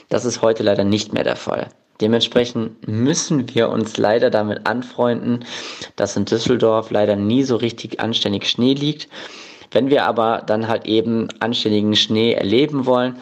[0.08, 1.68] Das ist heute leider nicht mehr der Fall.
[2.00, 5.44] Dementsprechend müssen wir uns leider damit anfreunden,
[5.96, 9.08] dass in Düsseldorf leider nie so richtig anständig Schnee liegt.
[9.70, 13.16] Wenn wir aber dann halt eben anständigen Schnee erleben wollen,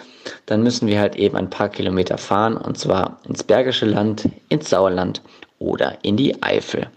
[0.47, 4.71] dann müssen wir halt eben ein paar Kilometer fahren und zwar ins Bergische Land, ins
[4.71, 5.23] Sauerland
[5.59, 6.89] oder in die Eifel.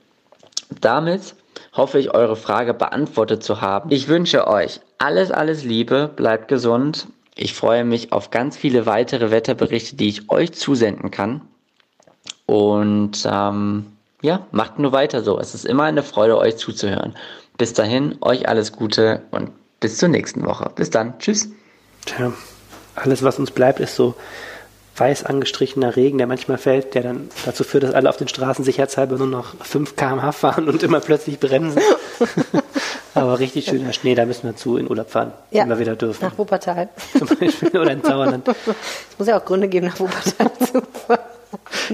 [0.82, 1.36] Damit
[1.74, 3.91] hoffe ich, eure Frage beantwortet zu haben.
[3.91, 7.08] Ich wünsche euch alles, alles Liebe, bleibt gesund.
[7.36, 11.41] Ich freue mich auf ganz viele weitere Wetterberichte, die ich euch zusenden kann.
[12.45, 13.86] Und ähm,
[14.22, 15.39] ja, macht nur weiter so.
[15.39, 17.16] Es ist immer eine Freude, euch zuzuhören.
[17.60, 20.72] Bis dahin, euch alles Gute und bis zur nächsten Woche.
[20.76, 21.20] Bis dann.
[21.20, 21.49] Tschüss.
[22.05, 22.34] Tja
[22.99, 24.16] alles, was uns bleibt, ist so
[24.97, 28.66] weiß angestrichener Regen, der manchmal fällt, der dann dazu führt, dass alle auf den Straßen
[28.66, 31.82] sicherheitshalber nur noch 5 km/h fahren und immer plötzlich bremsen.
[33.16, 35.95] Aber richtig schöner Schnee, da müssen wir zu in Urlaub fahren, ja, wenn wir wieder
[35.95, 36.26] dürfen.
[36.26, 36.89] Nach Wuppertal.
[37.18, 38.47] Zum Beispiel, oder in Sauerland.
[38.47, 41.20] Es muss ja auch Gründe geben, nach Wuppertal zu fahren.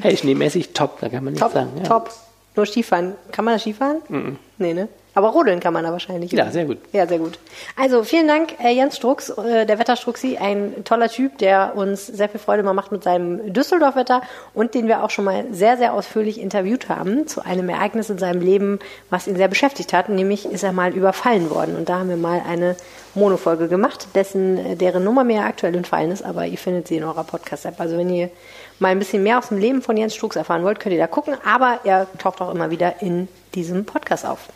[0.02, 1.70] Hey, schneemäßig top, da kann man nichts top, sagen.
[1.78, 1.84] Ja.
[1.84, 2.10] Top.
[2.56, 3.14] Nur Skifahren.
[3.32, 3.98] Kann man da Skifahren?
[4.10, 4.36] Mm -mm.
[4.58, 4.88] Nee, ne?
[5.16, 6.34] Aber rodeln kann man da wahrscheinlich.
[6.34, 6.78] Ja, sehr gut.
[6.92, 7.40] Ja, sehr gut.
[7.78, 12.28] Also vielen Dank, äh, Jens Strux, äh, der Wetterstruxi, ein toller Typ, der uns sehr
[12.28, 14.22] viel Freude mal macht mit seinem Düsseldorf-Wetter
[14.54, 18.18] und den wir auch schon mal sehr, sehr ausführlich interviewt haben zu einem Ereignis in
[18.18, 20.10] seinem Leben, was ihn sehr beschäftigt hat.
[20.10, 21.78] Nämlich ist er mal überfallen worden.
[21.78, 22.76] Und da haben wir mal eine
[23.14, 27.06] Monofolge gemacht, dessen, äh, deren Nummer mir aktuell entfallen ist, aber ihr findet sie in
[27.06, 27.80] eurer Podcast-App.
[27.80, 28.30] Also wenn ihr
[28.80, 31.08] mal ein bisschen mehr aus dem Leben von Jens Strux erfahren wollt, könnt ihr da
[31.08, 31.38] gucken.
[31.46, 34.50] Aber er taucht auch immer wieder in diesem Podcast auf.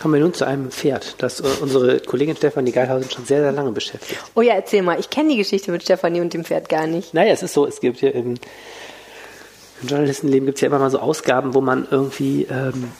[0.00, 3.52] Kommen wir nun zu einem Pferd, das äh, unsere Kollegin Stefanie Geilhausen schon sehr, sehr
[3.52, 4.20] lange beschäftigt.
[4.34, 4.98] Oh ja, erzähl mal.
[5.00, 7.14] Ich kenne die Geschichte mit Stefanie und dem Pferd gar nicht.
[7.14, 8.34] Naja, es ist so, es gibt hier im,
[9.82, 12.92] im Journalistenleben gibt es ja immer mal so Ausgaben, wo man irgendwie ähm,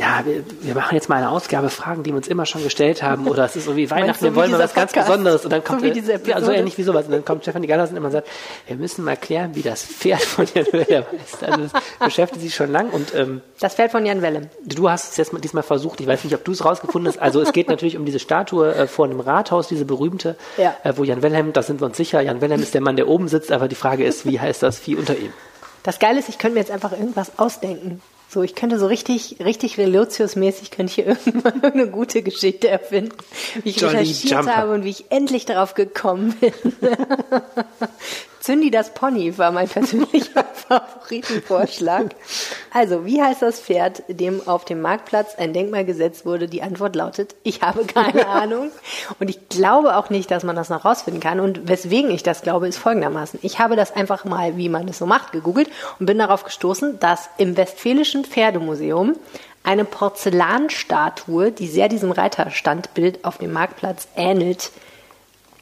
[0.00, 3.02] ja, wir, wir, machen jetzt mal eine Ausgabe, Fragen, die wir uns immer schon gestellt
[3.02, 5.44] haben, oder es ist irgendwie Weihnachten, wir wollen mal was ganz Besonderes.
[5.44, 7.04] Und dann kommt, so wie diese ja, so ähnlich wie sowas.
[7.04, 8.26] Und dann kommt Stefanie Gallersen immer und sagt,
[8.66, 11.44] wir müssen mal klären, wie das Pferd von Jan Wellem heißt.
[11.44, 11.72] Also das
[12.02, 12.88] beschäftigt sich schon lang.
[12.88, 14.48] Und, ähm, das Pferd von Jan Wellem.
[14.64, 17.20] Du hast es jetzt mal, diesmal versucht, ich weiß nicht, ob du es rausgefunden hast.
[17.20, 20.74] Also es geht natürlich um diese Statue äh, vor einem Rathaus, diese berühmte, ja.
[20.82, 23.06] äh, wo Jan Wellem, da sind wir uns sicher, Jan Wellem ist der Mann, der
[23.06, 25.34] oben sitzt, aber die Frage ist, wie heißt das Vieh unter ihm?
[25.82, 28.00] Das Geile ist, ich könnte mir jetzt einfach irgendwas ausdenken.
[28.32, 33.16] So, ich könnte so richtig, richtig Relotius-mäßig könnte ich hier irgendwann eine gute Geschichte erfinden,
[33.64, 34.56] wie ich Jolly recherchiert Jumper.
[34.56, 36.52] habe und wie ich endlich darauf gekommen bin.
[38.50, 42.16] Zündi das Pony war mein persönlicher Favoritenvorschlag.
[42.72, 46.48] Also, wie heißt das Pferd, dem auf dem Marktplatz ein Denkmal gesetzt wurde?
[46.48, 48.72] Die Antwort lautet, ich habe keine Ahnung.
[49.20, 51.38] Und ich glaube auch nicht, dass man das noch rausfinden kann.
[51.38, 53.38] Und weswegen ich das glaube, ist folgendermaßen.
[53.44, 55.70] Ich habe das einfach mal, wie man das so macht, gegoogelt
[56.00, 59.14] und bin darauf gestoßen, dass im Westfälischen Pferdemuseum
[59.62, 64.72] eine Porzellanstatue, die sehr diesem Reiterstandbild auf dem Marktplatz ähnelt,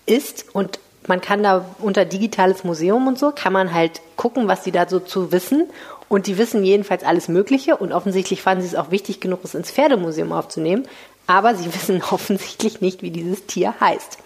[0.06, 4.62] ist und man kann da unter digitales Museum und so, kann man halt gucken, was
[4.62, 5.68] die da so zu wissen.
[6.08, 7.76] Und die wissen jedenfalls alles Mögliche.
[7.76, 10.88] Und offensichtlich fanden sie es auch wichtig genug, es ins Pferdemuseum aufzunehmen.
[11.26, 14.18] Aber sie wissen offensichtlich nicht, wie dieses Tier heißt.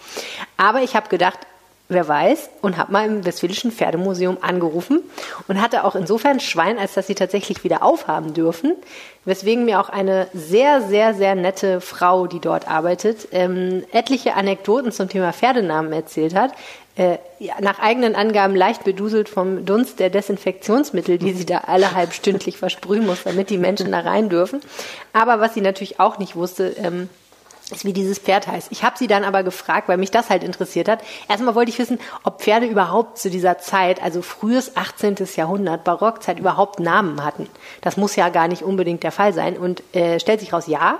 [0.56, 1.38] Aber ich habe gedacht,
[1.92, 5.02] wer weiß, und habe mal im Westfälischen Pferdemuseum angerufen
[5.48, 8.74] und hatte auch insofern Schwein, als dass sie tatsächlich wieder aufhaben dürfen.
[9.24, 14.90] Weswegen mir auch eine sehr, sehr, sehr nette Frau, die dort arbeitet, ähm, etliche Anekdoten
[14.90, 16.52] zum Thema Pferdenamen erzählt hat.
[16.94, 21.94] Äh, ja, nach eigenen Angaben leicht beduselt vom Dunst der Desinfektionsmittel, die sie da alle
[21.94, 24.60] halbstündlich versprühen muss, damit die Menschen da rein dürfen.
[25.12, 27.08] Aber was sie natürlich auch nicht wusste, ähm,
[27.72, 28.68] ist, wie dieses Pferd heißt.
[28.70, 31.00] Ich habe sie dann aber gefragt, weil mich das halt interessiert hat.
[31.28, 35.16] Erstmal wollte ich wissen, ob Pferde überhaupt zu dieser Zeit, also frühes 18.
[35.36, 37.48] Jahrhundert, Barockzeit, überhaupt Namen hatten.
[37.80, 39.56] Das muss ja gar nicht unbedingt der Fall sein.
[39.56, 40.98] Und äh, stellt sich raus, ja,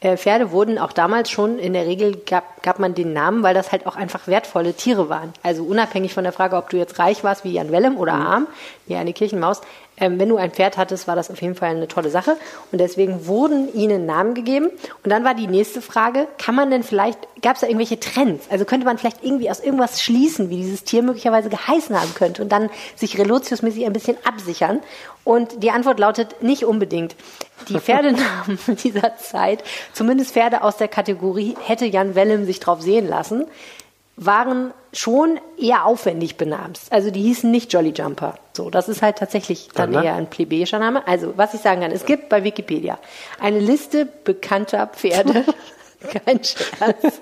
[0.00, 3.54] äh, Pferde wurden auch damals schon, in der Regel gab, gab man den Namen, weil
[3.54, 5.32] das halt auch einfach wertvolle Tiere waren.
[5.42, 8.46] Also unabhängig von der Frage, ob du jetzt reich warst wie Jan Wellem oder arm,
[8.86, 9.60] wie eine Kirchenmaus,
[10.00, 12.36] ähm, wenn du ein Pferd hattest, war das auf jeden Fall eine tolle Sache.
[12.72, 14.70] Und deswegen wurden ihnen Namen gegeben.
[15.04, 18.46] Und dann war die nächste Frage, kann man denn vielleicht, gab es da irgendwelche Trends?
[18.50, 22.42] Also könnte man vielleicht irgendwie aus irgendwas schließen, wie dieses Tier möglicherweise geheißen haben könnte
[22.42, 24.80] und dann sich Relotius-mäßig ein bisschen absichern?
[25.22, 27.14] Und die Antwort lautet nicht unbedingt.
[27.68, 33.06] Die Pferdenamen dieser Zeit, zumindest Pferde aus der Kategorie hätte Jan Wellem sich drauf sehen
[33.06, 33.46] lassen,
[34.20, 36.92] waren schon eher aufwendig benamst.
[36.92, 38.34] Also die hießen nicht Jolly Jumper.
[38.52, 40.04] So, das ist halt tatsächlich dann Sondern?
[40.04, 41.06] eher ein plebejischer Name.
[41.08, 42.98] Also, was ich sagen kann, es gibt bei Wikipedia
[43.40, 45.44] eine Liste bekannter Pferde.
[46.24, 47.20] Kein Scherz.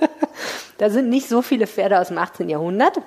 [0.78, 2.49] Da sind nicht so viele Pferde aus dem 18.
[2.49, 2.99] Jahrhundert.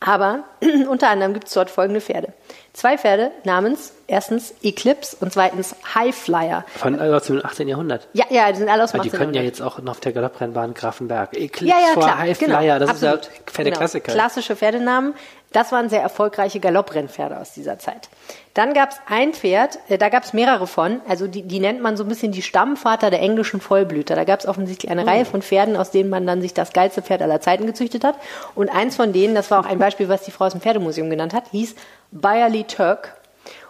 [0.00, 0.44] Aber
[0.88, 2.34] unter anderem gibt es dort folgende Pferde.
[2.74, 6.64] Zwei Pferde namens erstens Eclipse und zweitens Highflyer.
[6.76, 7.68] Von äh, aus dem 18.
[7.68, 8.08] Jahrhundert.
[8.14, 9.18] Ja, ja, die sind alle aus dem Weil die 18.
[9.20, 9.58] können ja Jahrhundert.
[9.60, 11.36] jetzt auch noch auf der Galopprennbahn Grafenberg.
[11.36, 12.18] Eclipse Ja, ja, vor klar.
[12.18, 13.20] High genau, Flyer, das absolut.
[13.20, 14.12] ist ja Pferdeklassiker.
[14.12, 14.22] Genau.
[14.24, 15.14] Klassische Pferdenamen.
[15.52, 18.08] Das waren sehr erfolgreiche Galopprennpferde aus dieser Zeit.
[18.54, 21.80] Dann gab es ein Pferd, äh, da gab es mehrere von, also die, die nennt
[21.80, 24.16] man so ein bisschen die Stammvater der englischen Vollblüter.
[24.16, 25.06] Da gab es offensichtlich eine Oh.
[25.06, 28.16] Reihe von Pferden, aus denen man dann sich das geilste Pferd aller Zeiten gezüchtet hat.
[28.56, 31.08] Und eins von denen, das war auch ein Beispiel, was die Frau aus dem Pferdemuseum
[31.08, 31.76] genannt hat, hieß
[32.14, 33.14] Bayerly Turk.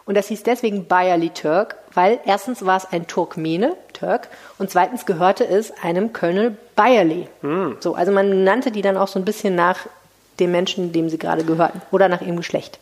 [0.06, 4.28] Und das hieß deswegen Bayerly Turk, weil erstens war es ein Turkmene, Turk,
[4.58, 7.26] und zweitens gehörte es einem Colonel Bayerly.
[7.80, 9.78] So, also man nannte die dann auch so ein bisschen nach
[10.40, 12.78] dem Menschen, dem sie gerade gehörten oder nach ihrem Geschlecht.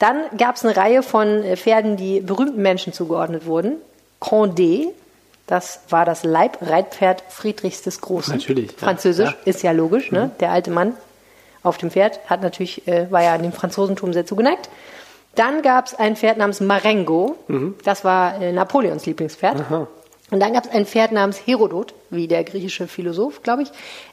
[0.00, 3.76] Dann gab es eine Reihe von äh, Pferden, die berühmten Menschen zugeordnet wurden.
[4.20, 4.88] Condé,
[5.46, 8.36] das war das Leibreitpferd Friedrichs des Großen.
[8.36, 8.72] Natürlich.
[8.72, 9.36] Französisch, Ja.
[9.44, 10.30] ist ja logisch, ne?
[10.40, 10.94] Der alte Mann
[11.62, 14.68] auf dem Pferd hat natürlich, äh, war ja dem Franzosentum sehr zugeneigt.
[15.34, 17.36] Dann gab es ein Pferd namens Marengo,
[17.84, 19.60] das war äh, Napoleons Lieblingspferd.
[19.60, 19.86] Aha.
[20.30, 23.70] Und dann gab es ein Pferd namens Herodot, wie der griechische Philosoph, glaube ich,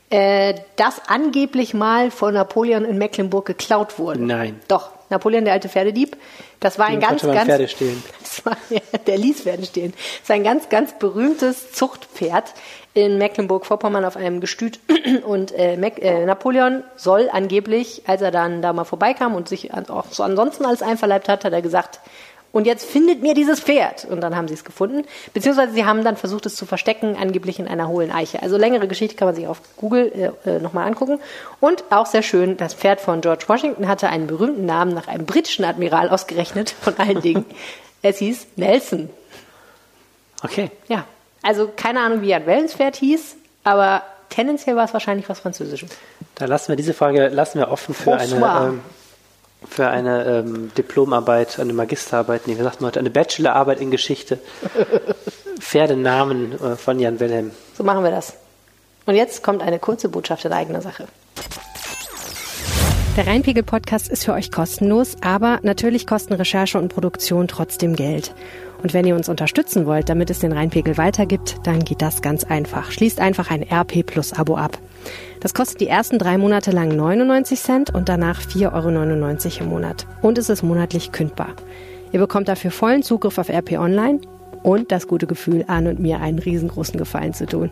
[0.10, 4.22] äh, das angeblich mal von Napoleon in Mecklenburg geklaut wurde.
[4.22, 4.60] Nein.
[4.68, 6.18] Doch, Napoleon, der alte Pferdedieb.
[6.60, 7.46] Das war ein ganz, ganz.
[7.46, 8.04] Pferde stehlen.
[8.20, 8.58] Das war,
[9.08, 9.94] der Lieswerden stehen.
[9.94, 12.54] Das ist ein ganz, ganz berühmtes Zuchtpferd
[12.94, 14.80] in Mecklenburg-Vorpommern auf einem Gestüt.
[15.26, 20.06] Und äh, äh, Napoleon soll angeblich, als er dann da mal vorbeikam und sich auch
[20.12, 22.02] so ansonsten alles einverleibt hat, hat er gesagt,
[22.52, 24.06] und jetzt findet mir dieses Pferd.
[24.06, 25.04] Und dann haben sie es gefunden.
[25.34, 28.42] Beziehungsweise sie haben dann versucht, es zu verstecken, angeblich in einer hohlen Eiche.
[28.42, 31.20] Also längere Geschichte kann man sich auf Google äh, äh nochmal angucken.
[31.60, 35.26] Und auch sehr schön, das Pferd von George Washington hatte einen berühmten Namen nach einem
[35.26, 37.46] britischen Admiral ausgerechnet, von allen Dingen.
[38.02, 39.10] es hieß Nelson.
[40.44, 40.72] Okay.
[40.88, 41.06] Ja.
[41.42, 45.90] Also keine Ahnung, wie Jan Wellens Pferd hieß, aber tendenziell war es wahrscheinlich was Französisches.
[46.36, 48.56] Da lassen wir diese Frage lassen wir offen für Bonsoir.
[48.56, 48.82] eine ähm,
[49.68, 54.40] für eine ähm, Diplomarbeit, eine Magisterarbeit, nee, wie sagt man heute, eine Bachelorarbeit in Geschichte.
[55.60, 57.52] Pferdenamen äh, von Jan Wilhelm.
[57.78, 58.34] So machen wir das.
[59.06, 61.06] Und jetzt kommt eine kurze Botschaft in eigener Sache.
[63.18, 68.34] Der Rheinpegel-Podcast ist für euch kostenlos, aber natürlich kosten Recherche und Produktion trotzdem Geld.
[68.84, 72.44] Und wenn ihr uns unterstützen wollt, damit es den Rheinpegel weitergibt, dann geht das ganz
[72.44, 72.92] einfach.
[72.92, 74.78] Schließt einfach ein RP Plus Abo ab.
[75.40, 80.08] Das kostet die ersten drei Monate lang 99 Cent und danach 4,99 Euro im Monat.
[80.22, 81.50] Und es ist monatlich kündbar.
[82.12, 84.20] Ihr bekommt dafür vollen Zugriff auf RP Online
[84.66, 87.70] und das gute Gefühl, Anne und mir einen riesengroßen Gefallen zu tun.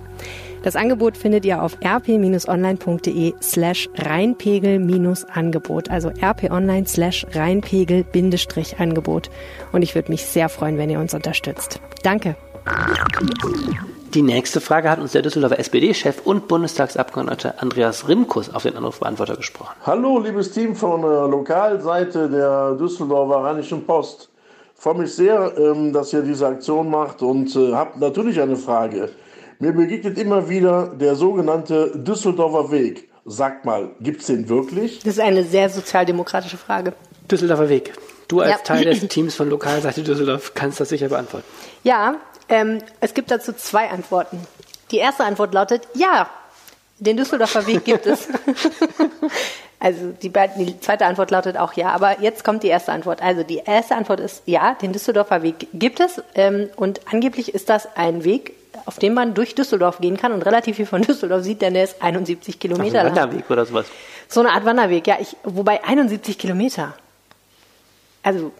[0.61, 9.31] Das Angebot findet ihr auf rp-online.de slash Rheinpegel-Angebot, also rp-online slash Rheinpegel-Angebot.
[9.71, 11.79] Und ich würde mich sehr freuen, wenn ihr uns unterstützt.
[12.03, 12.35] Danke.
[14.13, 19.35] Die nächste Frage hat uns der Düsseldorfer SPD-Chef und Bundestagsabgeordnete Andreas Rimkus auf den Anrufbeantworter
[19.35, 19.73] gesprochen.
[19.83, 24.29] Hallo, liebes Team von der Lokalseite der Düsseldorfer Rheinischen Post.
[24.75, 28.55] Ich freue mich sehr, ähm, dass ihr diese Aktion macht und äh, habe natürlich eine
[28.55, 29.09] Frage.
[29.57, 33.09] Mir begegnet immer wieder der sogenannte Düsseldorfer Weg.
[33.25, 34.99] Sagt mal, gibt es den wirklich?
[34.99, 36.93] Das ist eine sehr sozialdemokratische Frage.
[37.31, 37.93] Düsseldorfer Weg.
[38.27, 38.57] Du als Ja.
[38.57, 41.45] Teil des Teams von Lokalseite Düsseldorf kannst das sicher beantworten.
[41.83, 42.15] Ja,
[42.49, 44.39] ähm, es gibt dazu zwei Antworten.
[44.91, 46.29] Die erste Antwort lautet ja,
[46.99, 48.27] den Düsseldorfer Weg gibt es.
[49.79, 53.21] also die, die zweite Antwort lautet auch ja, aber jetzt kommt die erste Antwort.
[53.21, 57.69] Also die erste Antwort ist ja, den Düsseldorfer Weg gibt es ähm, und angeblich ist
[57.69, 58.53] das ein Weg,
[58.85, 61.85] auf dem man durch Düsseldorf gehen kann und relativ viel von Düsseldorf sieht, denn der
[61.85, 63.23] ist 71 Auf Kilometer einem lang.
[63.23, 63.87] Wanderweg oder sowas.
[64.27, 66.93] So eine Art Wanderweg, ja, ich, wobei 71 Kilometer.
[68.23, 68.51] Also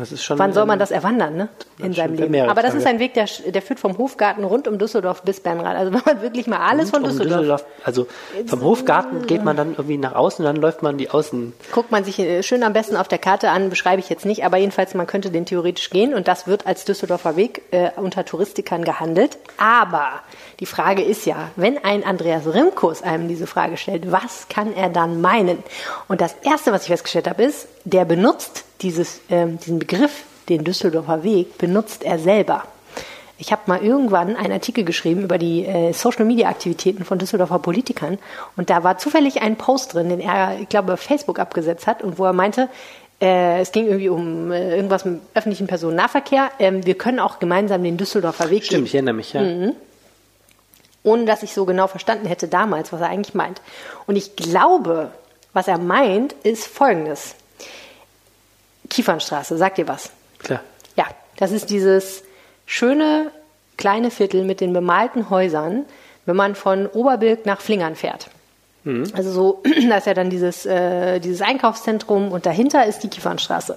[0.00, 0.38] Das ist schon.
[0.38, 1.48] Wann soll man das erwandern, ne?
[1.78, 2.48] In seinem Leben.
[2.48, 5.76] Aber das ist ein Weg, der, der führt vom Hofgarten rund um Düsseldorf bis Bernrad.
[5.76, 8.06] Also wenn man wirklich mal alles von um Düsseldorf, Also
[8.46, 11.52] vom Hofgarten geht man dann irgendwie nach außen und dann läuft man die Außen.
[11.72, 14.44] guckt man sich äh, schön am besten auf der Karte an, beschreibe ich jetzt nicht,
[14.44, 18.24] aber jedenfalls, man könnte den theoretisch gehen und das wird als Düsseldorfer Weg äh, unter
[18.24, 19.36] Touristikern gehandelt.
[19.58, 20.08] Aber
[20.60, 24.88] die Frage ist ja, wenn ein Andreas Rimkus einem diese Frage stellt, was kann er
[24.88, 25.62] dann meinen?
[26.08, 30.64] Und das Erste, was ich festgestellt habe, ist, der benutzt dieses, ähm, diesen Begriff, den
[30.64, 32.64] Düsseldorfer Weg, benutzt er selber.
[33.38, 38.18] Ich habe mal irgendwann einen Artikel geschrieben über die äh, Social-Media-Aktivitäten von Düsseldorfer Politikern
[38.56, 42.02] und da war zufällig ein Post drin, den er, ich glaube, auf Facebook abgesetzt hat
[42.02, 42.68] und wo er meinte,
[43.20, 46.50] äh, es ging irgendwie um äh, irgendwas mit öffentlichen Personennahverkehr.
[46.58, 49.42] Ähm, wir können auch gemeinsam den Düsseldorfer Weg Stimmt, gehen ich erinnere mich, ja.
[49.42, 49.72] Mhm.
[51.02, 53.62] ohne dass ich so genau verstanden hätte damals, was er eigentlich meint.
[54.06, 55.12] Und ich glaube,
[55.54, 57.36] was er meint, ist folgendes.
[58.90, 60.10] Kiefernstraße, sagt ihr was?
[60.40, 60.60] Klar.
[60.96, 61.06] Ja,
[61.38, 62.22] das ist dieses
[62.66, 63.30] schöne
[63.76, 65.86] kleine Viertel mit den bemalten Häusern,
[66.26, 68.28] wenn man von Oberbilk nach Flingern fährt.
[69.14, 73.76] Also so, da ist ja dann dieses, äh, dieses Einkaufszentrum und dahinter ist die Kiefernstraße.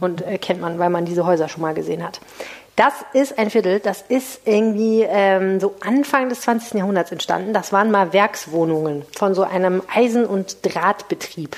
[0.00, 2.20] Und äh, kennt man, weil man diese Häuser schon mal gesehen hat.
[2.76, 6.74] Das ist ein Viertel, das ist irgendwie ähm, so Anfang des 20.
[6.74, 7.52] Jahrhunderts entstanden.
[7.52, 11.56] Das waren mal Werkswohnungen von so einem Eisen- und Drahtbetrieb.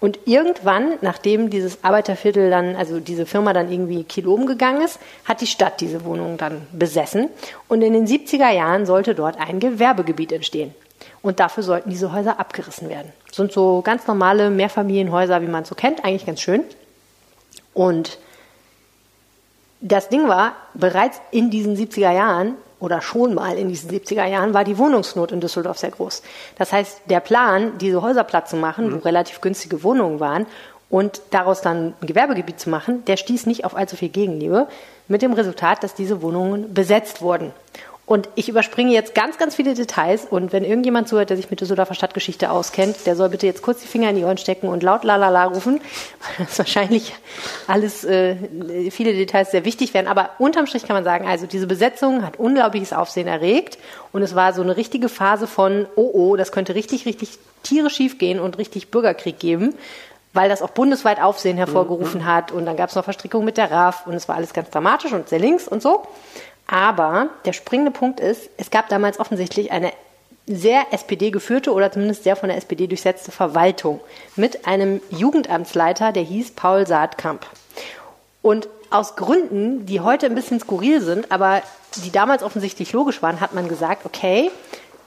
[0.00, 5.40] Und irgendwann, nachdem dieses Arbeiterviertel dann, also diese Firma dann irgendwie Kilo umgegangen ist, hat
[5.40, 7.28] die Stadt diese Wohnungen dann besessen.
[7.68, 10.74] Und in den 70er Jahren sollte dort ein Gewerbegebiet entstehen.
[11.22, 13.12] Und dafür sollten diese Häuser abgerissen werden.
[13.28, 16.64] Das sind so ganz normale Mehrfamilienhäuser, wie man es so kennt, eigentlich ganz schön.
[17.74, 18.18] Und
[19.80, 24.54] das Ding war, bereits in diesen 70er Jahren oder schon mal in diesen 70er Jahren
[24.54, 26.22] war die Wohnungsnot in Düsseldorf sehr groß.
[26.58, 30.46] Das heißt, der Plan, diese Häuser platt zu machen, wo relativ günstige Wohnungen waren
[30.88, 34.66] und daraus dann ein Gewerbegebiet zu machen, der stieß nicht auf allzu viel Gegenliebe,
[35.06, 37.52] mit dem Resultat, dass diese Wohnungen besetzt wurden.
[38.10, 40.24] Und ich überspringe jetzt ganz, ganz viele Details.
[40.28, 43.82] Und wenn irgendjemand zuhört, der sich mit Düsseldorfer Stadtgeschichte auskennt, der soll bitte jetzt kurz
[43.82, 45.80] die Finger in die Ohren stecken und laut lalala rufen,
[46.36, 47.14] weil das wahrscheinlich
[47.68, 48.34] alles, äh,
[48.90, 50.08] viele Details sehr wichtig werden.
[50.08, 53.78] Aber unterm Strich kann man sagen, also diese Besetzung hat unglaubliches Aufsehen erregt.
[54.10, 57.90] Und es war so eine richtige Phase von, oh oh, das könnte richtig, richtig Tiere
[57.90, 59.76] schief gehen und richtig Bürgerkrieg geben.
[60.32, 63.70] weil das auch bundesweit Aufsehen hervorgerufen hat und dann gab es noch Verstrickungen mit der
[63.72, 66.06] RAF und es war alles ganz dramatisch und sehr links und so.
[66.72, 69.92] Aber der springende Punkt ist, es gab damals offensichtlich eine
[70.46, 74.00] sehr SPD geführte oder zumindest sehr von der SPD durchsetzte Verwaltung
[74.36, 77.44] mit einem Jugendamtsleiter, der hieß Paul Saatkamp.
[78.40, 81.60] Und aus Gründen, die heute ein bisschen skurril sind, aber
[82.04, 84.50] die damals offensichtlich logisch waren, hat man gesagt, okay,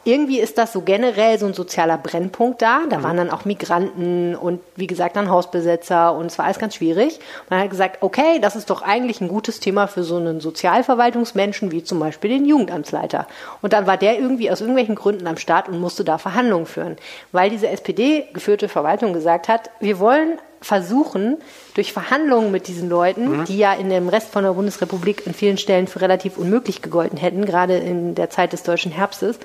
[0.05, 2.81] irgendwie ist das so generell so ein sozialer Brennpunkt da.
[2.89, 6.75] Da waren dann auch Migranten und wie gesagt dann Hausbesetzer und es war alles ganz
[6.75, 7.19] schwierig.
[7.49, 11.71] Man hat gesagt, okay, das ist doch eigentlich ein gutes Thema für so einen Sozialverwaltungsmenschen
[11.71, 13.27] wie zum Beispiel den Jugendamtsleiter.
[13.61, 16.97] Und dann war der irgendwie aus irgendwelchen Gründen am Start und musste da Verhandlungen führen,
[17.31, 21.37] weil diese SPD geführte Verwaltung gesagt hat, wir wollen versuchen,
[21.73, 23.45] durch Verhandlungen mit diesen Leuten, Mhm.
[23.45, 27.17] die ja in dem Rest von der Bundesrepublik in vielen Stellen für relativ unmöglich gegolten
[27.17, 29.39] hätten, gerade in der Zeit des deutschen Herbstes,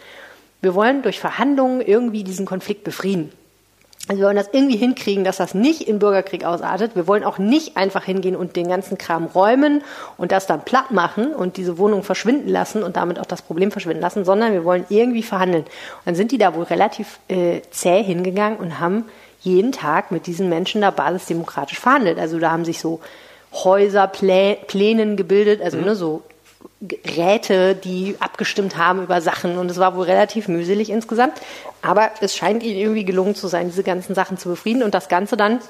[0.61, 3.33] wir wollen durch Verhandlungen irgendwie diesen Konflikt befrieden.
[4.09, 6.97] Also wir wollen das irgendwie hinkriegen, dass das nicht in Bürgerkrieg ausartet.
[6.97, 9.83] Wir wollen auch nicht einfach hingehen und den ganzen Kram räumen
[10.17, 13.71] und das dann platt machen und diese Wohnung verschwinden lassen und damit auch das Problem
[13.71, 15.65] verschwinden lassen, sondern wir wollen irgendwie verhandeln.
[15.65, 19.05] Und dann sind die da wohl relativ äh, zäh hingegangen und haben
[19.41, 22.19] jeden Tag mit diesen Menschen da basisdemokratisch verhandelt.
[22.19, 23.01] Also da haben sich so
[23.53, 25.85] Häuserplänen gebildet, also Mhm.
[25.85, 26.23] ne, so
[27.17, 31.35] Räte, die abgestimmt haben über Sachen und es war wohl relativ mühselig insgesamt.
[31.83, 35.09] Aber es scheint ihnen irgendwie gelungen zu sein, diese ganzen Sachen zu befrieden und das
[35.09, 35.61] Ganze dann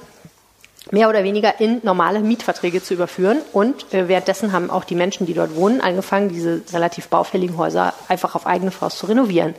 [0.91, 3.39] mehr oder weniger in normale Mietverträge zu überführen.
[3.53, 7.95] Und äh, währenddessen haben auch die Menschen, die dort wohnen, angefangen, diese relativ baufälligen Häuser
[8.09, 9.55] einfach auf eigene Faust zu renovieren.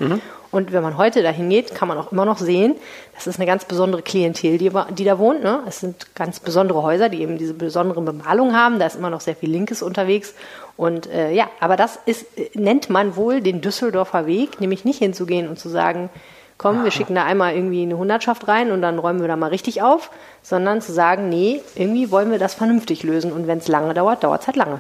[0.52, 2.76] Und wenn man heute dahin geht, kann man auch immer noch sehen,
[3.14, 5.44] das ist eine ganz besondere Klientel, die, die da wohnt.
[5.44, 5.62] Ne?
[5.68, 8.80] Es sind ganz besondere Häuser, die eben diese besondere Bemalung haben.
[8.80, 10.34] Da ist immer noch sehr viel Linkes unterwegs.
[10.80, 15.00] Und äh, ja, aber das ist, äh, nennt man wohl den Düsseldorfer Weg, nämlich nicht
[15.00, 16.10] hinzugehen und zu sagen,
[16.58, 19.50] komm, wir schicken da einmal irgendwie eine Hundertschaft rein und dann räumen wir da mal
[19.50, 20.10] richtig auf,
[20.42, 24.24] sondern zu sagen, nee, irgendwie wollen wir das vernünftig lösen und wenn es lange dauert,
[24.24, 24.80] dauert es halt lange.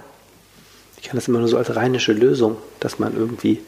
[1.01, 3.59] Ich kann das immer nur so als rheinische Lösung, dass man irgendwie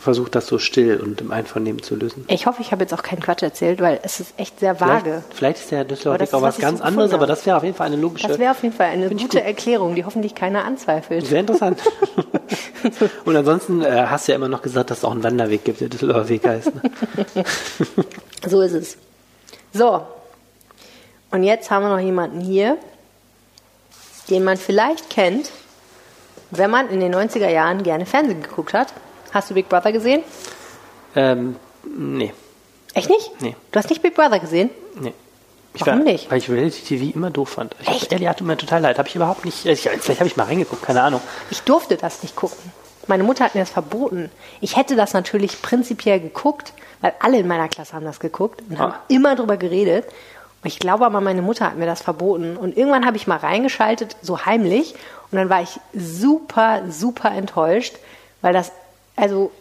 [0.00, 2.24] versucht, das so still und im Einvernehmen zu lösen.
[2.28, 5.22] Ich hoffe, ich habe jetzt auch keinen Quatsch erzählt, weil es ist echt sehr vage.
[5.30, 7.56] Vielleicht, vielleicht ist der Düsseldorfer Weg auch was was ganz so anderes, aber das wäre
[7.56, 8.28] auf jeden Fall eine logische.
[8.28, 11.26] Das wäre auf jeden Fall eine gute Erklärung, die hoffentlich keiner anzweifelt.
[11.26, 11.80] Sehr interessant.
[13.24, 15.80] Und ansonsten äh, hast du ja immer noch gesagt, dass es auch einen Wanderweg gibt,
[15.80, 16.74] der Düsseldorfer Weg heißt.
[16.74, 16.82] Ne?
[18.46, 18.96] So ist es.
[19.74, 20.02] So.
[21.30, 22.78] Und jetzt haben wir noch jemanden hier,
[24.30, 25.50] den man vielleicht kennt,
[26.50, 28.92] wenn man in den 90er Jahren gerne Fernsehen geguckt hat.
[29.32, 30.22] Hast du Big Brother gesehen?
[31.16, 32.32] ähm, nee,
[32.94, 33.30] Echt nicht?
[33.40, 34.70] nee, Du hast nicht Big Brother gesehen?
[35.00, 35.12] nee.
[35.72, 36.28] Ich Warum war, nicht?
[36.28, 37.76] Weil ich Reality TV immer doof fand.
[37.80, 38.12] Ich Echt?
[38.12, 38.98] Ehrlich, tut mir total leid.
[38.98, 39.64] Habe ich überhaupt nicht.
[39.66, 41.20] Ich, vielleicht habe ich mal reingeguckt, keine Ahnung.
[41.48, 42.58] Ich durfte das nicht gucken.
[43.06, 44.32] Meine Mutter hat mir das verboten.
[44.60, 48.80] Ich hätte das natürlich prinzipiell geguckt, weil alle in meiner Klasse haben das geguckt und
[48.80, 49.00] haben Ah.
[49.06, 50.06] immer drüber geredet.
[50.06, 52.56] Und ich glaube aber, meine Mutter hat mir das verboten.
[52.56, 54.94] Und irgendwann habe ich mal reingeschaltet, so heimlich.
[55.30, 57.94] Und dann war ich super, super enttäuscht,
[58.42, 58.72] weil das,
[59.20, 59.52] also,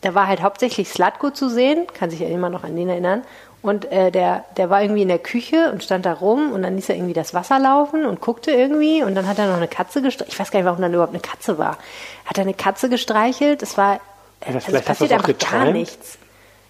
[0.00, 3.22] da war halt hauptsächlich Slatko zu sehen, kann sich ja immer noch an den erinnern.
[3.62, 6.76] Und äh, der, der war irgendwie in der Küche und stand da rum und dann
[6.76, 9.66] ließ er irgendwie das Wasser laufen und guckte irgendwie und dann hat er noch eine
[9.66, 10.32] Katze gestreichelt.
[10.32, 11.78] Ich weiß gar nicht, warum dann überhaupt eine Katze war.
[12.26, 13.62] Hat er eine Katze gestreichelt?
[13.62, 14.00] Es war, Ja,
[14.46, 16.18] also hast du passiert das einfach gar nichts.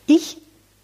[0.06, 0.39] Ich,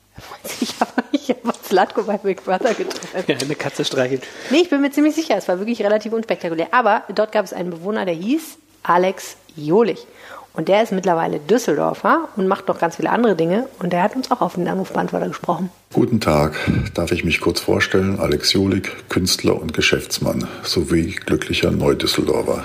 [0.60, 3.28] ich habe ich hab Slatko bei Big Brother geträumt.
[3.28, 4.24] Ja, eine Katze streichelt.
[4.50, 6.68] Nee, ich bin mir ziemlich sicher, es war wirklich relativ unspektakulär.
[6.72, 10.06] Aber dort gab es einen Bewohner, der hieß Alex Jolich.
[10.54, 13.68] Und der ist mittlerweile Düsseldorfer und macht noch ganz viele andere Dinge.
[13.78, 15.70] Und der hat uns auch auf den Anrufbeantworter gesprochen.
[15.94, 16.56] Guten Tag,
[16.92, 18.20] darf ich mich kurz vorstellen?
[18.20, 22.64] Alex Jolik, Künstler und Geschäftsmann sowie glücklicher Neudüsseldorfer.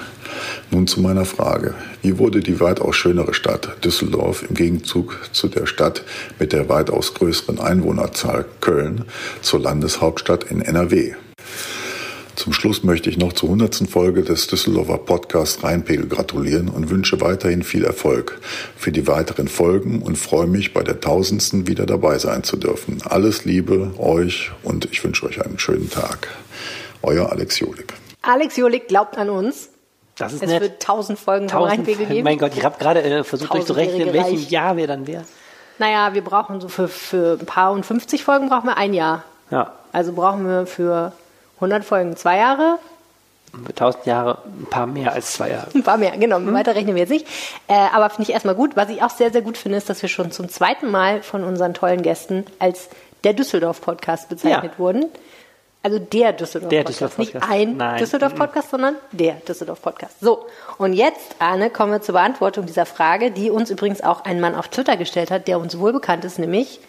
[0.70, 1.76] Nun zu meiner Frage.
[2.02, 6.04] Wie wurde die weitaus schönere Stadt Düsseldorf im Gegenzug zu der Stadt
[6.40, 9.06] mit der weitaus größeren Einwohnerzahl Köln
[9.42, 11.14] zur Landeshauptstadt in NRW?
[12.38, 13.90] Zum Schluss möchte ich noch zur 100.
[13.90, 18.40] Folge des Düsseldorfer Podcasts Rheinpegel gratulieren und wünsche weiterhin viel Erfolg
[18.76, 21.68] für die weiteren Folgen und freue mich, bei der 1000.
[21.68, 23.02] wieder dabei sein zu dürfen.
[23.10, 26.28] Alles Liebe euch und ich wünsche euch einen schönen Tag.
[27.02, 27.96] Euer Alex Jolik.
[28.22, 29.70] Alex Jolik glaubt an uns.
[30.16, 30.62] Das ist es nett.
[30.62, 32.24] wird tausend Folgen Tausend, Rheinpegel geben.
[32.24, 34.52] mein Gott, ich habe gerade äh, versucht durchzurechnen, in welchem Reich.
[34.52, 35.26] Jahr wir dann wären.
[35.80, 39.24] Naja, wir brauchen so für, für ein paar und 50 Folgen brauchen wir ein Jahr.
[39.50, 41.14] Ja, Also brauchen wir für
[41.58, 42.80] 100 Folgen zwei Jahre.
[43.52, 45.68] für 1000 Jahre ein paar mehr als zwei Jahre.
[45.74, 46.40] Ein paar mehr, genau.
[46.54, 47.26] Weiter rechnen wir jetzt nicht.
[47.68, 48.76] Äh, aber finde ich erstmal gut.
[48.76, 51.44] Was ich auch sehr, sehr gut finde, ist, dass wir schon zum zweiten Mal von
[51.44, 52.90] unseren tollen Gästen als
[53.24, 54.80] der Düsseldorf-Podcast bezeichnet Ja.
[54.80, 55.06] wurden.
[55.84, 56.72] Also der Düsseldorf-Podcast.
[56.72, 57.50] Der Düsseldorf-Podcast.
[57.50, 57.98] Nicht ein.
[58.00, 60.20] Düsseldorf-Podcast, sondern der Düsseldorf-Podcast.
[60.20, 60.46] So,
[60.78, 64.54] und jetzt, Arne, kommen wir zur Beantwortung dieser Frage, die uns übrigens auch ein Mann
[64.56, 66.80] auf Twitter gestellt hat, der uns wohl bekannt ist, nämlich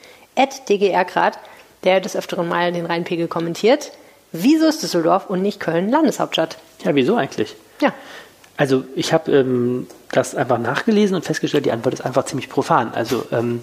[0.68, 1.38] dgrgrad.
[1.84, 3.92] der des Öfteren mal den Rheinpegel kommentiert.
[4.32, 6.58] Wieso ist Düsseldorf und nicht Köln Landeshauptstadt?
[6.84, 7.56] Ja, wieso eigentlich?
[7.80, 7.92] Ja.
[8.56, 12.92] Also ich habe ähm, das einfach nachgelesen und festgestellt, die Antwort ist einfach ziemlich profan.
[12.94, 13.62] Also ähm,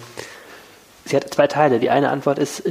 [1.04, 1.78] sie hat zwei Teile.
[1.78, 2.62] Die eine Antwort ist,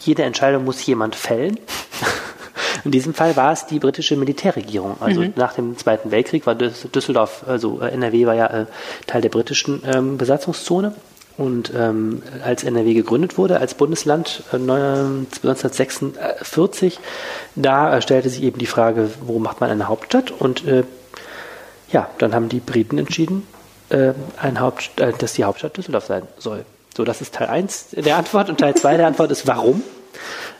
[0.00, 1.60] jede Entscheidung muss jemand fällen.
[2.84, 4.96] In diesem Fall war es die britische Militärregierung.
[5.00, 5.32] Also Mhm.
[5.36, 8.66] nach dem Zweiten Weltkrieg war Düs- Düsseldorf, also äh, NRW war ja äh,
[9.06, 10.94] Teil der britischen ähm, Besatzungszone.
[11.36, 17.00] Und ähm, als NRW gegründet wurde als Bundesland äh, neun- 1946,
[17.56, 20.30] da äh, stellte sich eben die Frage, wo macht man eine Hauptstadt?
[20.30, 20.84] Und äh,
[21.90, 23.46] ja, dann haben die Briten entschieden,
[23.88, 26.64] äh, ein Haupt, äh, dass die Hauptstadt Düsseldorf sein soll.
[26.96, 29.82] So, das ist Teil 1 der Antwort und Teil 2 der Antwort ist warum.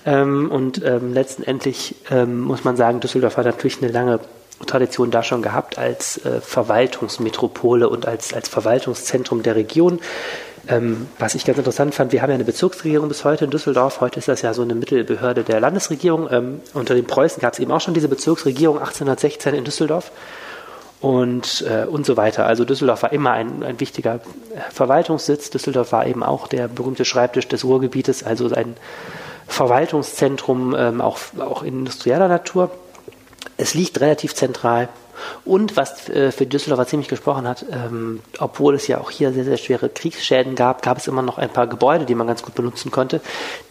[0.04, 4.18] Ähm, und ähm, letztendlich ähm, muss man sagen, Düsseldorf hat natürlich eine lange
[4.66, 10.00] Tradition da schon gehabt als äh, Verwaltungsmetropole und als, als Verwaltungszentrum der Region.
[10.68, 14.00] Ähm, was ich ganz interessant fand, wir haben ja eine Bezirksregierung bis heute in Düsseldorf.
[14.00, 16.28] Heute ist das ja so eine Mittelbehörde der Landesregierung.
[16.30, 20.10] Ähm, unter den Preußen gab es eben auch schon diese Bezirksregierung 1816 in Düsseldorf
[21.00, 22.46] und, äh, und so weiter.
[22.46, 24.20] Also Düsseldorf war immer ein, ein wichtiger
[24.70, 25.50] Verwaltungssitz.
[25.50, 28.76] Düsseldorf war eben auch der berühmte Schreibtisch des Ruhrgebietes, also ein
[29.46, 32.70] Verwaltungszentrum, ähm, auch, auch industrieller Natur.
[33.58, 34.88] Es liegt relativ zentral.
[35.44, 39.44] Und was äh, für Düsseldorfer ziemlich gesprochen hat, ähm, obwohl es ja auch hier sehr,
[39.44, 42.54] sehr schwere Kriegsschäden gab, gab es immer noch ein paar Gebäude, die man ganz gut
[42.54, 43.20] benutzen konnte.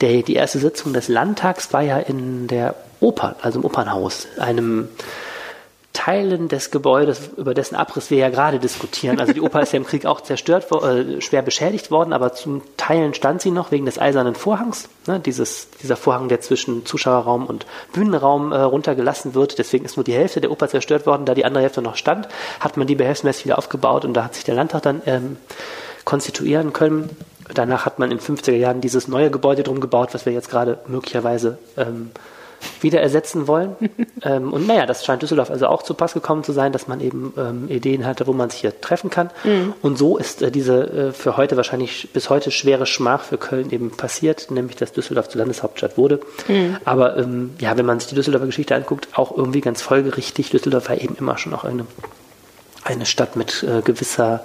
[0.01, 4.89] Der, die erste Sitzung des Landtags war ja in der Oper, also im Opernhaus, einem
[5.93, 9.19] Teilen des Gebäudes, über dessen Abriss wir ja gerade diskutieren.
[9.19, 12.63] Also die Oper ist ja im Krieg auch zerstört, äh, schwer beschädigt worden, aber zum
[12.77, 14.89] Teilen stand sie noch wegen des eisernen Vorhangs.
[15.05, 15.19] Ne?
[15.19, 19.59] Dieses, dieser Vorhang, der zwischen Zuschauerraum und Bühnenraum äh, runtergelassen wird.
[19.59, 21.25] Deswegen ist nur die Hälfte der Oper zerstört worden.
[21.25, 22.27] Da die andere Hälfte noch stand,
[22.59, 25.37] hat man die behelfsmäßig wieder aufgebaut und da hat sich der Landtag dann ähm,
[26.05, 27.11] konstituieren können.
[27.53, 30.79] Danach hat man in 50er Jahren dieses neue Gebäude drum gebaut, was wir jetzt gerade
[30.87, 32.09] möglicherweise ähm,
[32.81, 33.75] wieder ersetzen wollen.
[34.23, 37.01] ähm, und naja, das scheint Düsseldorf also auch zu Pass gekommen zu sein, dass man
[37.01, 39.29] eben ähm, Ideen hatte, wo man sich hier treffen kann.
[39.43, 39.73] Mhm.
[39.81, 43.71] Und so ist äh, diese äh, für heute wahrscheinlich bis heute schwere Schmach für Köln
[43.71, 46.19] eben passiert, nämlich dass Düsseldorf zur Landeshauptstadt wurde.
[46.47, 46.77] Mhm.
[46.85, 50.49] Aber ähm, ja, wenn man sich die Düsseldorfer Geschichte anguckt, auch irgendwie ganz folgerichtig.
[50.49, 51.85] Düsseldorf war eben immer schon auch eine,
[52.83, 54.43] eine Stadt mit äh, gewisser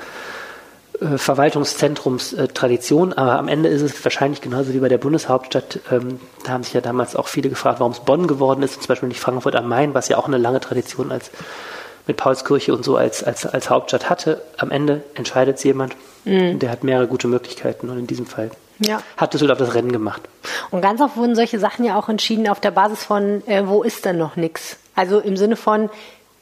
[1.01, 5.81] äh, Verwaltungszentrumstradition, aber am Ende ist es wahrscheinlich genauso wie bei der Bundeshauptstadt.
[5.91, 8.83] Ähm, da haben sich ja damals auch viele gefragt, warum es Bonn geworden ist, und
[8.83, 11.31] zum Beispiel nicht Frankfurt am Main, was ja auch eine lange Tradition als
[12.07, 14.41] mit Paulskirche und so als, als, als Hauptstadt hatte.
[14.57, 15.95] Am Ende entscheidet es jemand,
[16.25, 16.59] Mhm.
[16.59, 18.51] der hat mehrere gute Möglichkeiten und in diesem Fall
[18.81, 19.01] Ja.
[19.17, 20.23] hat Düsseldorf das Rennen gemacht.
[20.71, 23.83] Und ganz oft wurden solche Sachen ja auch entschieden auf der Basis von, äh, wo
[23.83, 24.77] ist denn noch nichts?
[24.95, 25.91] Also im Sinne von,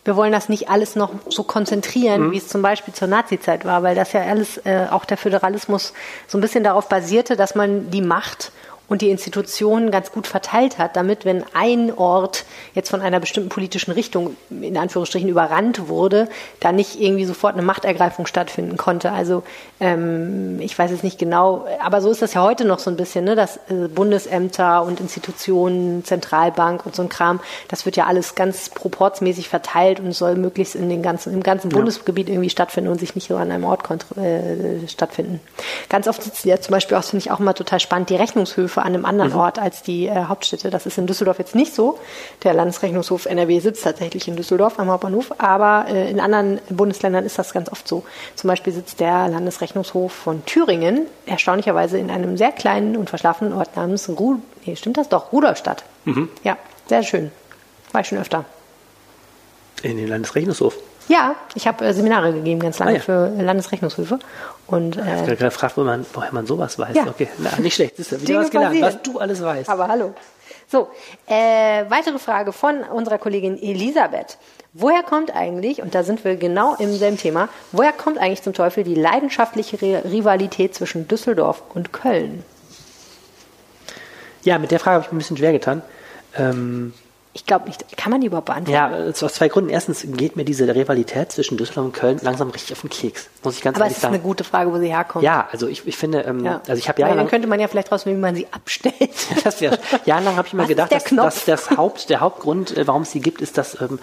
[0.07, 2.33] wir wollen das nicht alles noch so konzentrieren, Mhm.
[2.33, 5.93] wie es zum Beispiel zur Nazi-Zeit war, weil das ja alles, äh, auch der Föderalismus
[6.27, 8.53] so ein bisschen darauf basierte, dass man die Macht
[8.89, 12.45] und die Institutionen ganz gut verteilt hat, damit, wenn ein Ort
[12.75, 16.29] jetzt von einer bestimmten politischen Richtung in Anführungsstrichen überrannt wurde,
[16.61, 19.13] da nicht irgendwie sofort eine Machtergreifung stattfinden konnte.
[19.13, 19.43] Also
[19.81, 22.97] ähm, ich weiß jetzt nicht genau, aber so ist das ja heute noch so ein
[22.97, 23.35] bisschen, ne?
[23.35, 28.69] dass äh, Bundesämter und Institutionen, Zentralbank und so ein Kram, das wird ja alles ganz
[28.69, 31.77] proportsmäßig verteilt und soll möglichst in den ganzen, im ganzen Ja.
[31.77, 33.83] Bundesgebiet irgendwie stattfinden und sich nicht nur an einem Ort
[34.17, 35.41] äh, stattfinden.
[35.89, 38.76] Ganz oft sitzen ja zum Beispiel auch, finde ich auch immer total spannend, die Rechnungshöfe
[38.83, 39.39] an einem anderen Mhm.
[39.39, 40.71] Ort als die äh, Hauptstädte.
[40.71, 41.99] Das ist in Düsseldorf jetzt nicht so.
[42.43, 47.39] Der Landesrechnungshof NRW sitzt tatsächlich in Düsseldorf am Hauptbahnhof, aber äh, in anderen Bundesländern ist
[47.39, 48.05] das ganz oft so.
[48.35, 53.77] Zum Beispiel sitzt der Landesrechnungshof von Thüringen erstaunlicherweise in einem sehr kleinen und verschlafenen Ort
[53.77, 55.33] namens Ru nee, stimmt das doch?
[55.33, 55.85] Rudolstadt.
[56.05, 56.29] Mhm.
[56.45, 56.57] Ja,
[56.89, 57.31] sehr schön.
[57.93, 58.45] War ich schon öfter.
[59.83, 60.75] In den Landesrechnungshof.
[61.09, 63.01] Ja, ich habe äh, Seminare gegeben, ganz lange Ah, ja.
[63.01, 64.19] für Landesrechnungshöfe.
[64.67, 66.97] Und Ich habe äh, gerade gefragt, wo man, woher man sowas weiß.
[66.97, 67.07] Ja.
[67.07, 67.99] Okay, Na, nicht schlecht.
[67.99, 68.95] Das ist ja wieder Dinge was gelernt, passieren.
[68.95, 69.69] was du alles weißt.
[69.71, 70.15] Aber hallo.
[70.69, 70.89] So,
[71.29, 74.39] äh, weitere Frage von unserer Kollegin Elisabeth.
[74.73, 78.53] Woher kommt eigentlich, und da sind wir genau im selben Thema, woher kommt eigentlich zum
[78.53, 82.43] Teufel die leidenschaftliche Ri- Rivalität zwischen Düsseldorf und Köln?
[84.43, 85.83] Ja, mit der Frage habe ich mir ein bisschen schwer getan.
[86.37, 86.93] Ähm,
[87.37, 87.99] Ich glaube nicht.
[87.99, 88.73] Kann man die überhaupt beantworten?
[88.75, 89.69] ja, äh, aus zwei Gründen.
[89.69, 93.29] Erstens geht mir diese Rivalität zwischen Düsseldorf und Köln langsam richtig auf den Keks.
[93.45, 94.15] Muss ich ganz Aber es ehrlich ist sagen.
[94.15, 95.23] eine gute Frage, wo sie herkommt.
[95.23, 96.63] Ja, also ich, ich finde, ähm, Ja.
[96.67, 99.11] also ich habe Weil dann jahrelang, könnte man ja vielleicht rausfinden, wie man sie abstellt.
[99.45, 102.75] das wär, jahrelang habe ich immer Was ist gedacht, dass, dass das Haupt, der Hauptgrund,
[102.75, 103.99] äh, warum es sie gibt, ist, dass ähm,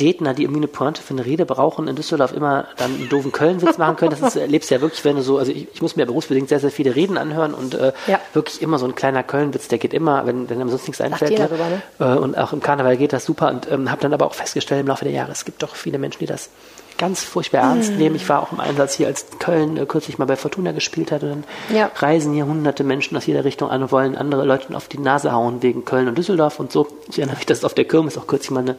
[0.00, 3.32] Redner, die irgendwie eine Pointe für eine Rede brauchen, in Düsseldorf immer dann einen doofen
[3.32, 4.10] Köln-Witz machen können.
[4.10, 6.48] Das ist, erlebst du ja wirklich, wenn du so, also ich, ich muss mir berufsbedingt
[6.48, 8.20] sehr, sehr viele Reden anhören und äh, Ja.
[8.34, 11.30] wirklich immer so ein kleiner Köln-Witz, der geht immer, wenn, wenn einem sonst nichts einfällt.
[11.30, 11.82] jeder ne?
[11.98, 12.14] ne?
[12.14, 14.80] Äh, und auch im Karneval geht das super und ähm, habe dann aber auch festgestellt
[14.82, 16.50] im Laufe der Jahre, es gibt doch viele Menschen, die das
[16.98, 17.98] ganz furchtbar ernst Mhm.
[17.98, 18.16] nehmen.
[18.16, 21.22] Ich war auch im Einsatz hier, als Köln äh, kürzlich mal bei Fortuna gespielt hat.
[21.22, 21.44] Und dann
[21.76, 21.90] Ja.
[21.96, 25.30] reisen hier hunderte Menschen aus jeder Richtung an und wollen andere Leute auf die Nase
[25.30, 26.88] hauen wegen Köln und Düsseldorf und so.
[27.10, 28.76] Ich erinnere mich, dass auf der Kirmes auch kürzlich mal eine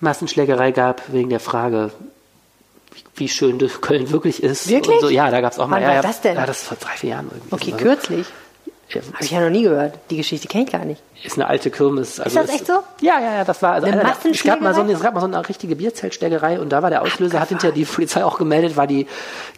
[0.00, 1.90] Massenschlägerei gab wegen der Frage,
[3.14, 4.68] wie- schön Köln wirklich ist.
[4.68, 5.00] Wirklich?
[5.00, 5.08] So.
[5.08, 5.76] Ja, da gab es auch mal.
[5.76, 6.36] Wann ja, war ja, das denn?
[6.36, 7.54] Ja, das ist vor drei, vier Jahren irgendwie.
[7.54, 8.26] Okay, Also, kürzlich.
[8.88, 9.94] Ja, Habe ich ja noch nie gehört.
[10.10, 11.02] Die Geschichte kenne ich gar nicht.
[11.24, 12.20] ist eine alte Kirmes.
[12.20, 12.74] Also ist das es- echt so?
[13.00, 15.00] Ja, ja, ja, das war also Eine einer der- es gab mal so eine, es
[15.00, 18.24] gab mal so eine richtige Bierzeltschlägerei und da war der Auslöser, hat hinterher die Polizei
[18.24, 19.08] auch gemeldet, war die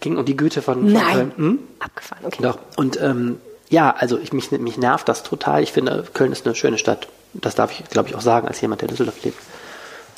[0.00, 1.12] ging um die Güte von, von Nein.
[1.12, 1.32] Köln.
[1.36, 1.58] Hm?
[1.78, 2.42] Abgefahren, okay.
[2.42, 2.58] Doch.
[2.76, 3.38] Und ähm,
[3.68, 5.62] ja, also ich, mich, mich nervt das total.
[5.62, 7.08] Ich finde, Köln ist eine schöne Stadt.
[7.34, 9.36] Das darf ich, glaube ich, auch sagen, als jemand, der in Düsseldorf lebt.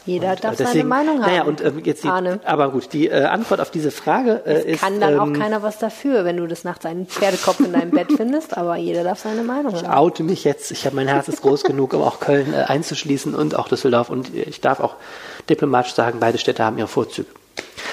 [0.07, 1.31] Jeder darf Deswegen, seine Meinung haben.
[1.31, 2.41] Naja, und ähm, jetzt die, Arne.
[2.45, 4.81] aber gut, die äh, Antwort auf diese Frage äh, ist.
[4.81, 7.91] Kann dann auch ähm, keiner was dafür, wenn du das nachts einen Pferdekopf in deinem
[7.91, 9.99] Bett findest, aber jeder darf seine Meinung Ich haben.
[9.99, 10.71] oute mich jetzt.
[10.71, 14.11] Ich habe mein Herz ist groß genug, um auch Köln äh, einzuschließen und auch Düsseldorf.
[14.11, 14.97] Und ich darf auch
[15.49, 17.29] diplomatisch sagen, beide Städte haben ihre Vorzüge.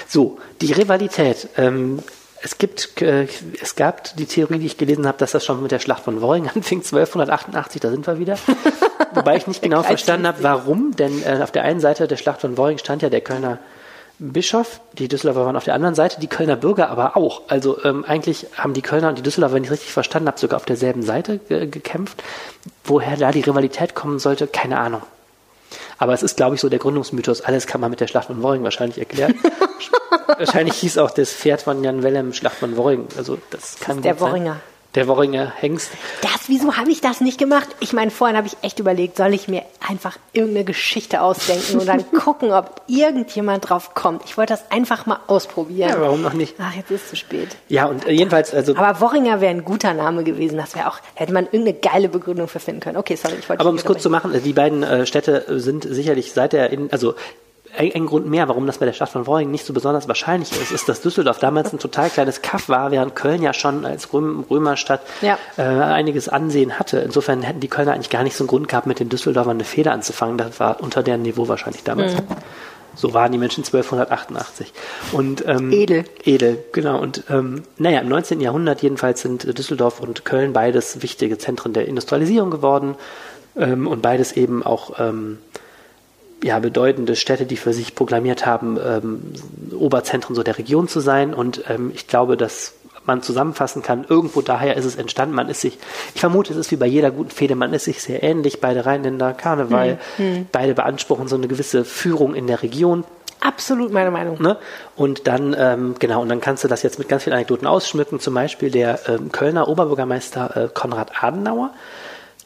[0.07, 1.49] So, die Rivalität.
[1.57, 1.99] Ähm,
[2.41, 3.27] es gibt, äh,
[3.61, 6.21] es gab die Theorie, die ich gelesen habe, dass das schon mit der Schlacht von
[6.21, 8.37] Worring anfing, 1288, da sind wir wieder.
[9.13, 12.41] Wobei ich nicht genau verstanden habe, warum, denn äh, auf der einen Seite der Schlacht
[12.41, 13.59] von Worring stand ja der Kölner
[14.19, 17.43] Bischof, die Düsseldorfer waren auf der anderen Seite, die Kölner Bürger aber auch.
[17.49, 20.57] Also ähm, eigentlich haben die Kölner und die Düsseldorfer, wenn ich richtig verstanden habe, sogar
[20.57, 22.23] auf derselben Seite ge gekämpft.
[22.83, 25.03] Woher da die Rivalität kommen sollte, keine Ahnung.
[25.97, 27.41] Aber es ist, glaube ich, so der Gründungsmythos.
[27.41, 29.35] Alles kann man mit der Schlacht von Worring wahrscheinlich erklären.
[30.37, 33.07] wahrscheinlich hieß auch das Pferd von Jan Wellem Schlacht von Worring.
[33.17, 34.29] Also das kann der gut sein.
[34.29, 34.59] Worringer.
[34.95, 35.91] Der Worringer Hengst.
[36.21, 37.67] Das, wieso habe ich das nicht gemacht?
[37.79, 41.87] Ich meine, vorhin habe ich echt überlegt, soll ich mir einfach irgendeine Geschichte ausdenken und
[41.87, 44.23] dann gucken, ob irgendjemand drauf kommt.
[44.25, 45.89] Ich wollte das einfach mal ausprobieren.
[45.89, 46.55] Ja, warum noch nicht?
[46.59, 47.49] Ach, jetzt ist es zu spät.
[47.67, 48.75] Ja, und äh, jedenfalls, also.
[48.75, 50.57] Aber Worringer wäre ein guter Name gewesen.
[50.57, 52.97] Das wäre auch, hätte man irgendeine geile Begründung für finden können.
[52.97, 55.59] Okay, sorry, ich wollte Aber um es kurz zu machen, äh, die beiden äh, Städte
[55.59, 57.13] sind sicherlich seit der, in, also
[57.77, 60.51] ein, ein Grund mehr, warum das bei der Stadt von Worring nicht so besonders wahrscheinlich
[60.51, 64.11] ist, ist, dass Düsseldorf damals ein total kleines Kaff war, während Köln ja schon als
[64.13, 65.37] Röm, Römerstadt Ja.
[65.57, 66.99] äh, einiges Ansehen hatte.
[66.99, 69.63] Insofern hätten die Kölner eigentlich gar nicht so einen Grund gehabt, mit den Düsseldorfern eine
[69.63, 70.37] Feder anzufangen.
[70.37, 72.13] Das war unter deren Niveau wahrscheinlich damals.
[72.15, 72.23] Mhm.
[72.95, 74.73] So waren die Menschen 1288.
[75.11, 76.05] Und, ähm, Edel.
[76.23, 76.99] Edel, genau.
[76.99, 78.41] Und ähm, naja, im 19.
[78.41, 82.95] Jahrhundert jedenfalls sind Düsseldorf und Köln beides wichtige Zentren der Industrialisierung geworden
[83.55, 85.37] ähm, und beides eben auch ähm,
[86.43, 89.33] ja, bedeutende Städte, die für sich proklamiert haben, ähm,
[89.77, 91.33] Oberzentren so der Region zu sein.
[91.33, 92.73] Und ähm, ich glaube, dass
[93.05, 95.33] man zusammenfassen kann, irgendwo daher ist es entstanden.
[95.33, 95.79] Man ist sich,
[96.13, 98.85] ich vermute, es ist wie bei jeder guten Fehde, man ist sich sehr ähnlich, beide
[98.85, 100.47] Rheinländer, Karneval, Hm.
[100.51, 103.05] beide beanspruchen so eine gewisse Führung in der Region.
[103.39, 104.41] Absolut meine Meinung.
[104.41, 104.57] Ne?
[104.95, 108.19] Und dann, ähm, genau, und dann kannst du das jetzt mit ganz vielen Anekdoten ausschmücken.
[108.19, 111.71] Zum Beispiel der ähm, Kölner Oberbürgermeister äh, Konrad Adenauer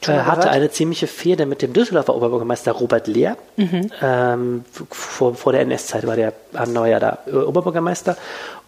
[0.04, 0.54] Schon äh, hatte gehört?
[0.54, 3.36] eine ziemliche Fehde mit dem Düsseldorfer Oberbürgermeister Robert Lehr.
[3.56, 3.90] Mhm.
[4.02, 8.16] Ähm, vor, vor der NS-Zeit war der Adenauer ja da äh, Oberbürgermeister.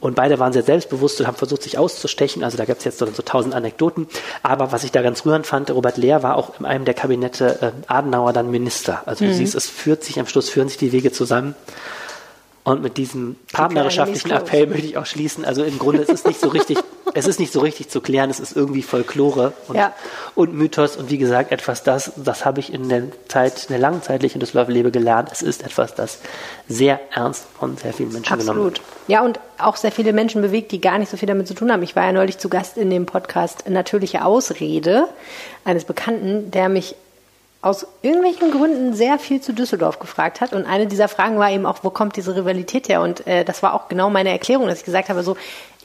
[0.00, 2.44] Und beide waren sehr selbstbewusst und haben versucht, sich auszustechen.
[2.44, 4.06] Also da gab es jetzt so, so tausend Anekdoten.
[4.42, 7.58] Aber was ich da ganz rührend fand, Robert Lehr war auch in einem der Kabinette
[7.62, 9.02] äh, Adenauer dann Minister.
[9.06, 9.34] Also du Mhm.
[9.36, 11.54] siehst, es führt sich am Schluss, führen sich die Wege zusammen.
[12.64, 15.44] Und mit diesem partnerschaftlichen Appell möchte ich auch schließen.
[15.44, 16.78] Also im Grunde, es ist nicht so richtig,
[17.14, 18.30] es ist nicht so richtig zu klären.
[18.30, 19.92] Es ist irgendwie Folklore und, Ja.
[20.34, 20.96] und Mythos.
[20.96, 24.22] Und wie gesagt, etwas das, das habe ich in der Zeit, in der langen Zeit,
[24.22, 25.30] die ich in Düsseldorf lebe, gelernt.
[25.32, 26.18] Es ist etwas, das
[26.68, 28.78] sehr ernst von sehr vielen Menschen genommen Absolut.
[28.78, 28.86] wird.
[29.08, 31.70] Ja, und auch sehr viele Menschen bewegt, die gar nicht so viel damit zu tun
[31.72, 31.82] haben.
[31.82, 35.08] Ich war ja neulich zu Gast in dem Podcast Natürliche Ausrede
[35.64, 36.94] eines Bekannten, der mich
[37.64, 40.52] aus irgendwelchen Gründen sehr viel zu Düsseldorf gefragt hat.
[40.52, 43.00] Und eine dieser Fragen war eben auch, wo kommt diese Rivalität her?
[43.00, 45.38] Und äh, das war auch genau meine Erklärung, dass ich gesagt habe, so,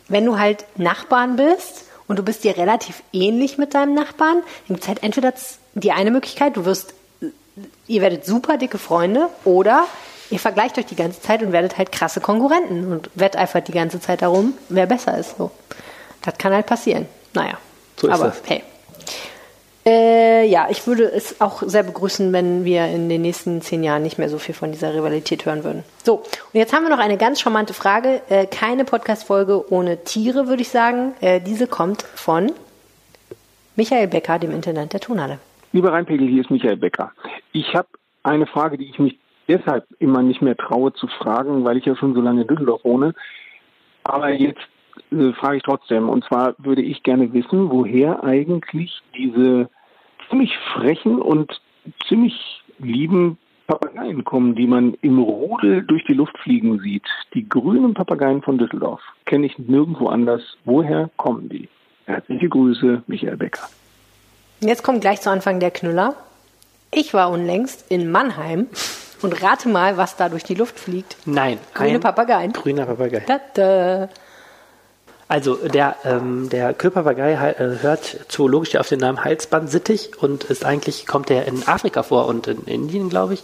[0.10, 4.38] wenn du halt Nachbarn bist und du bist dir relativ ähnlich mit deinem Nachbarn,
[4.68, 5.34] dann gibt es halt entweder
[5.76, 6.94] die eine Möglichkeit, du wirst,
[7.88, 9.86] ihr werdet super dicke Freunde oder
[10.30, 14.00] ihr vergleicht euch die ganze Zeit und werdet halt krasse Konkurrenten und wetteifert die ganze
[14.00, 15.38] Zeit darum, wer besser ist.
[15.38, 15.52] So.
[16.22, 17.08] Das kann halt passieren.
[17.34, 17.58] Naja.
[17.98, 18.42] So ist aber das.
[18.46, 18.64] hey.
[19.86, 24.04] Äh, ja, ich würde es auch sehr begrüßen, wenn wir in den nächsten zehn Jahren
[24.04, 25.84] nicht mehr so viel von dieser Rivalität hören würden.
[26.04, 28.22] So, und jetzt haben wir noch eine ganz charmante Frage.
[28.30, 31.14] Äh, keine Podcast-Folge ohne Tiere, würde ich sagen.
[31.22, 32.52] Äh, diese kommt von
[33.76, 35.40] Michael Becker, dem Intendant der Tonhalle.
[35.72, 37.14] Lieber Rheinpegel, hier ist Michael Becker.
[37.54, 37.88] Ich habe
[38.24, 41.96] eine Frage, die ich mich deshalb immer nicht mehr traue zu fragen, weil ich ja
[41.96, 43.14] schon so lange in Düsseldorf wohne.
[44.04, 44.62] Aber jetzt
[45.12, 46.10] äh, frage ich trotzdem.
[46.10, 49.70] Und zwar würde ich gerne wissen, woher eigentlich diese
[50.30, 51.62] ziemlich frechen und
[52.08, 57.06] ziemlich lieben Papageien kommen, die man im Rudel durch die Luft fliegen sieht.
[57.34, 59.02] Die grünen Papageien von Düsseldorf.
[59.26, 60.42] Kenne ich nirgendwo anders.
[60.66, 61.70] Woher kommen die?
[62.06, 63.70] Herzliche Grüße, Michael Becker.
[64.62, 66.16] Jetzt kommt gleich zu Anfang der Knüller.
[66.92, 68.68] Ich war unlängst in Mannheim
[69.22, 71.18] Und rate mal, was da durch die Luft fliegt.
[71.26, 71.58] Nein.
[71.74, 72.54] Grüne Papageien.
[72.54, 73.24] Grüner Papagei.
[73.28, 74.10] Da, da.
[75.30, 80.66] Also der, ähm, der Köpapagei äh, hört zoologisch ja auf den Namen Halsbandsittich und ist
[80.66, 83.44] eigentlich, kommt der in Afrika vor und in Indien, glaube ich.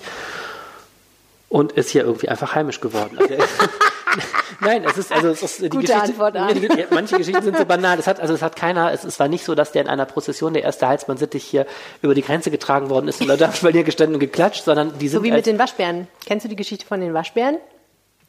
[1.47, 3.19] Und ist hier irgendwie einfach heimisch geworden.
[3.19, 3.35] Also,
[4.61, 6.01] Nein, es ist also es ist die Gute Geschichte.
[6.01, 7.99] Antwort, die, manche Geschichten sind so banal.
[7.99, 8.91] Es hat also es hat keiner.
[8.91, 11.67] Es, es war nicht so, dass der in einer Prozession der erste Halsbandsittich hier
[12.01, 15.07] über die Grenze getragen worden ist und Leute haben hier gestanden und geklatscht, sondern die
[15.07, 16.07] sind So wie mit den Waschbären.
[16.25, 17.57] Kennst du die Geschichte von den Waschbären?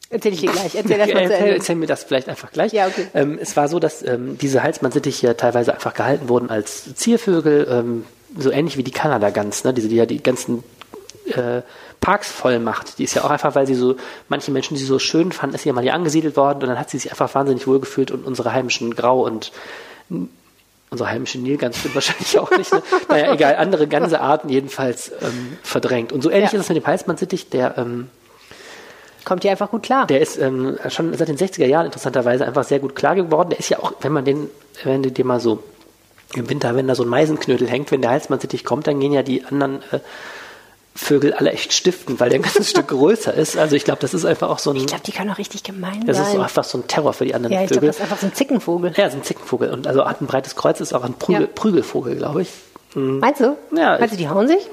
[0.08, 0.74] Erzähl ich dir gleich.
[0.74, 2.72] Erzähl das zu erzähl, erzähl mir das vielleicht einfach gleich.
[2.72, 3.06] Ja, okay.
[3.14, 8.04] Ähm, es war so, dass ähm, diese Halsbandsittiche teilweise einfach gehalten wurden als Ziervögel, ähm,
[8.38, 9.74] so ähnlich wie die Kanada-Gans, ne?
[9.74, 10.62] diese, die ja die ganzen
[11.26, 11.62] äh,
[12.00, 12.98] Parks voll macht.
[12.98, 13.96] Die ist ja auch einfach, weil sie so,
[14.28, 16.68] manche Menschen, die sie so schön fanden, ist sie ja mal hier angesiedelt worden und
[16.68, 19.50] dann hat sie sich einfach wahnsinnig wohl gefühlt und unsere heimischen Grau und
[20.90, 22.72] unsere heimische Nilgans stimmt wahrscheinlich auch nicht.
[22.72, 22.82] Ne?
[23.08, 26.12] Naja, egal, andere Gansearten jedenfalls ähm, verdrängt.
[26.12, 26.58] Und so ähnlich Ja.
[26.58, 28.08] ist es mit dem Halsbandsittich, der ähm,
[29.26, 30.06] Kommt hier einfach gut klar.
[30.06, 33.50] der ist ähm, schon seit den 60er Jahren interessanterweise einfach sehr gut klar geworden.
[33.50, 34.48] Der ist ja auch, wenn man den,
[34.84, 35.62] wenn du dir mal so
[36.34, 39.22] im Winter, wenn da so ein Meisenknödel hängt, wenn der Halsbandsittich kommt, dann gehen ja
[39.24, 39.98] die anderen äh,
[40.94, 43.58] Vögel alle echt stiften, weil der ein ganzes Stück größer ist.
[43.58, 45.62] Also ich glaube, das ist einfach auch so ein, Ich glaube, die können auch richtig
[45.64, 46.36] gemein das ist sein.
[46.36, 47.88] so einfach so ein Terror für die anderen ja, ich Vögel.
[47.88, 48.92] das ist einfach so ein Zickenvogel.
[48.96, 49.70] ja, so ein Zickenvogel.
[49.72, 51.48] Und also hat ein breites Kreuz, ist auch ein Prügel, Ja.
[51.54, 52.48] Prügelvogel, glaube ich.
[52.94, 53.18] Mhm.
[53.18, 53.56] Meinst du?
[53.76, 54.64] Ja, Meinst du, die hauen sich?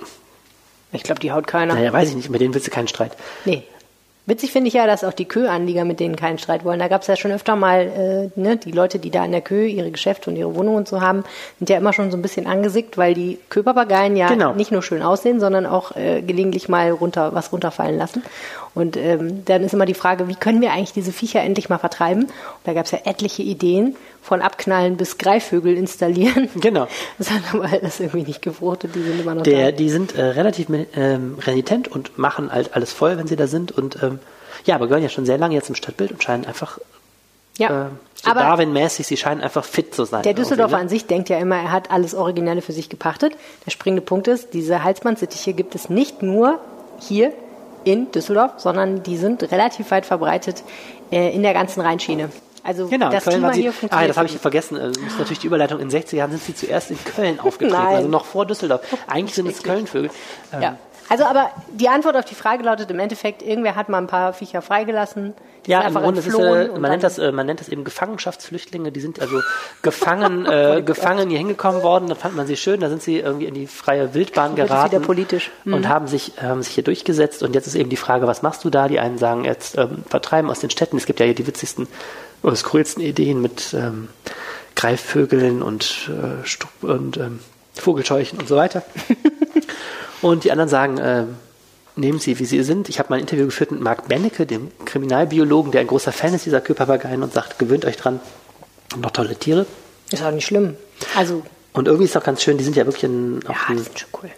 [0.92, 1.74] Ich glaube, die haut keiner.
[1.74, 3.14] Naja, weiß ich nicht, mit denen willst du keinen Streit.
[3.46, 3.64] Nee.
[4.26, 6.80] Witzig finde ich ja, dass auch die Kö-Anlieger mit denen keinen Streit wollen.
[6.80, 9.42] Da gab es ja schon öfter mal, äh, ne, die Leute, die da in der
[9.42, 11.26] Kö ihre Geschäfte und ihre Wohnungen und so haben,
[11.60, 14.54] sind ja immer schon so ein bisschen angesickt, weil die Köpapageien ja Genau.
[14.54, 18.24] nicht nur schön aussehen, sondern auch äh, gelegentlich mal runter was runterfallen lassen.
[18.76, 21.78] Und ähm, dann ist immer die Frage, wie können wir eigentlich diese Viecher endlich mal
[21.78, 22.24] vertreiben?
[22.24, 22.32] Und
[22.64, 26.50] da gab es ja etliche Ideen, von Abknallen bis Greifvögel installieren.
[26.56, 26.88] Genau.
[27.18, 29.78] Das hat aber alles irgendwie nicht gefruchtet, die sind immer noch Der, da.
[29.78, 33.72] die sind äh, relativ ähm, renitent und machen halt alles voll, wenn sie da sind.
[33.74, 34.20] Und ähm,
[34.66, 36.80] ja, aber gehören ja schon sehr lange jetzt im Stadtbild und scheinen einfach
[37.58, 37.68] Ja.
[37.88, 40.24] äh, so Aber- Darwin-mäßig, sie scheinen einfach fit zu sein.
[40.24, 43.34] Der Düsseldorfer irgendwie, an sich denkt ja immer, er hat alles Originelle für sich gepachtet.
[43.66, 46.60] Der springende Punkt ist, diese Halsbandsittiche gibt es nicht nur
[47.00, 47.34] hier
[47.84, 50.64] in Düsseldorf, sondern die sind relativ weit verbreitet
[51.12, 52.30] äh, in der ganzen Rheinschiene.
[52.64, 54.78] Also Genau, das Köln Klima sie, hier ah, das habe ich vergessen.
[54.78, 55.80] Äh, muss natürlich die Überleitung.
[55.80, 58.82] In den 60er Jahren sind sie zuerst in Köln aufgetreten, also noch vor Düsseldorf.
[59.08, 60.10] Eigentlich sind es Kölnvögel.
[60.54, 60.78] Ähm, ja.
[61.10, 64.34] Also aber die Antwort auf die Frage lautet im Endeffekt, irgendwer hat mal ein paar
[64.34, 65.34] Viecher freigelassen.
[65.66, 67.84] Die Ja, im einfach Grunde ist äh, man, nennt das, äh, man nennt das eben
[67.84, 68.92] Gefangenschaftsflüchtlinge.
[68.92, 69.42] Die sind also
[69.82, 72.08] gefangen, äh, gefangen hier hingekommen worden.
[72.08, 72.80] Dann fand man sie schön.
[72.80, 74.92] Da sind sie irgendwie in die freie Wildbahn Wird geraten.
[74.92, 75.52] wieder politisch.
[75.64, 75.74] Mhm.
[75.74, 77.44] Und haben sich, haben sich hier durchgesetzt.
[77.44, 78.88] Und jetzt ist eben die Frage, was machst du da?
[78.88, 80.98] Die einen sagen jetzt ähm, vertreiben aus den Städten.
[80.98, 81.88] Es gibt ja hier die witzigsten
[82.42, 84.10] oder skurrilsten Ideen mit ähm,
[84.76, 87.40] Greifvögeln und, äh, und ähm,
[87.74, 88.84] Vogelscheuchen und so weiter.
[90.24, 91.36] und die anderen sagen, ähm,
[91.96, 92.90] nehmen Sie, wie Sie sind.
[92.90, 96.34] Ich habe mal ein Interview geführt mit Marc Bennecke, dem Kriminalbiologen, der ein großer Fan
[96.34, 98.20] ist dieser Köpapageien und sagt, gewöhnt euch dran.
[98.98, 99.66] Noch tolle Tiere.
[100.12, 100.76] Ist auch nicht schlimm.
[101.16, 101.44] Also
[101.74, 103.84] Und irgendwie ist auch ganz schön, die sind ja wirklich in, auch in,
[104.22, 104.30] cool.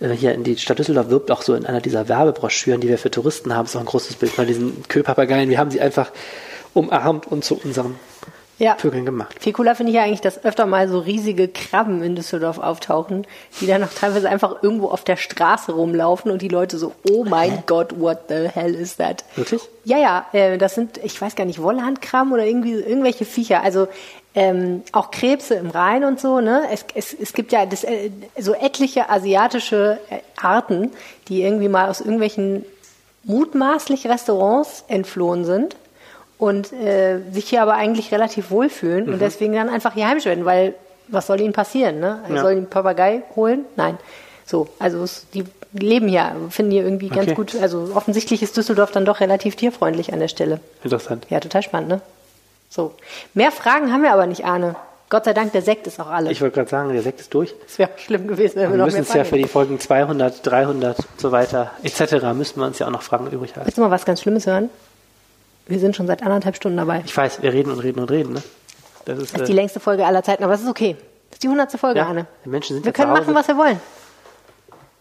[0.00, 2.98] äh, hier in die Stadt Düsseldorf wirbt auch so in einer dieser Werbebroschüren, die wir
[2.98, 5.48] für Touristen haben, ist auch ein großes Bild von diesen Köpapageien.
[5.48, 6.10] Wir haben sie einfach
[6.74, 7.94] umarmt und zu unseren
[8.58, 8.76] Ja.
[8.76, 9.36] Vögeln gemacht.
[9.40, 13.26] Viel cooler finde ich ja eigentlich, dass öfter mal so riesige Krabben in Düsseldorf auftauchen,
[13.60, 17.24] die dann noch teilweise einfach irgendwo auf der Straße rumlaufen und die Leute so, oh
[17.24, 19.24] mein Gott, what the hell is that?
[19.34, 19.62] Wirklich?
[19.84, 23.62] Ja, ja, äh, das sind, ich weiß gar nicht, Wollhandkrabben oder irgendwie irgendwelche Viecher.
[23.62, 23.88] Also
[24.36, 26.40] ähm, auch Krebse im Rhein und so.
[26.40, 26.62] Ne?
[26.70, 30.92] Es, es, es gibt ja das, äh, so etliche asiatische äh, Arten,
[31.28, 32.64] die irgendwie mal aus irgendwelchen
[33.24, 35.76] mutmaßlich Restaurants entflohen sind
[36.38, 39.12] und äh, sich hier aber eigentlich relativ wohlfühlen Mhm.
[39.14, 40.74] und deswegen dann einfach hier heimisch werden, weil
[41.08, 42.00] was soll ihnen passieren?
[42.00, 42.20] Ne?
[42.28, 42.40] Ja.
[42.40, 43.64] Soll ihnen einen Papagei holen?
[43.76, 43.98] Nein.
[44.46, 47.34] So, also es, die leben hier, finden hier irgendwie ganz Okay.
[47.34, 47.56] gut.
[47.60, 50.60] Also offensichtlich ist Düsseldorf dann doch relativ tierfreundlich an der Stelle.
[50.82, 51.26] Interessant.
[51.30, 52.00] Ja, total spannend, ne?
[52.70, 52.92] So.
[53.34, 54.76] Mehr Fragen haben wir aber nicht, Arne.
[55.10, 56.30] Gott sei Dank, der Sekt ist auch alle.
[56.32, 57.54] Ich wollte gerade sagen, der Sekt ist durch.
[57.66, 59.44] Es wäre schlimm gewesen, wenn wir Wir noch müssen uns ja für die.
[59.44, 62.32] Folgen 200, 300 und so weiter etc.
[62.34, 63.66] müssen wir uns ja auch noch Fragen übrig haben.
[63.66, 64.70] Willst du mal was ganz Schlimmes hören?
[65.66, 67.02] Wir sind schon seit anderthalb Stunden dabei.
[67.06, 68.34] Ich weiß, wir reden und reden und reden.
[68.34, 68.42] Ne?
[69.04, 70.96] Das ist, Das ist äh, die längste Folge aller Zeiten, aber es ist okay.
[71.30, 72.26] Das ist die hundertste Folge, ja, Arne.
[72.44, 73.80] die Menschen sind Wir können machen, was wir wollen.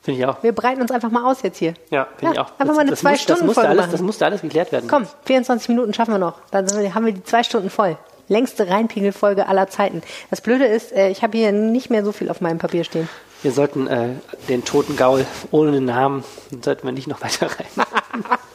[0.02, 0.44] Finde ich auch.
[0.44, 1.74] Wir breiten uns einfach mal aus jetzt hier.
[1.90, 2.60] Ja, finde Ja, ich auch.
[2.60, 3.92] einfach mal eine das, muss, das, Zwei-Stunden-Folge musste alles, machen.
[3.92, 4.90] das musste alles geklärt werden.
[4.90, 6.40] Komm, 24 Minuten schaffen wir noch.
[6.52, 7.98] Dann haben wir die zwei Stunden voll.
[8.28, 10.02] Längste Reinpegel-Folge aller Zeiten.
[10.30, 13.08] Das Blöde ist, äh, ich habe hier nicht mehr so viel auf meinem Papier stehen.
[13.44, 14.10] Wir sollten äh,
[14.50, 16.24] den toten Gaul ohne den Namen,
[16.62, 17.86] sollten wir nicht noch weiter rein.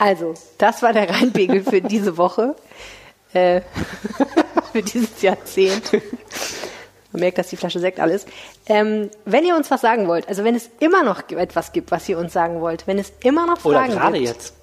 [0.00, 2.56] Also, das war der Reinpegel für diese Woche.
[3.34, 3.60] Äh,
[4.72, 5.92] für dieses Jahrzehnt.
[7.12, 8.24] Man merkt, dass die Flasche Sekt alles.
[8.66, 12.08] Ähm, wenn ihr uns was sagen wollt, also wenn es immer noch etwas gibt, was
[12.08, 14.28] ihr uns sagen wollt, wenn es immer noch Oder Fragen gerade gibt.
[14.28, 14.54] jetzt.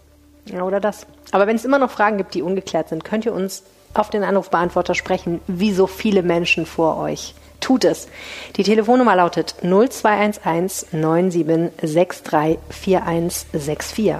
[0.45, 1.05] Ja, oder das.
[1.31, 3.61] Aber wenn es immer noch Fragen gibt, die ungeklärt sind, könnt ihr uns
[3.93, 7.35] auf den Anrufbeantworter sprechen, wie so viele Menschen vor euch.
[7.59, 8.07] Tut es.
[8.55, 14.15] Die Telefonnummer lautet 0211 9763 4164.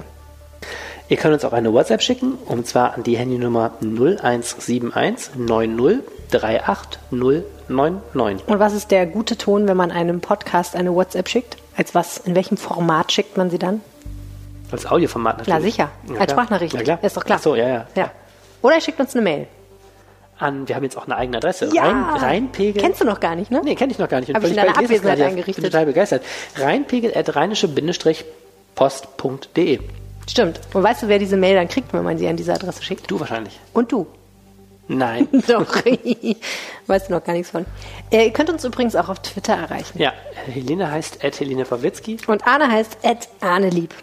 [1.10, 7.00] Ihr könnt uns auch eine WhatsApp schicken, und zwar an die Handynummer 0171 90 38
[7.68, 8.46] 099.
[8.46, 11.56] Und was ist der gute Ton, wenn man einem Podcast eine WhatsApp schickt?
[11.76, 13.80] Als was, in welchem Format schickt man sie dann?
[14.70, 15.58] Als Audioformat natürlich.
[15.58, 16.28] Na sicher, Ja, als klar.
[16.28, 16.74] Sprachnachricht.
[16.74, 16.98] Ja, klar.
[17.02, 17.38] Ist doch klar.
[17.38, 17.86] Ach so, ja, ja.
[17.94, 18.10] Ja.
[18.60, 19.46] Oder ihr schickt uns eine Mail.
[20.38, 21.70] An, wir haben jetzt auch eine eigene Adresse.
[21.72, 21.84] Ja.
[21.84, 22.82] Rein, Rheinpegel.
[22.82, 23.62] Kennst du noch gar nicht, ne?
[23.64, 24.34] Nee, kenne ich noch gar nicht.
[24.34, 25.56] Hab ich in deiner Abwesenheit eingerichtet.
[25.56, 26.22] Ich bin total begeistert.
[26.56, 29.78] Rheinpegel at rheinische-post.de.
[30.28, 30.60] Stimmt.
[30.74, 33.10] Und weißt du, wer diese Mail dann kriegt, wenn man sie an diese Adresse schickt?
[33.10, 33.58] Du wahrscheinlich.
[33.72, 34.06] Und du.
[34.88, 35.28] Nein.
[35.48, 35.66] Doch.
[36.86, 37.64] weißt du noch gar nichts von.
[38.10, 39.98] Äh, ihr könnt uns übrigens auch auf Twitter erreichen.
[40.00, 40.12] Ja,
[40.46, 42.18] Helene heißt at Helene Pawlitzki.
[42.26, 43.94] Und Arne heißt at Arne Lieb.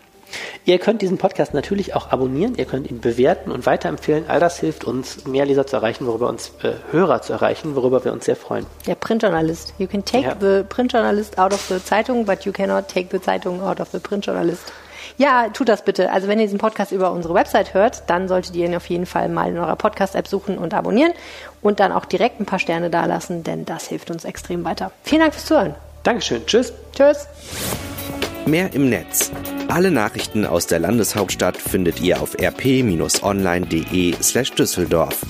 [0.66, 4.26] Ihr könnt diesen Podcast natürlich auch abonnieren, ihr könnt ihn bewerten und weiterempfehlen.
[4.28, 8.04] All das hilft uns, mehr Leser zu erreichen, worüber uns äh, Hörer zu erreichen, worüber
[8.04, 8.66] wir uns sehr freuen.
[8.88, 9.74] Der Printjournalist.
[9.78, 10.36] You can take Ja.
[10.40, 14.00] the Printjournalist out of the Zeitung, but you cannot take the Zeitung out of the
[14.00, 14.74] Printjournalist.
[15.18, 16.12] Ja, tut das bitte.
[16.12, 19.06] Also wenn ihr diesen Podcast über unsere Website hört, dann solltet ihr ihn auf jeden
[19.06, 21.14] Fall mal in eurer Podcast-App suchen und abonnieren
[21.62, 24.92] und dann auch direkt ein paar Sterne dalassen, denn das hilft uns extrem weiter.
[25.04, 25.76] Vielen Dank fürs Zuhören.
[26.04, 26.46] Dankeschön.
[26.46, 26.74] Tschüss.
[26.94, 27.28] Tschüss.
[28.46, 29.32] Mehr im Netz.
[29.70, 35.22] Alle Nachrichten aus der Landeshauptstadt findet ihr auf rp-online.de slash Düsseldorf.